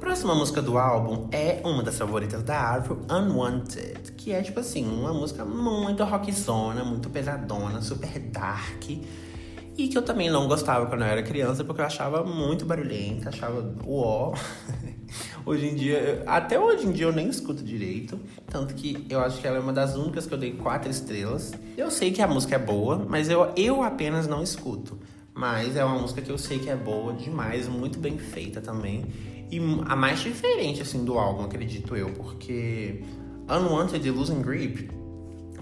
Próxima 0.00 0.34
música 0.34 0.62
do 0.62 0.78
álbum 0.78 1.28
é 1.30 1.60
uma 1.62 1.82
das 1.82 1.98
favoritas 1.98 2.42
da 2.42 2.58
árvore, 2.58 3.00
Unwanted, 3.10 4.12
que 4.16 4.32
é 4.32 4.40
tipo 4.40 4.58
assim, 4.58 4.82
uma 4.86 5.12
música 5.12 5.44
muito 5.44 6.02
rockzona, 6.02 6.82
muito 6.82 7.10
pesadona, 7.10 7.82
super 7.82 8.18
dark. 8.18 8.88
E 8.88 9.88
que 9.88 9.96
eu 9.96 10.02
também 10.02 10.30
não 10.30 10.48
gostava 10.48 10.86
quando 10.86 11.02
eu 11.02 11.06
era 11.06 11.22
criança, 11.22 11.62
porque 11.64 11.82
eu 11.82 11.84
achava 11.84 12.24
muito 12.24 12.64
barulhenta, 12.64 13.28
achava 13.28 13.74
uó. 13.84 14.32
hoje 15.44 15.66
em 15.66 15.74
dia, 15.74 16.22
até 16.26 16.58
hoje 16.58 16.86
em 16.86 16.92
dia 16.92 17.04
eu 17.04 17.12
nem 17.12 17.28
escuto 17.28 17.62
direito. 17.62 18.18
Tanto 18.46 18.74
que 18.74 19.06
eu 19.08 19.20
acho 19.20 19.38
que 19.38 19.46
ela 19.46 19.58
é 19.58 19.60
uma 19.60 19.72
das 19.72 19.96
únicas 19.96 20.26
que 20.26 20.32
eu 20.32 20.38
dei 20.38 20.52
quatro 20.52 20.90
estrelas. 20.90 21.52
Eu 21.76 21.90
sei 21.90 22.10
que 22.10 22.22
a 22.22 22.26
música 22.26 22.56
é 22.56 22.58
boa, 22.58 23.04
mas 23.06 23.28
eu, 23.28 23.52
eu 23.54 23.82
apenas 23.82 24.26
não 24.26 24.42
escuto. 24.42 24.98
Mas 25.34 25.76
é 25.76 25.84
uma 25.84 25.98
música 25.98 26.20
que 26.22 26.30
eu 26.30 26.38
sei 26.38 26.58
que 26.58 26.70
é 26.70 26.76
boa 26.76 27.12
demais, 27.12 27.68
muito 27.68 27.98
bem 27.98 28.18
feita 28.18 28.60
também. 28.62 29.04
E 29.50 29.58
a 29.86 29.96
mais 29.96 30.20
diferente, 30.20 30.80
assim, 30.80 31.04
do 31.04 31.18
álbum, 31.18 31.44
acredito 31.44 31.96
eu, 31.96 32.12
porque 32.12 33.02
Unwanted 33.48 34.06
e 34.06 34.10
Losing 34.10 34.42
Grip, 34.42 34.88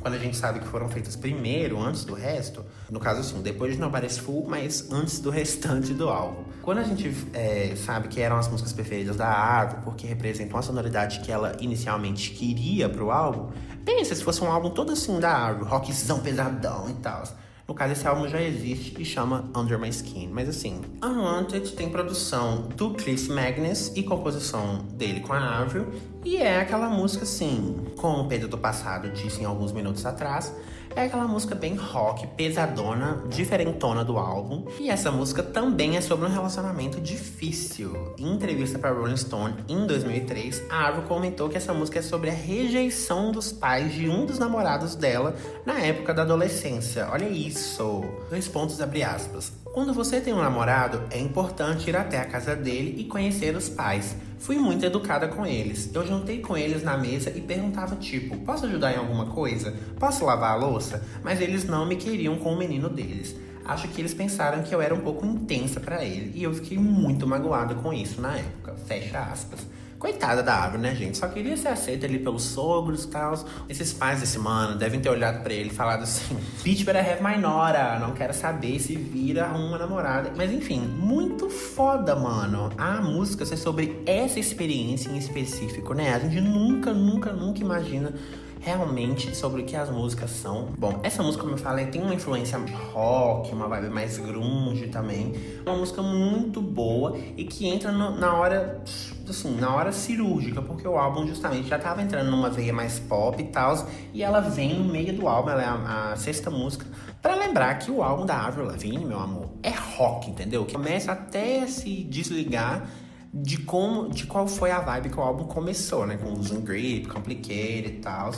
quando 0.00 0.14
a 0.14 0.18
gente 0.18 0.36
sabe 0.36 0.60
que 0.60 0.68
foram 0.68 0.88
feitas 0.88 1.16
primeiro, 1.16 1.80
antes 1.80 2.04
do 2.04 2.14
resto, 2.14 2.64
no 2.90 3.00
caso 3.00 3.20
assim, 3.20 3.40
depois 3.40 3.74
de 3.74 3.80
Nobody's 3.80 4.18
Full, 4.18 4.46
mas 4.48 4.90
antes 4.92 5.20
do 5.20 5.30
restante 5.30 5.94
do 5.94 6.08
álbum. 6.08 6.44
Quando 6.62 6.78
a 6.78 6.82
gente 6.82 7.12
é, 7.32 7.74
sabe 7.76 8.08
que 8.08 8.20
eram 8.20 8.36
as 8.36 8.48
músicas 8.48 8.72
preferidas 8.72 9.16
da 9.16 9.28
árvore, 9.28 9.82
porque 9.84 10.06
representam 10.06 10.58
a 10.58 10.62
sonoridade 10.62 11.20
que 11.20 11.32
ela 11.32 11.56
inicialmente 11.60 12.30
queria 12.32 12.88
pro 12.88 13.10
álbum, 13.10 13.50
pensa 13.84 14.14
se 14.14 14.22
fosse 14.22 14.42
um 14.44 14.50
álbum 14.50 14.70
todo 14.70 14.92
assim 14.92 15.18
da 15.18 15.30
árvore, 15.30 15.68
rockzão 15.68 16.20
pesadão 16.20 16.90
e 16.90 16.94
tal. 16.94 17.22
No 17.68 17.74
caso, 17.74 17.92
esse 17.92 18.08
álbum 18.08 18.26
já 18.26 18.40
existe 18.40 18.94
e 18.98 19.04
chama 19.04 19.44
Under 19.54 19.78
My 19.78 19.90
Skin. 19.90 20.28
Mas 20.32 20.48
assim, 20.48 20.80
Unwanted 21.04 21.72
tem 21.72 21.90
produção 21.90 22.62
do 22.74 22.94
Cliff 22.94 23.30
Magnus 23.30 23.92
e 23.94 24.02
composição 24.02 24.78
dele 24.94 25.20
com 25.20 25.34
a 25.34 25.58
Avril. 25.58 25.92
E 26.24 26.38
é 26.38 26.60
aquela 26.60 26.88
música 26.88 27.24
assim, 27.24 27.76
como 27.98 28.22
o 28.22 28.26
Pedro 28.26 28.48
do 28.48 28.56
Passado 28.56 29.10
disse 29.10 29.42
em 29.42 29.44
alguns 29.44 29.70
minutos 29.70 30.06
atrás, 30.06 30.50
é 30.98 31.06
aquela 31.06 31.28
música 31.28 31.54
bem 31.54 31.76
rock, 31.76 32.26
pesadona, 32.28 33.22
diferentona 33.28 34.04
do 34.04 34.18
álbum. 34.18 34.64
E 34.80 34.90
essa 34.90 35.12
música 35.12 35.42
também 35.42 35.96
é 35.96 36.00
sobre 36.00 36.26
um 36.26 36.28
relacionamento 36.28 37.00
difícil. 37.00 38.14
Em 38.18 38.34
entrevista 38.34 38.78
para 38.78 38.90
Rolling 38.90 39.16
Stone 39.16 39.54
em 39.68 39.86
2003, 39.86 40.64
a 40.68 40.88
Avril 40.88 41.04
comentou 41.04 41.48
que 41.48 41.56
essa 41.56 41.72
música 41.72 42.00
é 42.00 42.02
sobre 42.02 42.30
a 42.30 42.34
rejeição 42.34 43.30
dos 43.30 43.52
pais 43.52 43.92
de 43.92 44.08
um 44.08 44.26
dos 44.26 44.38
namorados 44.38 44.96
dela 44.96 45.36
na 45.64 45.78
época 45.78 46.12
da 46.12 46.22
adolescência. 46.22 47.08
Olha 47.12 47.28
isso. 47.28 48.04
Dois 48.28 48.48
pontos 48.48 48.80
abre 48.80 49.04
aspas. 49.04 49.52
Quando 49.72 49.94
você 49.94 50.20
tem 50.20 50.34
um 50.34 50.42
namorado, 50.42 51.02
é 51.10 51.18
importante 51.20 51.88
ir 51.88 51.96
até 51.96 52.18
a 52.18 52.24
casa 52.24 52.56
dele 52.56 52.96
e 52.98 53.04
conhecer 53.04 53.54
os 53.54 53.68
pais. 53.68 54.16
Fui 54.38 54.56
muito 54.56 54.84
educada 54.84 55.28
com 55.28 55.44
eles. 55.44 55.90
Eu 55.92 56.06
juntei 56.06 56.40
com 56.40 56.56
eles 56.56 56.82
na 56.82 56.96
mesa 56.96 57.30
e 57.30 57.40
perguntava 57.40 57.96
tipo: 57.96 58.36
"Posso 58.38 58.66
ajudar 58.66 58.92
em 58.92 58.96
alguma 58.96 59.26
coisa? 59.26 59.74
Posso 59.98 60.24
lavar 60.24 60.52
a 60.52 60.56
louça?" 60.56 61.02
Mas 61.22 61.40
eles 61.40 61.64
não 61.64 61.84
me 61.84 61.96
queriam 61.96 62.36
com 62.38 62.52
o 62.52 62.56
menino 62.56 62.88
deles. 62.88 63.34
Acho 63.64 63.88
que 63.88 64.00
eles 64.00 64.14
pensaram 64.14 64.62
que 64.62 64.74
eu 64.74 64.80
era 64.80 64.94
um 64.94 65.00
pouco 65.00 65.26
intensa 65.26 65.78
para 65.78 66.02
ele 66.02 66.32
e 66.34 66.42
eu 66.42 66.54
fiquei 66.54 66.78
muito 66.78 67.26
magoada 67.26 67.74
com 67.74 67.92
isso 67.92 68.20
na 68.20 68.36
época. 68.36 68.74
Fecha 68.86 69.18
aspas. 69.18 69.66
Coitada 69.98 70.44
da 70.44 70.54
árvore, 70.54 70.82
né, 70.82 70.94
gente? 70.94 71.18
Só 71.18 71.26
queria 71.26 71.56
ser 71.56 71.68
aceita 71.68 72.06
ali 72.06 72.20
pelos 72.20 72.44
sogros 72.44 73.02
e 73.02 73.08
tal. 73.08 73.34
Esses 73.68 73.92
pais 73.92 74.20
desse 74.20 74.38
mano 74.38 74.78
devem 74.78 75.00
ter 75.00 75.08
olhado 75.08 75.42
para 75.42 75.52
ele 75.52 75.70
e 75.70 75.74
falado 75.74 76.04
assim: 76.04 76.38
Bitch, 76.62 76.84
better 76.84 77.04
have 77.04 77.20
my 77.20 77.36
nora. 77.36 77.98
Não 77.98 78.12
quero 78.12 78.32
saber 78.32 78.78
se 78.78 78.94
vira 78.94 79.48
uma 79.48 79.76
namorada. 79.76 80.32
Mas 80.36 80.52
enfim, 80.52 80.80
muito 80.80 81.50
foda, 81.50 82.14
mano. 82.14 82.70
A 82.78 83.00
música 83.00 83.44
ser 83.44 83.56
sobre 83.56 84.00
essa 84.06 84.38
experiência 84.38 85.10
em 85.10 85.18
específico, 85.18 85.92
né? 85.94 86.14
A 86.14 86.20
gente 86.20 86.40
nunca, 86.40 86.92
nunca, 86.92 87.32
nunca 87.32 87.60
imagina 87.60 88.14
realmente 88.60 89.36
sobre 89.36 89.62
o 89.62 89.64
que 89.64 89.76
as 89.76 89.90
músicas 89.90 90.30
são. 90.30 90.68
Bom, 90.78 91.00
essa 91.02 91.22
música, 91.22 91.42
como 91.42 91.54
eu 91.54 91.58
falei, 91.58 91.86
tem 91.86 92.02
uma 92.02 92.14
influência 92.14 92.58
rock, 92.92 93.52
uma 93.52 93.68
vibe 93.68 93.88
mais 93.90 94.18
grunge 94.18 94.88
também. 94.88 95.32
Uma 95.64 95.76
música 95.76 96.02
muito 96.02 96.60
boa 96.60 97.16
e 97.36 97.44
que 97.44 97.66
entra 97.66 97.92
no, 97.92 98.16
na 98.16 98.34
hora, 98.34 98.82
assim, 99.28 99.56
na 99.56 99.74
hora 99.74 99.92
cirúrgica, 99.92 100.60
porque 100.62 100.86
o 100.86 100.96
álbum 100.96 101.26
justamente 101.26 101.68
já 101.68 101.78
tava 101.78 102.02
entrando 102.02 102.30
numa 102.30 102.50
veia 102.50 102.72
mais 102.72 102.98
pop 102.98 103.40
e 103.40 103.46
tal, 103.46 103.86
e 104.12 104.22
ela 104.22 104.40
vem 104.40 104.74
no 104.74 104.84
meio 104.84 105.12
do 105.12 105.28
álbum, 105.28 105.50
ela 105.50 105.62
é 105.62 105.66
a, 105.66 106.12
a 106.12 106.16
sexta 106.16 106.50
música, 106.50 106.86
para 107.20 107.34
lembrar 107.34 107.78
que 107.78 107.90
o 107.90 108.02
álbum 108.02 108.24
da 108.24 108.46
Avril 108.46 108.66
Lavigne, 108.66 109.04
meu 109.04 109.18
amor, 109.18 109.50
é 109.62 109.70
rock, 109.70 110.30
entendeu? 110.30 110.64
Que 110.64 110.74
começa 110.74 111.12
até 111.12 111.66
se 111.66 112.04
desligar 112.04 112.88
de 113.32 113.58
como, 113.58 114.08
de 114.08 114.26
qual 114.26 114.46
foi 114.46 114.70
a 114.70 114.80
vibe 114.80 115.10
que 115.10 115.18
o 115.18 115.22
álbum 115.22 115.44
começou, 115.44 116.06
né? 116.06 116.16
Com 116.16 116.30
Losing 116.30 116.60
Grip, 116.60 117.08
Complicated 117.08 117.86
e 117.86 118.00
tal. 118.00 118.32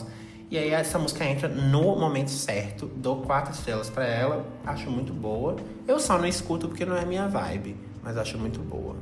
E 0.50 0.58
aí 0.58 0.70
essa 0.70 0.98
música 0.98 1.24
entra 1.24 1.48
no 1.48 1.96
momento 1.96 2.30
certo, 2.30 2.86
dou 2.96 3.22
quatro 3.22 3.52
estrelas 3.52 3.88
para 3.88 4.04
ela, 4.04 4.44
acho 4.66 4.90
muito 4.90 5.12
boa. 5.12 5.56
Eu 5.86 6.00
só 6.00 6.18
não 6.18 6.26
escuto 6.26 6.66
porque 6.66 6.84
não 6.84 6.96
é 6.96 7.04
minha 7.04 7.28
vibe, 7.28 7.76
mas 8.02 8.16
acho 8.16 8.36
muito 8.36 8.58
boa. 8.58 8.96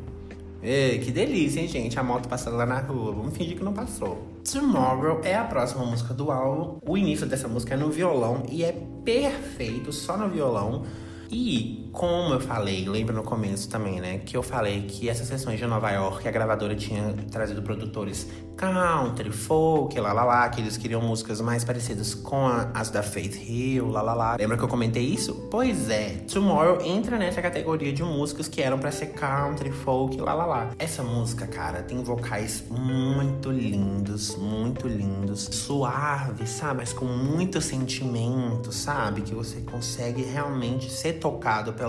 Ei, 0.62 0.98
que 0.98 1.12
delícia, 1.12 1.60
hein, 1.60 1.68
gente? 1.68 1.98
A 1.98 2.02
moto 2.02 2.28
passando 2.28 2.56
lá 2.56 2.66
na 2.66 2.80
rua. 2.80 3.12
Vamos 3.12 3.36
fingir 3.36 3.56
que 3.56 3.62
não 3.62 3.72
passou. 3.72 4.26
Tomorrow 4.50 5.20
é 5.22 5.36
a 5.36 5.44
próxima 5.44 5.84
música 5.84 6.12
do 6.12 6.30
álbum. 6.32 6.78
O 6.84 6.98
início 6.98 7.26
dessa 7.26 7.46
música 7.46 7.74
é 7.74 7.76
no 7.76 7.90
violão 7.90 8.42
e 8.50 8.64
é 8.64 8.72
perfeito, 9.04 9.92
só 9.92 10.16
no 10.16 10.28
violão. 10.28 10.84
E 11.30 11.87
como 11.98 12.32
eu 12.32 12.38
falei, 12.40 12.88
lembra 12.88 13.12
no 13.12 13.24
começo 13.24 13.68
também, 13.68 14.00
né? 14.00 14.18
Que 14.18 14.36
eu 14.36 14.42
falei 14.42 14.82
que 14.82 15.08
essas 15.08 15.26
sessões 15.26 15.58
de 15.58 15.66
Nova 15.66 15.90
York, 15.90 16.28
a 16.28 16.30
gravadora 16.30 16.76
tinha 16.76 17.12
trazido 17.28 17.60
produtores 17.60 18.28
country, 18.56 19.30
folk, 19.30 19.98
lá 20.00 20.12
lá 20.12 20.24
lá, 20.24 20.48
que 20.48 20.60
eles 20.60 20.76
queriam 20.76 21.00
músicas 21.00 21.40
mais 21.40 21.64
parecidas 21.64 22.12
com 22.12 22.46
as 22.74 22.90
da 22.90 23.02
Faith 23.04 23.36
Hill, 23.48 23.88
lá 23.88 24.02
lá 24.02 24.14
lá. 24.14 24.36
Lembra 24.36 24.56
que 24.56 24.64
eu 24.64 24.68
comentei 24.68 25.04
isso? 25.04 25.48
Pois 25.48 25.88
é, 25.88 26.24
Tomorrow 26.32 26.80
entra 26.84 27.18
nessa 27.18 27.40
categoria 27.40 27.92
de 27.92 28.02
músicas 28.02 28.48
que 28.48 28.60
eram 28.60 28.78
para 28.78 28.90
ser 28.90 29.06
country, 29.12 29.70
folk, 29.70 30.20
lá 30.20 30.34
lá 30.34 30.44
lá. 30.44 30.70
Essa 30.78 31.04
música, 31.04 31.46
cara, 31.46 31.82
tem 31.82 32.02
vocais 32.02 32.64
muito 32.68 33.50
lindos, 33.50 34.36
muito 34.36 34.88
lindos, 34.88 35.48
suaves, 35.52 36.50
sabe? 36.50 36.78
Mas 36.78 36.92
com 36.92 37.06
muito 37.06 37.60
sentimento, 37.60 38.72
sabe? 38.72 39.22
Que 39.22 39.34
você 39.34 39.60
consegue 39.60 40.22
realmente 40.22 40.90
ser 40.90 41.14
tocado 41.14 41.72
pela, 41.72 41.87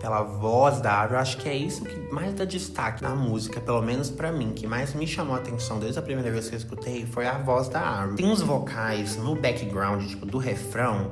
pela 0.00 0.22
voz 0.22 0.80
da 0.80 0.92
Árvore. 0.92 1.20
Acho 1.20 1.36
que 1.38 1.48
é 1.48 1.54
isso 1.54 1.84
que 1.84 2.12
mais 2.12 2.34
dá 2.34 2.44
destaque 2.44 3.02
na 3.02 3.14
música, 3.14 3.60
pelo 3.60 3.82
menos 3.82 4.10
para 4.10 4.32
mim, 4.32 4.52
que 4.52 4.66
mais 4.66 4.94
me 4.94 5.06
chamou 5.06 5.34
a 5.34 5.38
atenção 5.38 5.78
desde 5.78 5.98
a 5.98 6.02
primeira 6.02 6.30
vez 6.30 6.48
que 6.48 6.54
eu 6.54 6.58
escutei 6.58 7.06
foi 7.06 7.26
a 7.26 7.38
voz 7.38 7.68
da 7.68 7.80
Árvore. 7.80 8.16
Tem 8.16 8.26
uns 8.26 8.42
vocais 8.42 9.16
no 9.16 9.34
background, 9.34 10.06
tipo, 10.06 10.26
do 10.26 10.38
refrão, 10.38 11.10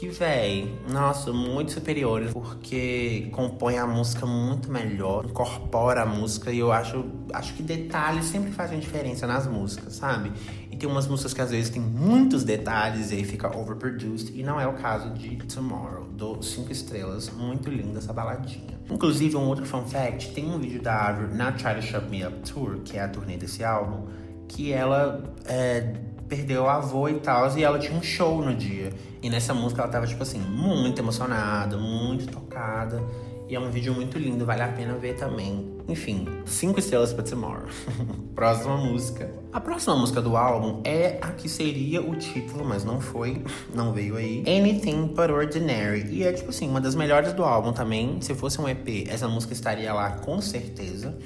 que, 0.00 0.08
véi, 0.08 0.74
nossa, 0.88 1.30
muito 1.30 1.72
superiores, 1.72 2.32
porque 2.32 3.28
compõe 3.32 3.76
a 3.76 3.86
música 3.86 4.24
muito 4.24 4.72
melhor, 4.72 5.26
incorpora 5.26 6.02
a 6.02 6.06
música 6.06 6.50
e 6.50 6.58
eu 6.58 6.72
acho, 6.72 7.04
acho 7.34 7.52
que 7.52 7.62
detalhes 7.62 8.24
sempre 8.24 8.50
fazem 8.50 8.78
diferença 8.78 9.26
nas 9.26 9.46
músicas, 9.46 9.94
sabe? 9.96 10.32
Tem 10.80 10.88
umas 10.88 11.06
músicas 11.06 11.34
que 11.34 11.42
às 11.42 11.50
vezes 11.50 11.68
tem 11.68 11.82
muitos 11.82 12.42
detalhes 12.42 13.10
e 13.10 13.16
aí 13.16 13.24
fica 13.24 13.54
overproduced, 13.54 14.32
e 14.34 14.42
não 14.42 14.58
é 14.58 14.66
o 14.66 14.72
caso 14.72 15.10
de 15.10 15.36
Tomorrow, 15.36 16.06
do 16.06 16.42
5 16.42 16.72
estrelas, 16.72 17.30
muito 17.30 17.68
linda 17.68 17.98
essa 17.98 18.14
baladinha. 18.14 18.80
Inclusive, 18.90 19.36
um 19.36 19.46
outro 19.46 19.66
fun 19.66 19.84
fact, 19.84 20.32
tem 20.32 20.50
um 20.50 20.58
vídeo 20.58 20.80
da 20.80 21.08
Avril 21.08 21.34
na 21.34 21.52
Try 21.52 21.74
to 21.74 21.82
Shut 21.82 22.08
Me 22.08 22.26
Up 22.26 22.50
Tour, 22.50 22.78
que 22.82 22.96
é 22.96 23.02
a 23.02 23.08
turnê 23.08 23.36
desse 23.36 23.62
álbum, 23.62 24.06
que 24.48 24.72
ela 24.72 25.22
é, 25.44 25.96
perdeu 26.26 26.62
o 26.62 26.68
avô 26.70 27.10
e 27.10 27.20
tal, 27.20 27.54
e 27.58 27.62
ela 27.62 27.78
tinha 27.78 27.96
um 27.96 28.02
show 28.02 28.42
no 28.42 28.54
dia. 28.54 28.90
E 29.22 29.28
nessa 29.28 29.52
música 29.52 29.82
ela 29.82 29.90
tava, 29.90 30.06
tipo 30.06 30.22
assim, 30.22 30.40
muito 30.40 30.98
emocionada, 30.98 31.76
muito 31.76 32.26
tocada. 32.26 33.04
E 33.50 33.56
é 33.56 33.58
um 33.58 33.68
vídeo 33.68 33.92
muito 33.92 34.16
lindo, 34.16 34.46
vale 34.46 34.62
a 34.62 34.68
pena 34.68 34.94
ver 34.94 35.16
também. 35.16 35.68
Enfim, 35.88 36.24
cinco 36.46 36.78
estrelas 36.78 37.12
pra 37.12 37.24
Tomorrow. 37.24 37.66
próxima 38.32 38.76
música. 38.76 39.28
A 39.52 39.60
próxima 39.60 39.96
música 39.96 40.22
do 40.22 40.36
álbum 40.36 40.80
é 40.84 41.18
a 41.20 41.32
que 41.32 41.48
seria 41.48 42.00
o 42.00 42.14
título, 42.14 42.64
mas 42.64 42.84
não 42.84 43.00
foi, 43.00 43.42
não 43.74 43.92
veio 43.92 44.14
aí. 44.16 44.44
Anything 44.46 45.08
But 45.08 45.30
Ordinary. 45.30 46.06
E 46.12 46.22
é, 46.22 46.32
tipo 46.32 46.50
assim, 46.50 46.68
uma 46.68 46.80
das 46.80 46.94
melhores 46.94 47.32
do 47.32 47.42
álbum 47.42 47.72
também. 47.72 48.20
Se 48.20 48.32
fosse 48.36 48.60
um 48.60 48.68
EP, 48.68 49.08
essa 49.08 49.26
música 49.26 49.52
estaria 49.52 49.92
lá 49.92 50.12
com 50.12 50.40
certeza. 50.40 51.18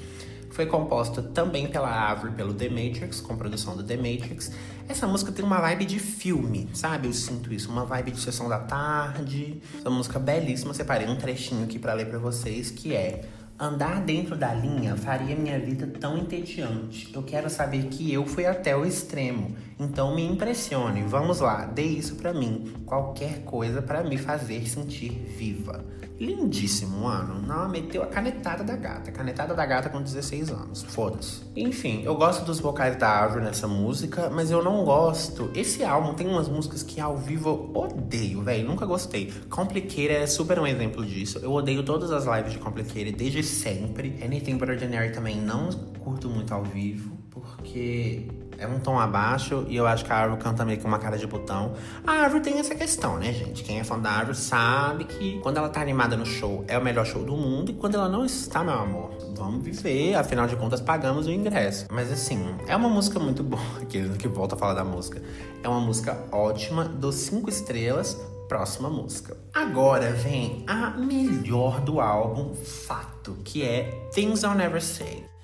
Foi 0.55 0.65
composta 0.65 1.21
também 1.21 1.67
pela 1.67 2.09
Avril, 2.09 2.31
pelo 2.31 2.53
The 2.53 2.69
Matrix, 2.69 3.19
com 3.19 3.35
produção 3.35 3.75
do 3.75 3.83
The 3.83 3.97
Matrix. 3.97 4.53
Essa 4.87 5.05
música 5.05 5.29
tem 5.29 5.43
uma 5.43 5.59
vibe 5.59 5.83
de 5.83 5.99
filme, 5.99 6.69
sabe? 6.73 7.09
Eu 7.09 7.13
sinto 7.13 7.53
isso, 7.53 7.69
uma 7.69 7.83
vibe 7.83 8.11
de 8.11 8.21
sessão 8.21 8.47
da 8.47 8.59
tarde. 8.59 9.61
Essa 9.77 9.89
música 9.89 10.17
belíssima, 10.17 10.73
separei 10.73 11.09
um 11.09 11.17
trechinho 11.17 11.65
aqui 11.65 11.77
para 11.77 11.93
ler 11.93 12.05
para 12.05 12.19
vocês, 12.19 12.71
que 12.71 12.95
é 12.95 13.25
Andar 13.57 14.01
dentro 14.01 14.35
da 14.35 14.53
linha 14.53 14.97
faria 14.97 15.33
minha 15.33 15.57
vida 15.57 15.87
tão 15.97 16.17
entediante. 16.17 17.09
Eu 17.13 17.23
quero 17.23 17.49
saber 17.49 17.85
que 17.85 18.11
eu 18.11 18.25
fui 18.25 18.45
até 18.45 18.75
o 18.75 18.85
extremo. 18.85 19.55
Então 19.79 20.13
me 20.13 20.25
impressione. 20.25 21.03
Vamos 21.03 21.39
lá, 21.39 21.65
dê 21.65 21.83
isso 21.83 22.15
para 22.15 22.33
mim. 22.33 22.73
Qualquer 22.85 23.43
coisa 23.45 23.81
para 23.81 24.03
me 24.03 24.17
fazer 24.17 24.67
sentir 24.67 25.11
viva. 25.37 25.85
Lindíssimo, 26.19 27.01
mano. 27.01 27.41
Não, 27.41 27.67
meteu 27.67 28.01
a 28.03 28.07
canetada 28.07 28.63
da 28.63 28.75
gata. 28.75 29.11
Canetada 29.11 29.53
da 29.53 29.65
gata 29.65 29.89
com 29.89 30.01
16 30.01 30.49
anos. 30.49 30.83
Foda-se. 30.83 31.41
Enfim, 31.55 32.03
eu 32.03 32.15
gosto 32.15 32.45
dos 32.45 32.59
vocais 32.59 32.95
da 32.95 33.23
Avril 33.23 33.43
nessa 33.43 33.67
música, 33.67 34.29
mas 34.29 34.49
eu 34.49 34.63
não 34.63 34.85
gosto. 34.85 35.51
Esse 35.53 35.83
álbum 35.83 36.13
tem 36.13 36.27
umas 36.27 36.47
músicas 36.47 36.83
que 36.83 37.01
ao 37.01 37.17
vivo 37.17 37.49
eu 37.49 37.81
odeio, 37.81 38.41
velho. 38.41 38.65
Nunca 38.67 38.85
gostei. 38.85 39.33
Complicated 39.49 40.11
é 40.11 40.27
super 40.27 40.57
um 40.59 40.65
exemplo 40.65 41.05
disso. 41.05 41.39
Eu 41.39 41.51
odeio 41.51 41.83
todas 41.83 42.11
as 42.11 42.25
lives 42.25 42.53
de 42.53 42.59
Complicated 42.59 43.11
desde 43.11 43.43
sempre. 43.43 44.17
Anything 44.23 44.57
But 44.57 44.69
Ordinary 44.69 45.11
também 45.11 45.39
não 45.41 45.69
curto 45.99 46.29
muito 46.29 46.53
ao 46.53 46.63
vivo, 46.63 47.17
porque 47.29 48.27
é 48.57 48.67
um 48.67 48.79
tom 48.79 48.99
abaixo 48.99 49.65
e 49.67 49.75
eu 49.75 49.87
acho 49.87 50.05
que 50.05 50.11
a 50.11 50.17
árvore 50.17 50.41
canta 50.41 50.65
meio 50.65 50.79
que 50.79 50.85
uma 50.85 50.99
cara 50.99 51.17
de 51.17 51.27
botão. 51.27 51.73
A 52.05 52.11
árvore 52.11 52.41
tem 52.41 52.59
essa 52.59 52.75
questão, 52.75 53.17
né, 53.17 53.31
gente? 53.33 53.63
Quem 53.63 53.79
é 53.79 53.83
fã 53.83 53.99
da 53.99 54.11
árvore 54.11 54.37
sabe 54.37 55.05
que 55.05 55.39
quando 55.39 55.57
ela 55.57 55.69
tá 55.69 55.81
animada 55.81 56.15
no 56.15 56.25
show 56.25 56.63
é 56.67 56.77
o 56.77 56.83
melhor 56.83 57.05
show 57.05 57.23
do 57.23 57.35
mundo 57.35 57.71
e 57.71 57.73
quando 57.73 57.95
ela 57.95 58.09
não 58.09 58.25
está, 58.25 58.63
meu 58.63 58.73
amor, 58.73 59.11
vamos 59.35 59.63
viver, 59.63 60.15
afinal 60.15 60.47
de 60.47 60.55
contas 60.55 60.81
pagamos 60.81 61.27
o 61.27 61.31
ingresso. 61.31 61.87
Mas 61.91 62.11
assim, 62.11 62.55
é 62.67 62.75
uma 62.75 62.89
música 62.89 63.19
muito 63.19 63.43
boa, 63.43 63.61
aquele 63.81 64.17
que 64.17 64.27
volta 64.27 64.55
a 64.55 64.57
falar 64.57 64.73
da 64.73 64.83
música. 64.83 65.21
É 65.63 65.69
uma 65.69 65.81
música 65.81 66.17
ótima, 66.31 66.85
dos 66.85 67.15
cinco 67.15 67.49
estrelas, 67.49 68.19
próxima 68.47 68.89
música. 68.89 69.35
Agora 69.53 70.11
vem 70.11 70.63
a 70.67 70.91
melhor 70.91 71.81
do 71.81 71.99
álbum, 71.99 72.53
fato, 72.53 73.37
que 73.43 73.63
é 73.63 74.09
Things 74.13 74.43
I'll 74.43 74.55
Never 74.55 74.81
Say. 74.81 75.34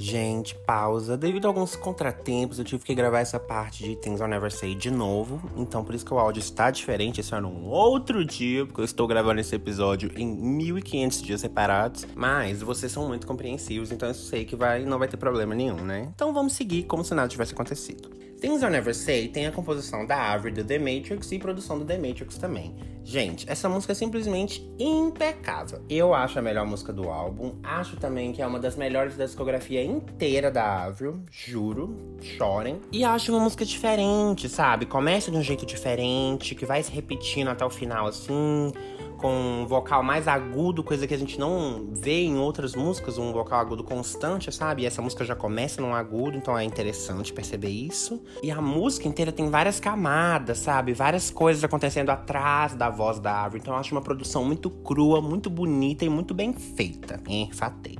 Gente, 0.00 0.54
pausa. 0.54 1.16
Devido 1.16 1.46
a 1.46 1.48
alguns 1.48 1.74
contratempos, 1.74 2.56
eu 2.60 2.64
tive 2.64 2.84
que 2.84 2.94
gravar 2.94 3.18
essa 3.18 3.40
parte 3.40 3.82
de 3.82 3.96
Things 3.96 4.20
I'll 4.20 4.28
Never 4.28 4.52
Say 4.52 4.76
de 4.76 4.92
novo. 4.92 5.42
Então, 5.56 5.84
por 5.84 5.92
isso 5.92 6.04
que 6.04 6.14
o 6.14 6.18
áudio 6.20 6.38
está 6.38 6.70
diferente. 6.70 7.20
Esse 7.20 7.34
é 7.34 7.40
num 7.40 7.66
outro 7.66 8.24
dia, 8.24 8.64
porque 8.64 8.80
eu 8.80 8.84
estou 8.84 9.08
gravando 9.08 9.40
esse 9.40 9.56
episódio 9.56 10.12
em 10.14 10.26
1500 10.28 11.22
dias 11.22 11.40
separados. 11.40 12.06
Mas 12.14 12.62
vocês 12.62 12.92
são 12.92 13.08
muito 13.08 13.26
compreensivos, 13.26 13.90
então 13.90 14.08
eu 14.08 14.14
sei 14.14 14.44
que 14.44 14.54
vai, 14.54 14.84
não 14.84 15.00
vai 15.00 15.08
ter 15.08 15.16
problema 15.16 15.52
nenhum, 15.52 15.84
né? 15.84 16.08
Então 16.14 16.32
vamos 16.32 16.52
seguir 16.52 16.84
como 16.84 17.02
se 17.02 17.12
nada 17.12 17.26
tivesse 17.26 17.52
acontecido. 17.52 18.08
Things 18.40 18.62
I'll 18.62 18.70
Never 18.70 18.94
Say 18.94 19.28
tem 19.28 19.46
a 19.46 19.52
composição 19.52 20.06
da 20.06 20.32
Avril 20.32 20.54
do 20.54 20.62
The 20.62 20.78
Matrix 20.78 21.32
e 21.32 21.38
produção 21.40 21.76
do 21.76 21.84
The 21.84 21.98
Matrix 21.98 22.38
também. 22.38 22.72
Gente, 23.02 23.50
essa 23.50 23.68
música 23.68 23.92
é 23.92 23.94
simplesmente 23.94 24.64
impecável. 24.78 25.82
Eu 25.88 26.14
acho 26.14 26.38
a 26.38 26.42
melhor 26.42 26.64
música 26.64 26.92
do 26.92 27.08
álbum. 27.08 27.54
Acho 27.64 27.96
também 27.96 28.32
que 28.32 28.40
é 28.40 28.46
uma 28.46 28.60
das 28.60 28.76
melhores 28.76 29.16
da 29.16 29.24
discografia 29.24 29.82
inteira 29.82 30.52
da 30.52 30.84
Avril, 30.84 31.20
juro. 31.30 31.96
Chorem. 32.20 32.80
E 32.92 33.02
acho 33.02 33.32
uma 33.32 33.40
música 33.40 33.64
diferente, 33.64 34.48
sabe? 34.48 34.86
Começa 34.86 35.30
de 35.30 35.36
um 35.36 35.42
jeito 35.42 35.66
diferente, 35.66 36.54
que 36.54 36.64
vai 36.64 36.82
se 36.82 36.92
repetindo 36.92 37.48
até 37.48 37.64
o 37.64 37.70
final 37.70 38.06
assim 38.06 38.72
com 39.18 39.62
um 39.62 39.66
vocal 39.66 40.02
mais 40.02 40.28
agudo, 40.28 40.82
coisa 40.82 41.06
que 41.06 41.12
a 41.12 41.18
gente 41.18 41.38
não 41.38 41.90
vê 41.92 42.22
em 42.22 42.38
outras 42.38 42.74
músicas, 42.74 43.18
um 43.18 43.32
vocal 43.32 43.58
agudo 43.58 43.82
constante, 43.82 44.50
sabe? 44.52 44.82
E 44.82 44.86
essa 44.86 45.02
música 45.02 45.24
já 45.24 45.34
começa 45.34 45.82
num 45.82 45.94
agudo, 45.94 46.36
então 46.36 46.56
é 46.56 46.64
interessante 46.64 47.32
perceber 47.32 47.68
isso. 47.68 48.22
E 48.42 48.50
a 48.50 48.62
música 48.62 49.08
inteira 49.08 49.32
tem 49.32 49.50
várias 49.50 49.80
camadas, 49.80 50.58
sabe? 50.58 50.94
Várias 50.94 51.30
coisas 51.30 51.62
acontecendo 51.62 52.10
atrás 52.10 52.74
da 52.74 52.88
voz 52.88 53.18
da 53.18 53.32
árvore. 53.32 53.60
Então 53.60 53.74
eu 53.74 53.80
acho 53.80 53.92
uma 53.92 54.02
produção 54.02 54.44
muito 54.44 54.70
crua, 54.70 55.20
muito 55.20 55.50
bonita 55.50 56.04
e 56.04 56.08
muito 56.08 56.32
bem 56.32 56.52
feita. 56.52 57.20
Enfatei 57.28 57.98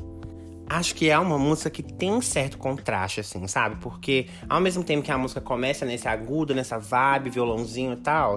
acho 0.69 0.95
que 0.95 1.09
é 1.09 1.19
uma 1.19 1.39
música 1.39 1.71
que 1.71 1.83
tem 1.83 2.13
um 2.13 2.21
certo 2.21 2.59
contraste, 2.59 3.21
assim, 3.21 3.47
sabe? 3.47 3.77
Porque 3.77 4.27
ao 4.49 4.61
mesmo 4.61 4.85
tempo 4.85 5.03
que 5.03 5.11
a 5.11 5.17
música 5.17 5.41
começa 5.41 5.87
nesse 5.87 6.07
agudo, 6.07 6.55
nessa 6.55 6.79
vibe, 6.79 7.31
violãozinho 7.31 7.95
e 7.95 7.97
tal, 7.97 8.37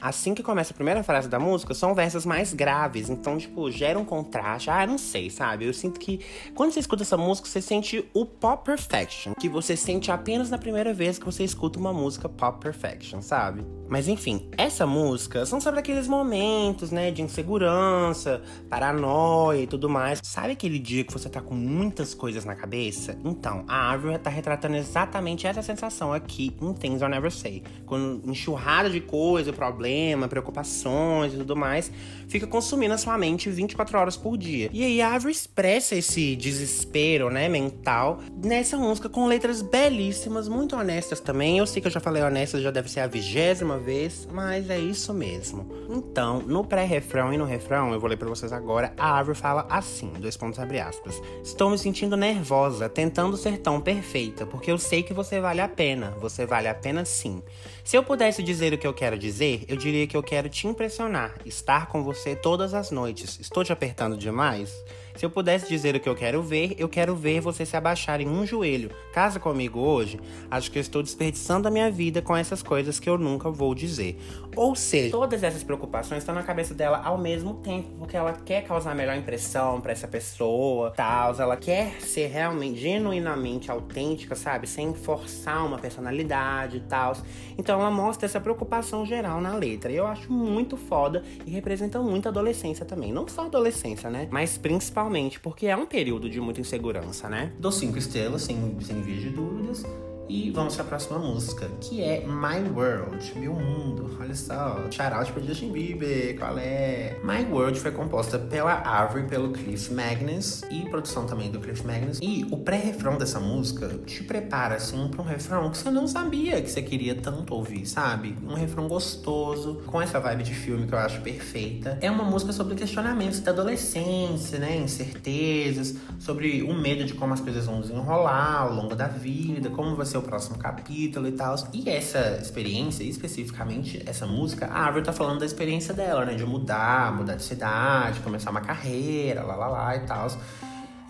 assim 0.00 0.34
que 0.34 0.42
começa 0.42 0.72
a 0.72 0.74
primeira 0.74 1.02
frase 1.02 1.28
da 1.28 1.38
música, 1.38 1.74
são 1.74 1.94
versos 1.94 2.24
mais 2.24 2.52
graves. 2.52 3.10
Então, 3.10 3.36
tipo, 3.36 3.70
gera 3.70 3.98
um 3.98 4.04
contraste. 4.04 4.70
Ah, 4.70 4.86
não 4.86 4.98
sei, 4.98 5.30
sabe? 5.30 5.66
Eu 5.66 5.74
sinto 5.74 6.00
que 6.00 6.20
quando 6.54 6.72
você 6.72 6.80
escuta 6.80 7.02
essa 7.02 7.16
música, 7.16 7.48
você 7.48 7.60
sente 7.60 8.04
o 8.14 8.24
pop 8.24 8.64
perfection, 8.64 9.34
que 9.34 9.48
você 9.48 9.76
sente 9.76 10.10
apenas 10.10 10.50
na 10.50 10.58
primeira 10.58 10.94
vez 10.94 11.18
que 11.18 11.24
você 11.24 11.44
escuta 11.44 11.78
uma 11.78 11.92
música 11.92 12.28
pop 12.28 12.60
perfection, 12.60 13.20
sabe? 13.20 13.64
Mas 13.88 14.08
enfim, 14.08 14.48
essa 14.56 14.86
música 14.86 15.44
são 15.44 15.60
sobre 15.60 15.80
aqueles 15.80 16.06
momentos, 16.06 16.90
né, 16.90 17.10
de 17.10 17.22
insegurança, 17.22 18.42
paranoia 18.68 19.62
e 19.62 19.66
tudo 19.66 19.88
mais. 19.88 20.20
Sabe 20.22 20.52
aquele 20.52 20.78
dia 20.78 21.04
que 21.04 21.12
você 21.12 21.28
tá 21.28 21.40
com 21.40 21.54
muitas 21.54 22.14
coisas 22.14 22.44
na 22.44 22.54
cabeça? 22.54 23.18
Então, 23.24 23.64
a 23.68 23.92
Avril 23.92 24.18
tá 24.18 24.30
retratando 24.30 24.76
exatamente 24.76 25.46
essa 25.46 25.62
sensação 25.62 26.12
aqui 26.12 26.56
em 26.60 26.72
Things 26.72 27.02
I'll 27.02 27.08
Never 27.08 27.32
Say. 27.32 27.64
Quando 27.84 28.30
enxurrada 28.30 28.88
de 28.88 29.00
coisa, 29.00 29.52
problema, 29.52 29.89
preocupações 30.28 31.34
e 31.34 31.36
tudo 31.36 31.56
mais, 31.56 31.90
fica 32.28 32.46
consumindo 32.46 32.94
a 32.94 32.98
sua 32.98 33.16
mente 33.18 33.50
24 33.50 33.98
horas 33.98 34.16
por 34.16 34.36
dia. 34.36 34.70
E 34.72 34.84
aí 34.84 35.02
a 35.02 35.14
Avril 35.14 35.30
expressa 35.30 35.94
esse 35.94 36.36
desespero, 36.36 37.30
né, 37.30 37.48
mental 37.48 38.20
nessa 38.42 38.76
música 38.76 39.08
com 39.08 39.26
letras 39.26 39.62
belíssimas, 39.62 40.48
muito 40.48 40.76
honestas 40.76 41.20
também. 41.20 41.58
Eu 41.58 41.66
sei 41.66 41.80
que 41.82 41.88
eu 41.88 41.92
já 41.92 42.00
falei 42.00 42.22
honestas, 42.22 42.62
já 42.62 42.70
deve 42.70 42.90
ser 42.90 43.00
a 43.00 43.06
vigésima 43.06 43.78
vez, 43.78 44.28
mas 44.32 44.70
é 44.70 44.78
isso 44.78 45.12
mesmo. 45.12 45.68
Então, 45.88 46.40
no 46.40 46.64
pré-refrão 46.64 47.32
e 47.32 47.36
no 47.36 47.44
refrão, 47.44 47.92
eu 47.92 48.00
vou 48.00 48.08
ler 48.08 48.16
para 48.16 48.28
vocês 48.28 48.52
agora, 48.52 48.92
a 48.96 49.12
árvore 49.12 49.36
fala 49.36 49.66
assim, 49.68 50.12
dois 50.18 50.36
pontos 50.36 50.58
abre 50.58 50.80
aspas. 50.80 51.20
Estou 51.42 51.70
me 51.70 51.78
sentindo 51.78 52.16
nervosa, 52.16 52.88
tentando 52.88 53.36
ser 53.36 53.58
tão 53.58 53.80
perfeita, 53.80 54.46
porque 54.46 54.70
eu 54.70 54.78
sei 54.78 55.02
que 55.02 55.12
você 55.12 55.40
vale 55.40 55.60
a 55.60 55.68
pena, 55.68 56.14
você 56.20 56.46
vale 56.46 56.68
a 56.68 56.74
pena 56.74 57.04
sim. 57.04 57.42
Se 57.84 57.96
eu 57.96 58.02
pudesse 58.02 58.42
dizer 58.42 58.72
o 58.72 58.78
que 58.78 58.86
eu 58.86 58.94
quero 58.94 59.18
dizer, 59.18 59.64
eu 59.68 59.76
diria 59.76 60.06
que 60.06 60.16
eu 60.16 60.22
quero 60.22 60.48
te 60.48 60.66
impressionar, 60.66 61.34
estar 61.44 61.86
com 61.86 62.02
você 62.02 62.36
todas 62.36 62.74
as 62.74 62.90
noites. 62.90 63.38
Estou 63.40 63.64
te 63.64 63.72
apertando 63.72 64.16
demais? 64.16 64.72
Se 65.20 65.26
eu 65.26 65.30
pudesse 65.30 65.68
dizer 65.68 65.94
o 65.94 66.00
que 66.00 66.08
eu 66.08 66.14
quero 66.14 66.42
ver, 66.42 66.74
eu 66.78 66.88
quero 66.88 67.14
ver 67.14 67.42
você 67.42 67.66
se 67.66 67.76
abaixar 67.76 68.22
em 68.22 68.26
um 68.26 68.46
joelho. 68.46 68.90
Casa 69.12 69.38
comigo 69.38 69.78
hoje? 69.78 70.18
Acho 70.50 70.70
que 70.70 70.78
eu 70.78 70.80
estou 70.80 71.02
desperdiçando 71.02 71.68
a 71.68 71.70
minha 71.70 71.90
vida 71.90 72.22
com 72.22 72.34
essas 72.34 72.62
coisas 72.62 72.98
que 72.98 73.06
eu 73.06 73.18
nunca 73.18 73.50
vou 73.50 73.74
dizer. 73.74 74.18
Ou 74.56 74.74
seja, 74.74 75.10
todas 75.10 75.42
essas 75.42 75.62
preocupações 75.62 76.22
estão 76.22 76.34
na 76.34 76.42
cabeça 76.42 76.72
dela 76.72 77.02
ao 77.04 77.18
mesmo 77.18 77.52
tempo, 77.56 77.90
porque 77.98 78.16
ela 78.16 78.32
quer 78.32 78.62
causar 78.64 78.92
a 78.92 78.94
melhor 78.94 79.14
impressão 79.14 79.78
para 79.78 79.92
essa 79.92 80.08
pessoa, 80.08 80.90
tal, 80.92 81.38
ela 81.38 81.54
quer 81.54 82.00
ser 82.00 82.28
realmente 82.28 82.80
genuinamente 82.80 83.70
autêntica, 83.70 84.34
sabe, 84.34 84.66
sem 84.66 84.94
forçar 84.94 85.66
uma 85.66 85.78
personalidade 85.78 86.78
e 86.78 86.80
tal. 86.80 87.14
Então 87.58 87.78
ela 87.78 87.90
mostra 87.90 88.24
essa 88.24 88.40
preocupação 88.40 89.04
geral 89.04 89.38
na 89.38 89.54
letra. 89.54 89.92
E 89.92 89.96
eu 89.96 90.06
acho 90.06 90.32
muito 90.32 90.78
foda 90.78 91.22
e 91.44 91.50
representa 91.50 92.00
muito 92.00 92.24
a 92.24 92.30
adolescência 92.30 92.86
também, 92.86 93.12
não 93.12 93.28
só 93.28 93.42
a 93.42 93.46
adolescência, 93.46 94.08
né, 94.08 94.26
mas 94.30 94.56
principalmente 94.56 95.09
porque 95.40 95.66
é 95.66 95.76
um 95.76 95.86
período 95.86 96.28
de 96.28 96.40
muita 96.40 96.60
insegurança, 96.60 97.28
né? 97.28 97.52
Dou 97.58 97.72
cinco 97.72 97.98
estrelas, 97.98 98.42
sem, 98.42 98.56
sem 98.80 99.00
vir 99.02 99.18
de 99.18 99.30
dúvidas. 99.30 99.84
E 100.30 100.48
vamos 100.52 100.76
para 100.76 100.84
a 100.84 100.88
próxima 100.88 101.18
música, 101.18 101.68
que 101.80 102.00
é 102.00 102.24
My 102.24 102.70
World, 102.72 103.36
Meu 103.36 103.52
Mundo. 103.52 104.16
Olha 104.20 104.32
só, 104.32 104.76
shout 104.88 105.32
para 105.32 105.42
Justin 105.42 105.72
Bieber, 105.72 106.38
qual 106.38 106.56
é? 106.56 107.18
My 107.24 107.44
World 107.52 107.80
foi 107.80 107.90
composta 107.90 108.38
pela 108.38 108.74
Avery, 108.74 109.26
pelo 109.26 109.50
Cliff 109.50 109.92
Magnus 109.92 110.62
e 110.70 110.88
produção 110.88 111.26
também 111.26 111.50
do 111.50 111.58
Cliff 111.58 111.84
Magnus. 111.84 112.20
E 112.22 112.46
o 112.48 112.58
pré-refrão 112.58 113.18
dessa 113.18 113.40
música 113.40 113.88
te 114.06 114.22
prepara 114.22 114.76
assim 114.76 115.08
para 115.08 115.20
um 115.20 115.24
refrão 115.24 115.68
que 115.68 115.78
você 115.78 115.90
não 115.90 116.06
sabia 116.06 116.62
que 116.62 116.70
você 116.70 116.80
queria 116.80 117.16
tanto 117.16 117.52
ouvir, 117.52 117.84
sabe? 117.84 118.36
Um 118.46 118.54
refrão 118.54 118.86
gostoso, 118.86 119.82
com 119.86 120.00
essa 120.00 120.20
vibe 120.20 120.44
de 120.44 120.54
filme 120.54 120.86
que 120.86 120.94
eu 120.94 120.98
acho 121.00 121.20
perfeita. 121.22 121.98
É 122.00 122.08
uma 122.08 122.22
música 122.22 122.52
sobre 122.52 122.76
questionamentos 122.76 123.40
da 123.40 123.50
adolescência, 123.50 124.60
né? 124.60 124.76
Incertezas, 124.76 125.96
sobre 126.20 126.62
o 126.62 126.72
medo 126.72 127.02
de 127.02 127.14
como 127.14 127.34
as 127.34 127.40
coisas 127.40 127.66
vão 127.66 127.80
desenrolar 127.80 128.60
ao 128.60 128.72
longo 128.72 128.94
da 128.94 129.08
vida, 129.08 129.70
como 129.70 130.00
ser 130.06 130.19
o 130.20 130.22
próximo 130.22 130.56
capítulo 130.58 131.26
e 131.26 131.32
tal. 131.32 131.54
E 131.72 131.88
essa 131.88 132.38
experiência, 132.40 133.02
especificamente 133.02 134.02
essa 134.06 134.26
música, 134.26 134.66
a 134.66 134.78
Árvore 134.84 135.04
tá 135.04 135.12
falando 135.12 135.40
da 135.40 135.46
experiência 135.46 135.92
dela, 135.92 136.24
né? 136.24 136.34
De 136.34 136.44
mudar, 136.46 137.12
mudar 137.12 137.34
de 137.34 137.42
cidade, 137.42 138.20
começar 138.20 138.50
uma 138.50 138.60
carreira, 138.60 139.42
lá 139.42 139.56
lá 139.56 139.68
lá 139.68 139.96
e 139.96 140.00
tal. 140.00 140.28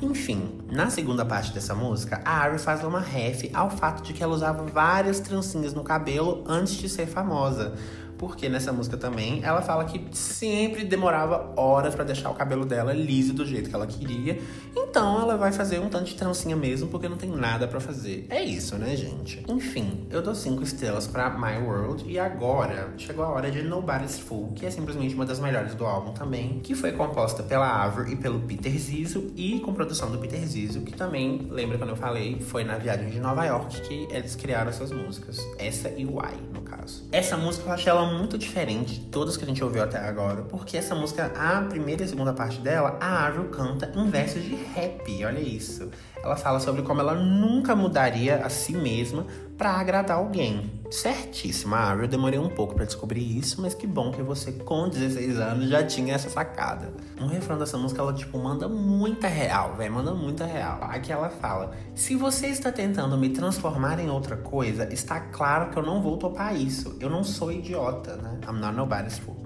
Enfim, 0.02 0.58
na 0.72 0.88
segunda 0.88 1.26
parte 1.26 1.52
dessa 1.52 1.74
música, 1.74 2.22
a 2.24 2.38
Ari 2.38 2.58
faz 2.58 2.82
uma 2.82 3.00
ref 3.00 3.50
ao 3.52 3.68
fato 3.68 4.02
de 4.02 4.14
que 4.14 4.22
ela 4.22 4.34
usava 4.34 4.64
várias 4.64 5.20
trancinhas 5.20 5.74
no 5.74 5.84
cabelo 5.84 6.42
antes 6.46 6.74
de 6.74 6.88
ser 6.88 7.06
famosa 7.06 7.74
porque 8.20 8.50
nessa 8.50 8.70
música 8.70 8.98
também 8.98 9.40
ela 9.42 9.62
fala 9.62 9.86
que 9.86 9.98
sempre 10.12 10.84
demorava 10.84 11.54
horas 11.56 11.94
para 11.94 12.04
deixar 12.04 12.28
o 12.28 12.34
cabelo 12.34 12.66
dela 12.66 12.92
liso 12.92 13.32
do 13.32 13.46
jeito 13.46 13.70
que 13.70 13.74
ela 13.74 13.86
queria. 13.86 14.38
Então 14.76 15.22
ela 15.22 15.38
vai 15.38 15.50
fazer 15.52 15.78
um 15.78 15.88
tanto 15.88 16.04
de 16.04 16.16
trancinha 16.16 16.54
mesmo, 16.54 16.88
porque 16.88 17.08
não 17.08 17.16
tem 17.16 17.30
nada 17.30 17.66
para 17.66 17.80
fazer. 17.80 18.26
É 18.28 18.42
isso, 18.42 18.76
né, 18.76 18.94
gente? 18.94 19.42
Enfim, 19.48 20.06
eu 20.10 20.20
dou 20.20 20.34
cinco 20.34 20.62
estrelas 20.62 21.06
para 21.06 21.30
My 21.30 21.66
World 21.66 22.04
e 22.06 22.18
agora 22.18 22.92
chegou 22.98 23.24
a 23.24 23.28
hora 23.28 23.50
de 23.50 23.62
Nobody's 23.62 24.18
Fool, 24.18 24.52
que 24.54 24.66
é 24.66 24.70
simplesmente 24.70 25.14
uma 25.14 25.24
das 25.24 25.40
melhores 25.40 25.74
do 25.74 25.86
álbum 25.86 26.12
também, 26.12 26.60
que 26.62 26.74
foi 26.74 26.92
composta 26.92 27.42
pela 27.42 27.82
Avril 27.82 28.12
e 28.12 28.16
pelo 28.16 28.40
Peter 28.40 28.76
Zizzo 28.78 29.32
e 29.34 29.60
com 29.60 29.72
produção 29.72 30.10
do 30.10 30.18
Peter 30.18 30.46
Zizzo, 30.46 30.82
que 30.82 30.92
também, 30.92 31.46
lembra 31.48 31.78
quando 31.78 31.90
eu 31.90 31.96
falei, 31.96 32.38
foi 32.38 32.64
na 32.64 32.76
viagem 32.76 33.08
de 33.08 33.18
Nova 33.18 33.46
York 33.46 33.80
que 33.80 34.06
eles 34.10 34.36
criaram 34.36 34.68
essas 34.68 34.92
músicas. 34.92 35.38
Essa 35.58 35.88
e 35.88 36.04
Why, 36.04 36.36
no 36.52 36.60
caso. 36.60 37.08
Essa 37.10 37.38
música 37.38 37.66
eu 37.66 37.72
achei 37.72 37.90
ela 37.90 38.09
muito 38.12 38.36
diferente 38.38 38.94
de 38.94 39.06
todas 39.06 39.36
que 39.36 39.44
a 39.44 39.46
gente 39.46 39.62
ouviu 39.62 39.82
até 39.82 39.98
agora, 39.98 40.42
porque 40.42 40.76
essa 40.76 40.94
música, 40.94 41.32
a 41.36 41.62
primeira 41.62 42.04
e 42.04 42.08
segunda 42.08 42.32
parte 42.32 42.60
dela, 42.60 42.98
a 43.00 43.26
Avril 43.26 43.48
canta 43.50 43.92
em 43.94 44.10
versos 44.10 44.42
de 44.42 44.54
rap, 44.54 45.24
olha 45.24 45.40
isso. 45.40 45.90
Ela 46.22 46.36
fala 46.36 46.60
sobre 46.60 46.82
como 46.82 47.00
ela 47.00 47.14
nunca 47.14 47.74
mudaria 47.74 48.44
a 48.44 48.50
si 48.50 48.72
mesma 48.72 49.26
para 49.56 49.72
agradar 49.72 50.16
alguém. 50.16 50.70
Certíssima, 50.90 51.76
Avril. 51.76 52.04
Eu 52.04 52.08
demorei 52.08 52.38
um 52.38 52.48
pouco 52.48 52.74
para 52.74 52.84
descobrir 52.84 53.38
isso, 53.38 53.60
mas 53.60 53.74
que 53.74 53.86
bom 53.86 54.10
que 54.10 54.22
você, 54.22 54.52
com 54.52 54.88
16 54.88 55.38
anos, 55.38 55.68
já 55.68 55.84
tinha 55.84 56.14
essa 56.14 56.28
sacada. 56.28 56.92
Um 57.20 57.26
refrão 57.26 57.58
dessa 57.58 57.76
música, 57.76 58.00
ela, 58.00 58.12
tipo, 58.12 58.38
manda 58.38 58.68
muita 58.68 59.28
real, 59.28 59.74
velho. 59.76 59.92
Manda 59.92 60.14
muita 60.14 60.44
real. 60.46 60.78
Aqui 60.82 61.12
ela 61.12 61.28
fala: 61.28 61.72
Se 61.94 62.16
você 62.16 62.48
está 62.48 62.72
tentando 62.72 63.16
me 63.16 63.28
transformar 63.28 64.00
em 64.00 64.10
outra 64.10 64.36
coisa, 64.36 64.92
está 64.92 65.20
claro 65.20 65.70
que 65.70 65.78
eu 65.78 65.82
não 65.82 66.02
vou 66.02 66.16
topar 66.16 66.56
isso. 66.56 66.96
Eu 66.98 67.10
não 67.10 67.22
sou 67.22 67.52
idiota, 67.52 68.16
né? 68.16 68.40
I'm 68.48 68.58
not 68.58 68.74
nobody's 68.74 69.18
fool. 69.18 69.39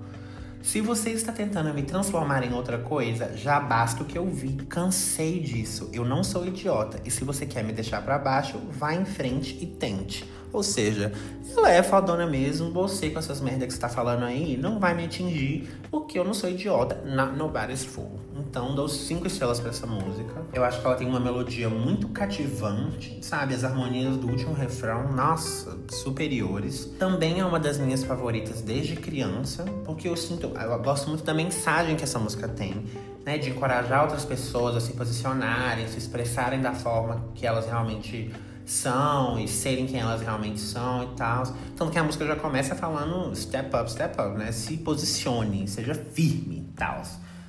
Se 0.65 0.81
você 0.81 1.11
está 1.11 1.31
tentando 1.31 1.75
me 1.75 1.83
transformar 1.83 2.43
em 2.43 2.55
outra 2.55 2.79
coisa, 2.79 3.37
já 3.37 3.61
basta 3.61 4.03
o 4.03 4.07
que 4.07 4.17
eu 4.17 4.25
vi. 4.25 4.55
Cansei 4.67 5.39
disso. 5.39 5.91
Eu 5.93 6.07
não 6.07 6.25
sou 6.25 6.47
idiota. 6.47 6.99
E 7.05 7.11
se 7.11 7.23
você 7.23 7.45
quer 7.45 7.63
me 7.63 7.71
deixar 7.71 8.01
para 8.01 8.19
baixo, 8.19 8.59
vá 8.71 8.95
em 8.95 9.05
frente 9.05 9.59
e 9.61 9.67
tente. 9.67 10.25
Ou 10.55 10.63
seja, 10.63 11.13
ela 11.57 11.69
é 11.69 11.83
fodona 11.83 12.29
mesmo, 12.29 12.71
você 12.71 13.11
com 13.11 13.19
essas 13.19 13.41
merdas 13.41 13.67
que 13.67 13.75
você 13.75 13.81
tá 13.81 13.89
falando 13.89 14.23
aí 14.23 14.57
não 14.57 14.79
vai 14.79 14.95
me 14.95 15.05
atingir, 15.05 15.69
porque 15.91 16.17
eu 16.17 16.25
não 16.25 16.33
sou 16.33 16.49
idiota, 16.49 17.03
not 17.05 17.37
nobody's 17.37 17.85
fool. 17.85 18.21
Então, 18.39 18.73
dou 18.73 18.89
cinco 18.89 19.27
estrelas 19.27 19.59
para 19.59 19.71
essa 19.71 19.85
música. 19.85 20.43
Eu 20.53 20.63
acho 20.63 20.81
que 20.81 20.87
ela 20.87 20.95
tem 20.95 21.09
uma 21.09 21.19
melodia 21.19 21.69
muito 21.69 22.07
cativante, 22.09 23.19
sabe? 23.21 23.53
As 23.53 23.65
harmonias 23.65 24.17
do 24.17 24.29
último 24.29 24.55
refrão, 24.55 25.13
nossa, 25.13 25.77
superiores. 25.91 26.85
Também 27.01 27.41
é 27.41 27.45
uma 27.45 27.59
das 27.59 27.77
minhas 27.77 28.05
favoritas 28.05 28.61
desde 28.61 28.95
criança, 28.95 29.65
porque 29.85 30.09
eu 30.09 30.17
sinto, 30.17 30.53
eu 30.55 30.79
gosto 30.83 31.09
muito 31.09 31.25
da 31.25 31.35
mensagem 31.35 31.97
que 31.97 32.05
essa 32.05 32.21
música 32.21 32.47
tem. 32.47 32.85
Né, 33.25 33.39
de 33.39 33.49
encorajar 33.49 34.03
outras 34.03 34.23
pessoas 34.23 34.77
a 34.77 34.81
se 34.81 34.93
posicionarem, 34.93 35.89
se 35.89 35.97
expressarem 35.97 36.61
da 36.61 36.75
forma 36.75 37.25
que 37.35 37.47
elas 37.47 37.65
realmente 37.65 38.31
são 38.67 39.39
e 39.39 39.47
serem 39.47 39.87
quem 39.87 40.01
elas 40.01 40.21
realmente 40.21 40.61
são 40.61 41.05
e 41.05 41.17
tal. 41.17 41.45
Tanto 41.77 41.91
que 41.91 41.99
a 41.99 42.05
música 42.05 42.27
já 42.27 42.37
começa 42.37 42.75
falando 42.75 43.35
step 43.35 43.75
up, 43.77 43.91
step 43.91 44.21
up, 44.21 44.39
né? 44.39 44.53
Se 44.53 44.77
posicione, 44.79 45.67
seja 45.69 45.95
firme 45.95 46.67
e 46.69 46.73
tal. 46.77 47.03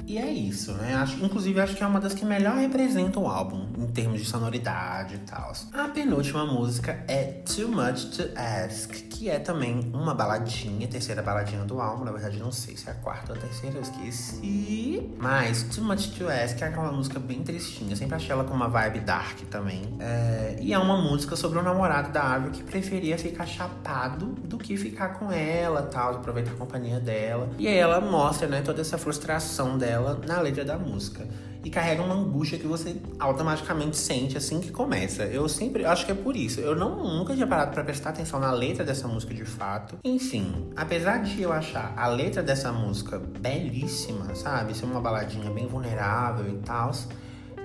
E 0.08 0.18
é 0.18 0.32
isso, 0.32 0.72
né? 0.74 0.96
Acho, 0.96 1.24
inclusive, 1.24 1.60
acho 1.60 1.76
que 1.76 1.84
é 1.84 1.88
uma 1.88 2.00
das 2.00 2.14
que 2.14 2.24
melhor 2.24 2.56
representa 2.56 3.20
o 3.20 3.28
álbum, 3.28 3.66
em 3.78 3.88
termos 3.88 4.20
de 4.20 4.26
sonoridade 4.26 5.16
e 5.16 5.18
tal. 5.20 5.52
A 5.74 5.88
penúltima 5.88 6.46
música 6.46 7.04
é 7.08 7.24
Too 7.24 7.70
Much 7.70 8.16
to 8.16 8.24
Ask, 8.36 8.92
que 9.10 9.30
é 9.30 9.40
também 9.40 9.92
uma 9.94 10.14
baladinha, 10.14 10.88
terceira 10.88 11.24
baladinha 11.24 11.64
do 11.64 11.82
álbum. 11.82 12.06
Na 12.06 12.12
verdade, 12.12 12.38
não 12.38 12.52
sei 12.52 12.78
se 12.78 12.88
é 12.88 12.92
a 12.92 12.96
quarta 12.96 13.34
ou 13.34 13.38
a 13.38 13.42
terceira, 13.42 13.78
eu 13.78 13.82
esqueci. 13.82 15.10
Mas 15.18 15.64
Too 15.64 15.84
Much 15.84 16.10
to 16.18 16.28
Ask 16.30 16.62
é 16.62 16.66
aquela 16.66 16.92
música 16.92 17.20
bem 17.20 17.42
tristinha. 17.42 17.96
Sempre 17.96 18.16
achei 18.16 18.32
ela 18.32 18.44
com 18.44 18.54
uma 18.54 18.68
vibe 18.68 19.00
dark 19.00 19.40
também. 19.50 19.82
É... 20.00 20.58
E 20.62 20.72
é 20.72 20.78
uma 20.78 20.98
música 21.02 21.36
sobre 21.36 21.58
o 21.58 21.64
namorado 21.64 22.12
da 22.12 22.24
Árvore 22.24 22.52
que 22.52 22.64
preferia 22.64 23.18
ficar 23.18 23.48
chapado 23.48 24.28
do 24.44 24.58
que 24.58 24.78
ficar 24.78 25.10
com 25.16 25.32
ela, 25.32 25.82
tal, 25.84 26.16
aproveitar 26.16 26.52
a 26.52 26.56
companhia 26.56 27.00
dela. 27.00 27.50
E 27.58 27.68
aí 27.68 27.78
ela 27.78 28.00
mostra, 28.00 28.48
né, 28.48 28.62
toda 28.62 28.82
essa 28.82 28.98
frustração 28.98 29.78
dela 29.78 29.95
dela 29.96 30.20
na 30.28 30.42
letra 30.42 30.66
da 30.66 30.78
música. 30.78 31.26
E 31.64 31.70
carrega 31.72 32.04
uma 32.04 32.14
angústia 32.14 32.60
que 32.60 32.68
você 32.68 32.96
automaticamente 33.18 33.98
sente 33.98 34.38
assim 34.38 34.60
que 34.60 34.72
começa. 34.72 35.24
Eu 35.24 35.50
sempre 35.50 35.84
acho 35.84 36.06
que 36.06 36.12
é 36.12 36.16
por 36.16 36.36
isso. 36.36 36.60
Eu 36.60 36.76
não 36.76 37.04
nunca 37.18 37.34
tinha 37.34 37.48
parado 37.48 37.72
para 37.72 37.84
prestar 37.84 38.12
atenção 38.12 38.40
na 38.40 38.52
letra 38.52 38.84
dessa 38.84 39.08
música 39.08 39.34
de 39.34 39.46
fato. 39.46 39.98
Enfim, 40.04 40.70
apesar 40.76 41.24
de 41.24 41.42
eu 41.42 41.52
achar 41.52 41.92
a 41.98 42.08
letra 42.08 42.44
dessa 42.44 42.72
música 42.72 43.18
belíssima, 43.18 44.36
sabe? 44.36 44.76
Ser 44.76 44.86
uma 44.86 45.02
baladinha 45.02 45.50
bem 45.50 45.66
vulnerável 45.66 46.48
e 46.48 46.58
tal, 46.58 46.92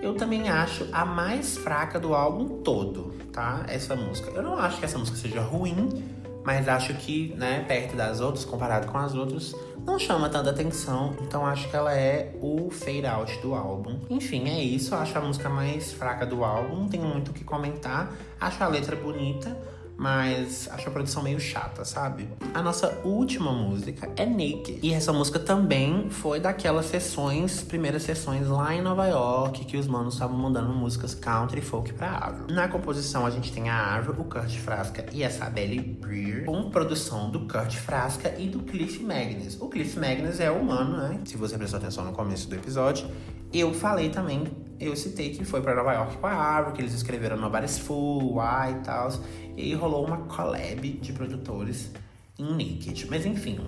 eu 0.01 0.14
também 0.14 0.49
acho 0.49 0.89
a 0.93 1.05
mais 1.05 1.59
fraca 1.59 2.01
do 2.01 2.14
álbum 2.14 2.62
todo, 2.62 3.12
tá? 3.31 3.66
Essa 3.68 3.95
música. 3.95 4.31
Eu 4.31 4.43
não 4.43 4.57
acho 4.57 4.78
que 4.78 4.87
essa 4.87 4.97
música 4.97 5.18
seja 5.18 5.43
ruim, 5.43 6.03
mas 6.43 6.66
acho 6.68 6.95
que, 6.95 7.35
né, 7.37 7.66
perto 7.68 7.95
das 7.97 8.20
outras, 8.20 8.47
comparado 8.47 8.91
com 8.91 8.97
as 8.97 9.14
outras, 9.14 9.55
não 9.85 9.99
chama 9.99 10.28
tanta 10.28 10.51
atenção. 10.51 11.14
Então 11.22 11.45
acho 11.47 11.68
que 11.68 11.76
ela 11.76 11.93
é 11.95 12.35
o 12.41 12.70
fade 12.70 13.07
out 13.07 13.41
do 13.41 13.55
álbum. 13.55 13.99
Enfim, 14.09 14.49
é 14.49 14.62
isso. 14.62 14.95
Acho 14.95 15.18
a 15.18 15.20
música 15.20 15.49
mais 15.49 15.93
fraca 15.93 16.26
do 16.26 16.45
álbum. 16.45 16.76
Não 16.76 16.89
tenho 16.89 17.05
muito 17.05 17.31
o 17.31 17.35
que 17.35 17.45
comentar. 17.45 18.14
Acho 18.41 18.62
a 18.62 18.68
letra 18.68 18.97
bonita 18.97 19.57
mas 20.01 20.66
acho 20.72 20.88
a 20.88 20.90
produção 20.90 21.22
meio 21.22 21.38
chata, 21.38 21.84
sabe? 21.84 22.26
A 22.55 22.62
nossa 22.62 23.03
última 23.05 23.53
música 23.53 24.09
é 24.16 24.24
Naked. 24.24 24.78
E 24.82 24.94
essa 24.94 25.12
música 25.12 25.38
também 25.38 26.09
foi 26.09 26.40
daquelas 26.40 26.86
sessões, 26.86 27.61
primeiras 27.61 28.05
sessões 28.05 28.48
lá 28.48 28.74
em 28.74 28.80
Nova 28.80 29.07
York, 29.07 29.66
que 29.66 29.76
os 29.76 29.86
manos 29.86 30.14
estavam 30.14 30.38
mandando 30.38 30.72
músicas 30.72 31.14
country 31.14 31.61
folk 31.61 31.92
pra 31.92 32.16
Avril. 32.16 32.46
Na 32.48 32.66
composição 32.66 33.26
a 33.26 33.30
gente 33.30 33.53
tem 33.53 33.68
a 33.68 33.96
Avril, 33.96 34.14
o 34.18 34.24
Kurt 34.24 34.57
Frasca 34.57 35.05
e 35.12 35.22
a 35.22 35.28
Sabelle 35.28 35.78
Breer, 35.78 36.46
com 36.46 36.70
produção 36.70 37.30
do 37.30 37.40
Kurt 37.40 37.74
Frasca 37.74 38.34
e 38.38 38.48
do 38.48 38.61
Cliff 38.61 39.05
Magnus. 39.05 39.61
O 39.61 39.68
Cliff 39.68 39.98
Magnus 39.98 40.40
é 40.40 40.51
o 40.51 40.64
mano, 40.64 40.96
né? 40.96 41.20
Se 41.26 41.36
você 41.36 41.59
prestou 41.59 41.78
atenção 41.78 42.07
no 42.07 42.12
começo 42.12 42.48
do 42.48 42.55
episódio, 42.55 43.07
eu 43.53 43.74
falei 43.74 44.09
também 44.09 44.44
eu 44.81 44.97
citei 44.97 45.31
que 45.31 45.45
foi 45.45 45.61
para 45.61 45.74
Nova 45.74 45.93
York 45.93 46.16
com 46.16 46.26
a 46.26 46.33
Árvore, 46.33 46.76
que 46.76 46.83
eles 46.83 46.95
escreveram 46.95 47.37
Nobody's 47.37 47.78
Fool, 47.78 48.39
Why 48.39 48.72
e 48.72 48.85
tal. 48.85 49.12
E 49.57 49.74
rolou 49.74 50.07
uma 50.07 50.18
collab 50.18 50.89
de 50.89 51.12
produtores 51.12 51.91
em 52.39 52.45
Naked. 52.45 53.07
Mas 53.11 53.26
enfim, 53.26 53.61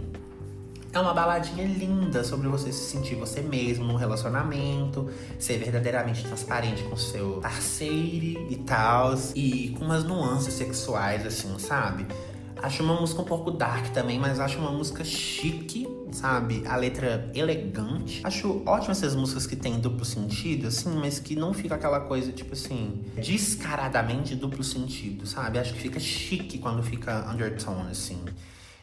é 0.93 0.99
uma 0.99 1.13
baladinha 1.13 1.67
linda 1.67 2.25
sobre 2.25 2.49
você 2.49 2.73
se 2.73 2.91
sentir 2.91 3.15
você 3.15 3.41
mesmo 3.41 3.85
num 3.85 3.97
relacionamento, 3.97 5.11
ser 5.39 5.59
verdadeiramente 5.59 6.23
transparente 6.23 6.83
com 6.85 6.97
seu 6.97 7.41
parceiro 7.43 8.47
e 8.51 8.57
tal, 8.67 9.15
e 9.35 9.75
com 9.79 9.85
umas 9.85 10.05
nuances 10.05 10.55
sexuais, 10.55 11.27
assim, 11.27 11.59
sabe? 11.59 12.07
Acho 12.63 12.83
uma 12.83 12.99
música 12.99 13.21
um 13.21 13.25
pouco 13.25 13.51
dark 13.51 13.89
também, 13.89 14.19
mas 14.19 14.39
acho 14.39 14.59
uma 14.59 14.71
música 14.71 15.03
chique, 15.03 15.87
sabe? 16.13 16.63
A 16.67 16.77
letra 16.77 17.31
elegante. 17.35 18.21
Acho 18.25 18.63
ótimas 18.67 18.99
essas 18.99 19.15
músicas 19.15 19.47
que 19.47 19.57
tem 19.57 19.81
duplo 19.81 20.05
sentido, 20.05 20.69
assim, 20.69 20.95
mas 20.97 21.19
que 21.19 21.35
não 21.35 21.53
fica 21.53 21.75
aquela 21.75 22.01
coisa, 22.01 22.33
tipo 22.33 22.53
assim, 22.53 23.05
descaradamente 23.17 24.35
duplo 24.35 24.63
sentido, 24.63 25.27
sabe? 25.27 25.59
Acho 25.59 25.75
que 25.75 25.81
fica 25.81 25.99
chique 25.99 26.59
quando 26.59 26.83
fica 26.83 27.31
undertone, 27.31 27.91
assim. 27.91 28.23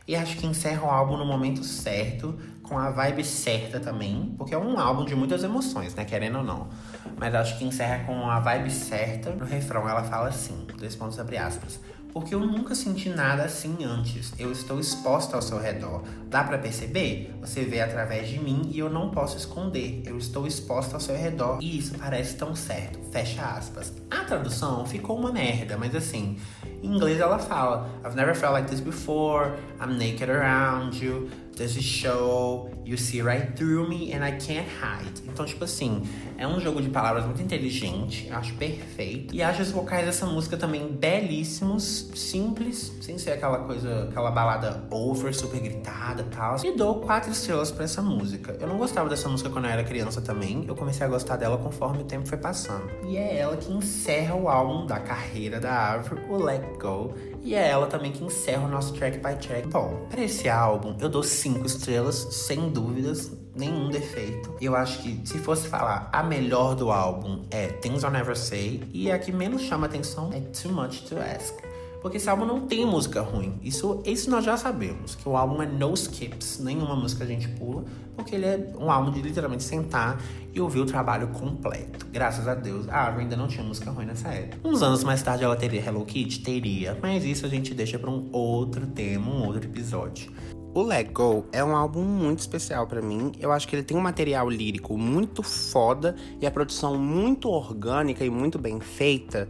E 0.07 0.15
acho 0.15 0.37
que 0.37 0.47
encerra 0.47 0.87
o 0.87 0.89
álbum 0.89 1.17
no 1.17 1.25
momento 1.25 1.63
certo, 1.63 2.35
com 2.63 2.79
a 2.79 2.89
vibe 2.89 3.23
certa 3.23 3.79
também, 3.79 4.33
porque 4.39 4.55
é 4.55 4.57
um 4.57 4.79
álbum 4.79 5.05
de 5.05 5.13
muitas 5.13 5.43
emoções, 5.43 5.93
né? 5.93 6.03
Querendo 6.03 6.39
ou 6.39 6.43
não. 6.43 6.67
Mas 7.15 7.35
acho 7.35 7.59
que 7.59 7.63
encerra 7.63 8.05
com 8.05 8.27
a 8.27 8.39
vibe 8.39 8.71
certa. 8.71 9.29
No 9.29 9.45
refrão 9.45 9.87
ela 9.87 10.03
fala 10.03 10.29
assim, 10.29 10.65
dois 10.77 10.95
pontos 10.95 11.19
abre 11.19 11.37
aspas. 11.37 11.79
Porque 12.13 12.33
eu 12.33 12.39
nunca 12.39 12.73
senti 12.75 13.09
nada 13.09 13.43
assim 13.43 13.83
antes. 13.83 14.33
Eu 14.37 14.51
estou 14.51 14.79
exposta 14.79 15.35
ao 15.35 15.41
seu 15.41 15.59
redor. 15.59 16.03
Dá 16.27 16.43
para 16.43 16.57
perceber? 16.57 17.33
Você 17.41 17.63
vê 17.63 17.81
através 17.81 18.29
de 18.29 18.39
mim 18.39 18.69
e 18.71 18.79
eu 18.79 18.89
não 18.89 19.09
posso 19.09 19.37
esconder. 19.37 20.01
Eu 20.05 20.17
estou 20.17 20.47
exposta 20.47 20.95
ao 20.95 20.99
seu 20.99 21.15
redor 21.15 21.59
e 21.61 21.77
isso 21.77 21.97
parece 21.97 22.35
tão 22.35 22.55
certo. 22.55 22.99
Fecha 23.11 23.41
aspas. 23.41 23.93
A 24.09 24.23
tradução 24.23 24.85
ficou 24.85 25.17
uma 25.17 25.31
merda, 25.31 25.77
mas 25.77 25.95
assim, 25.95 26.37
em 26.81 26.95
inglês 26.95 27.19
ela 27.19 27.39
fala: 27.39 27.89
I've 28.05 28.15
never 28.15 28.35
felt 28.35 28.53
like 28.53 28.69
this 28.69 28.79
before. 28.79 29.51
I'm 29.81 29.97
naked 29.97 30.29
around 30.29 31.03
you. 31.03 31.29
There's 31.59 31.75
a 31.75 31.81
show, 31.81 32.71
you 32.85 32.95
see 32.95 33.21
right 33.21 33.53
through 33.57 33.89
me 33.89 34.13
and 34.13 34.23
I 34.23 34.31
can't 34.31 34.65
hide. 34.65 35.21
Então, 35.27 35.45
tipo 35.45 35.65
assim, 35.65 36.03
é 36.37 36.47
um 36.47 36.57
jogo 36.57 36.81
de 36.81 36.87
palavras 36.87 37.25
muito 37.25 37.41
inteligente, 37.41 38.29
acho 38.31 38.53
perfeito. 38.53 39.35
E 39.35 39.43
acho 39.43 39.61
os 39.61 39.69
vocais 39.69 40.05
dessa 40.05 40.25
música 40.25 40.55
também 40.55 40.87
belíssimos, 40.87 42.11
simples, 42.15 42.93
sem 43.01 43.17
ser 43.17 43.31
aquela 43.31 43.57
coisa, 43.59 44.05
aquela 44.05 44.31
balada 44.31 44.87
over, 44.89 45.35
super 45.35 45.59
gritada 45.59 46.21
e 46.21 46.33
tal. 46.33 46.55
E 46.63 46.77
dou 46.77 47.01
quatro 47.01 47.29
estrelas 47.29 47.71
para 47.71 47.83
essa 47.83 48.01
música. 48.01 48.55
Eu 48.57 48.67
não 48.69 48.77
gostava 48.77 49.09
dessa 49.09 49.27
música 49.27 49.49
quando 49.49 49.65
eu 49.65 49.71
era 49.71 49.83
criança 49.83 50.21
também, 50.21 50.63
eu 50.65 50.77
comecei 50.77 51.05
a 51.05 51.09
gostar 51.09 51.35
dela 51.35 51.57
conforme 51.57 52.03
o 52.03 52.05
tempo 52.05 52.25
foi 52.25 52.37
passando. 52.37 52.89
E 53.05 53.17
é 53.17 53.37
ela 53.37 53.57
que 53.57 53.69
encerra 53.69 54.33
o 54.33 54.47
álbum 54.47 54.85
da 54.85 55.01
carreira 55.01 55.59
da 55.59 55.91
Avril, 55.95 56.23
o 56.29 56.37
Go. 56.77 57.13
E 57.41 57.55
é 57.55 57.67
ela 57.67 57.87
também 57.87 58.11
que 58.11 58.23
encerra 58.23 58.65
o 58.65 58.69
nosso 58.69 58.93
track 58.93 59.17
by 59.17 59.35
track. 59.35 59.67
Bom, 59.67 60.05
para 60.09 60.21
esse 60.21 60.49
álbum 60.49 60.95
eu 60.99 61.09
dou 61.09 61.23
cinco 61.23 61.65
estrelas, 61.65 62.15
sem 62.15 62.69
dúvidas, 62.69 63.31
nenhum 63.55 63.89
defeito. 63.89 64.55
Eu 64.61 64.75
acho 64.75 65.01
que 65.01 65.21
se 65.25 65.37
fosse 65.39 65.67
falar 65.67 66.09
a 66.11 66.21
melhor 66.23 66.75
do 66.75 66.91
álbum 66.91 67.43
é 67.49 67.67
Things 67.67 68.03
I 68.03 68.09
Never 68.09 68.37
Say 68.37 68.83
e 68.93 69.11
a 69.11 69.17
que 69.17 69.31
menos 69.31 69.61
chama 69.63 69.87
atenção 69.87 70.29
é 70.33 70.39
Too 70.39 70.71
Much 70.71 71.01
to 71.07 71.15
Ask. 71.17 71.68
Porque 72.01 72.17
esse 72.17 72.29
álbum 72.29 72.45
não 72.45 72.61
tem 72.61 72.85
música 72.85 73.21
ruim. 73.21 73.59
Isso, 73.61 74.01
isso 74.05 74.29
nós 74.29 74.45
já 74.45 74.55
sabemos. 74.55 75.15
Que 75.15 75.27
o 75.27 75.35
álbum 75.35 75.61
é 75.61 75.65
no 75.65 75.93
skips, 75.93 76.59
nenhuma 76.59 76.95
música 76.95 77.23
a 77.23 77.27
gente 77.27 77.47
pula. 77.49 77.83
Porque 78.15 78.35
ele 78.35 78.45
é 78.45 78.73
um 78.77 78.89
álbum 78.89 79.11
de 79.11 79.21
literalmente 79.21 79.63
sentar 79.63 80.21
e 80.53 80.61
ouvir 80.61 80.79
o 80.79 80.85
trabalho 80.85 81.27
completo. 81.29 82.05
Graças 82.11 82.47
a 82.47 82.55
Deus, 82.55 82.87
a 82.89 82.95
Árvore 82.95 83.23
ainda 83.23 83.35
não 83.35 83.47
tinha 83.47 83.63
música 83.63 83.91
ruim 83.91 84.05
nessa 84.05 84.29
época. 84.29 84.67
Uns 84.67 84.81
anos 84.81 85.03
mais 85.03 85.21
tarde 85.21 85.43
ela 85.43 85.55
teria 85.55 85.81
Hello 85.85 86.05
Kitty? 86.05 86.39
Teria. 86.39 86.97
Mas 87.01 87.23
isso 87.23 87.45
a 87.45 87.49
gente 87.49 87.73
deixa 87.73 87.99
para 87.99 88.09
um 88.09 88.29
outro 88.31 88.87
tema, 88.87 89.29
um 89.29 89.45
outro 89.45 89.65
episódio. 89.65 90.31
O 90.71 90.83
Let 90.83 91.11
Go 91.11 91.45
é 91.51 91.63
um 91.63 91.75
álbum 91.75 92.03
muito 92.03 92.39
especial 92.39 92.85
para 92.85 93.01
mim. 93.01 93.31
Eu 93.39 93.51
acho 93.51 93.67
que 93.67 93.75
ele 93.75 93.83
tem 93.83 93.97
um 93.97 94.01
material 94.01 94.47
lírico 94.47 94.97
muito 94.97 95.41
foda 95.41 96.15
e 96.39 96.45
a 96.45 96.51
produção 96.51 96.97
muito 96.97 97.49
orgânica 97.49 98.23
e 98.23 98.29
muito 98.29 98.59
bem 98.59 98.79
feita. 98.79 99.47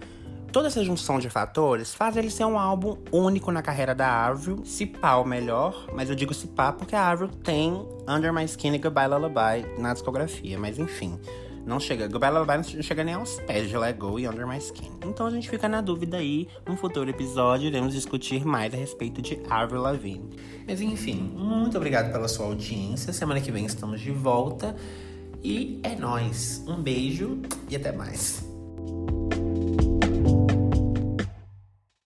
Toda 0.51 0.67
essa 0.67 0.83
junção 0.83 1.19
de 1.19 1.29
fatores 1.29 1.93
faz 1.93 2.17
ele 2.17 2.31
ser 2.31 2.43
um 2.45 2.57
álbum 2.57 2.97
único 3.11 3.51
na 3.51 3.61
carreira 3.61 3.93
da 3.93 4.25
Avril, 4.25 4.65
se 4.65 4.85
pá 4.85 5.15
o 5.17 5.25
melhor, 5.25 5.87
mas 5.93 6.09
eu 6.09 6.15
digo 6.15 6.33
se 6.33 6.47
pá 6.47 6.73
porque 6.73 6.95
a 6.95 7.07
Avril 7.07 7.29
tem 7.43 7.85
Under 8.07 8.33
My 8.33 8.45
Skin 8.45 8.73
e 8.73 8.79
Goodbye 8.79 9.07
Lullaby 9.07 9.65
na 9.77 9.93
discografia, 9.93 10.57
mas 10.57 10.79
enfim, 10.79 11.19
não 11.67 11.79
chega, 11.79 12.07
Goodbye 12.07 12.31
Lullaby 12.31 12.53
não 12.53 12.63
chega 12.81 13.03
nem 13.03 13.13
aos 13.13 13.39
pés 13.41 13.69
de 13.69 13.77
Let 13.77 13.95
Go 13.97 14.19
e 14.19 14.27
Under 14.27 14.47
My 14.47 14.57
Skin. 14.57 14.91
Então 15.05 15.27
a 15.27 15.29
gente 15.29 15.47
fica 15.47 15.69
na 15.69 15.81
dúvida 15.81 16.17
aí, 16.17 16.47
num 16.67 16.75
futuro 16.75 17.07
episódio 17.07 17.67
iremos 17.67 17.93
discutir 17.93 18.43
mais 18.43 18.73
a 18.73 18.77
respeito 18.77 19.21
de 19.21 19.39
Avril 19.47 19.81
Lavigne. 19.81 20.35
Mas 20.67 20.81
enfim, 20.81 21.31
muito 21.35 21.77
obrigado 21.77 22.11
pela 22.11 22.27
sua 22.27 22.47
audiência, 22.47 23.13
semana 23.13 23.39
que 23.39 23.51
vem 23.51 23.65
estamos 23.65 24.01
de 24.01 24.11
volta 24.11 24.75
e 25.43 25.79
é 25.83 25.95
nós. 25.95 26.63
Um 26.67 26.81
beijo 26.81 27.39
e 27.69 27.75
até 27.75 27.91
mais. 27.91 28.49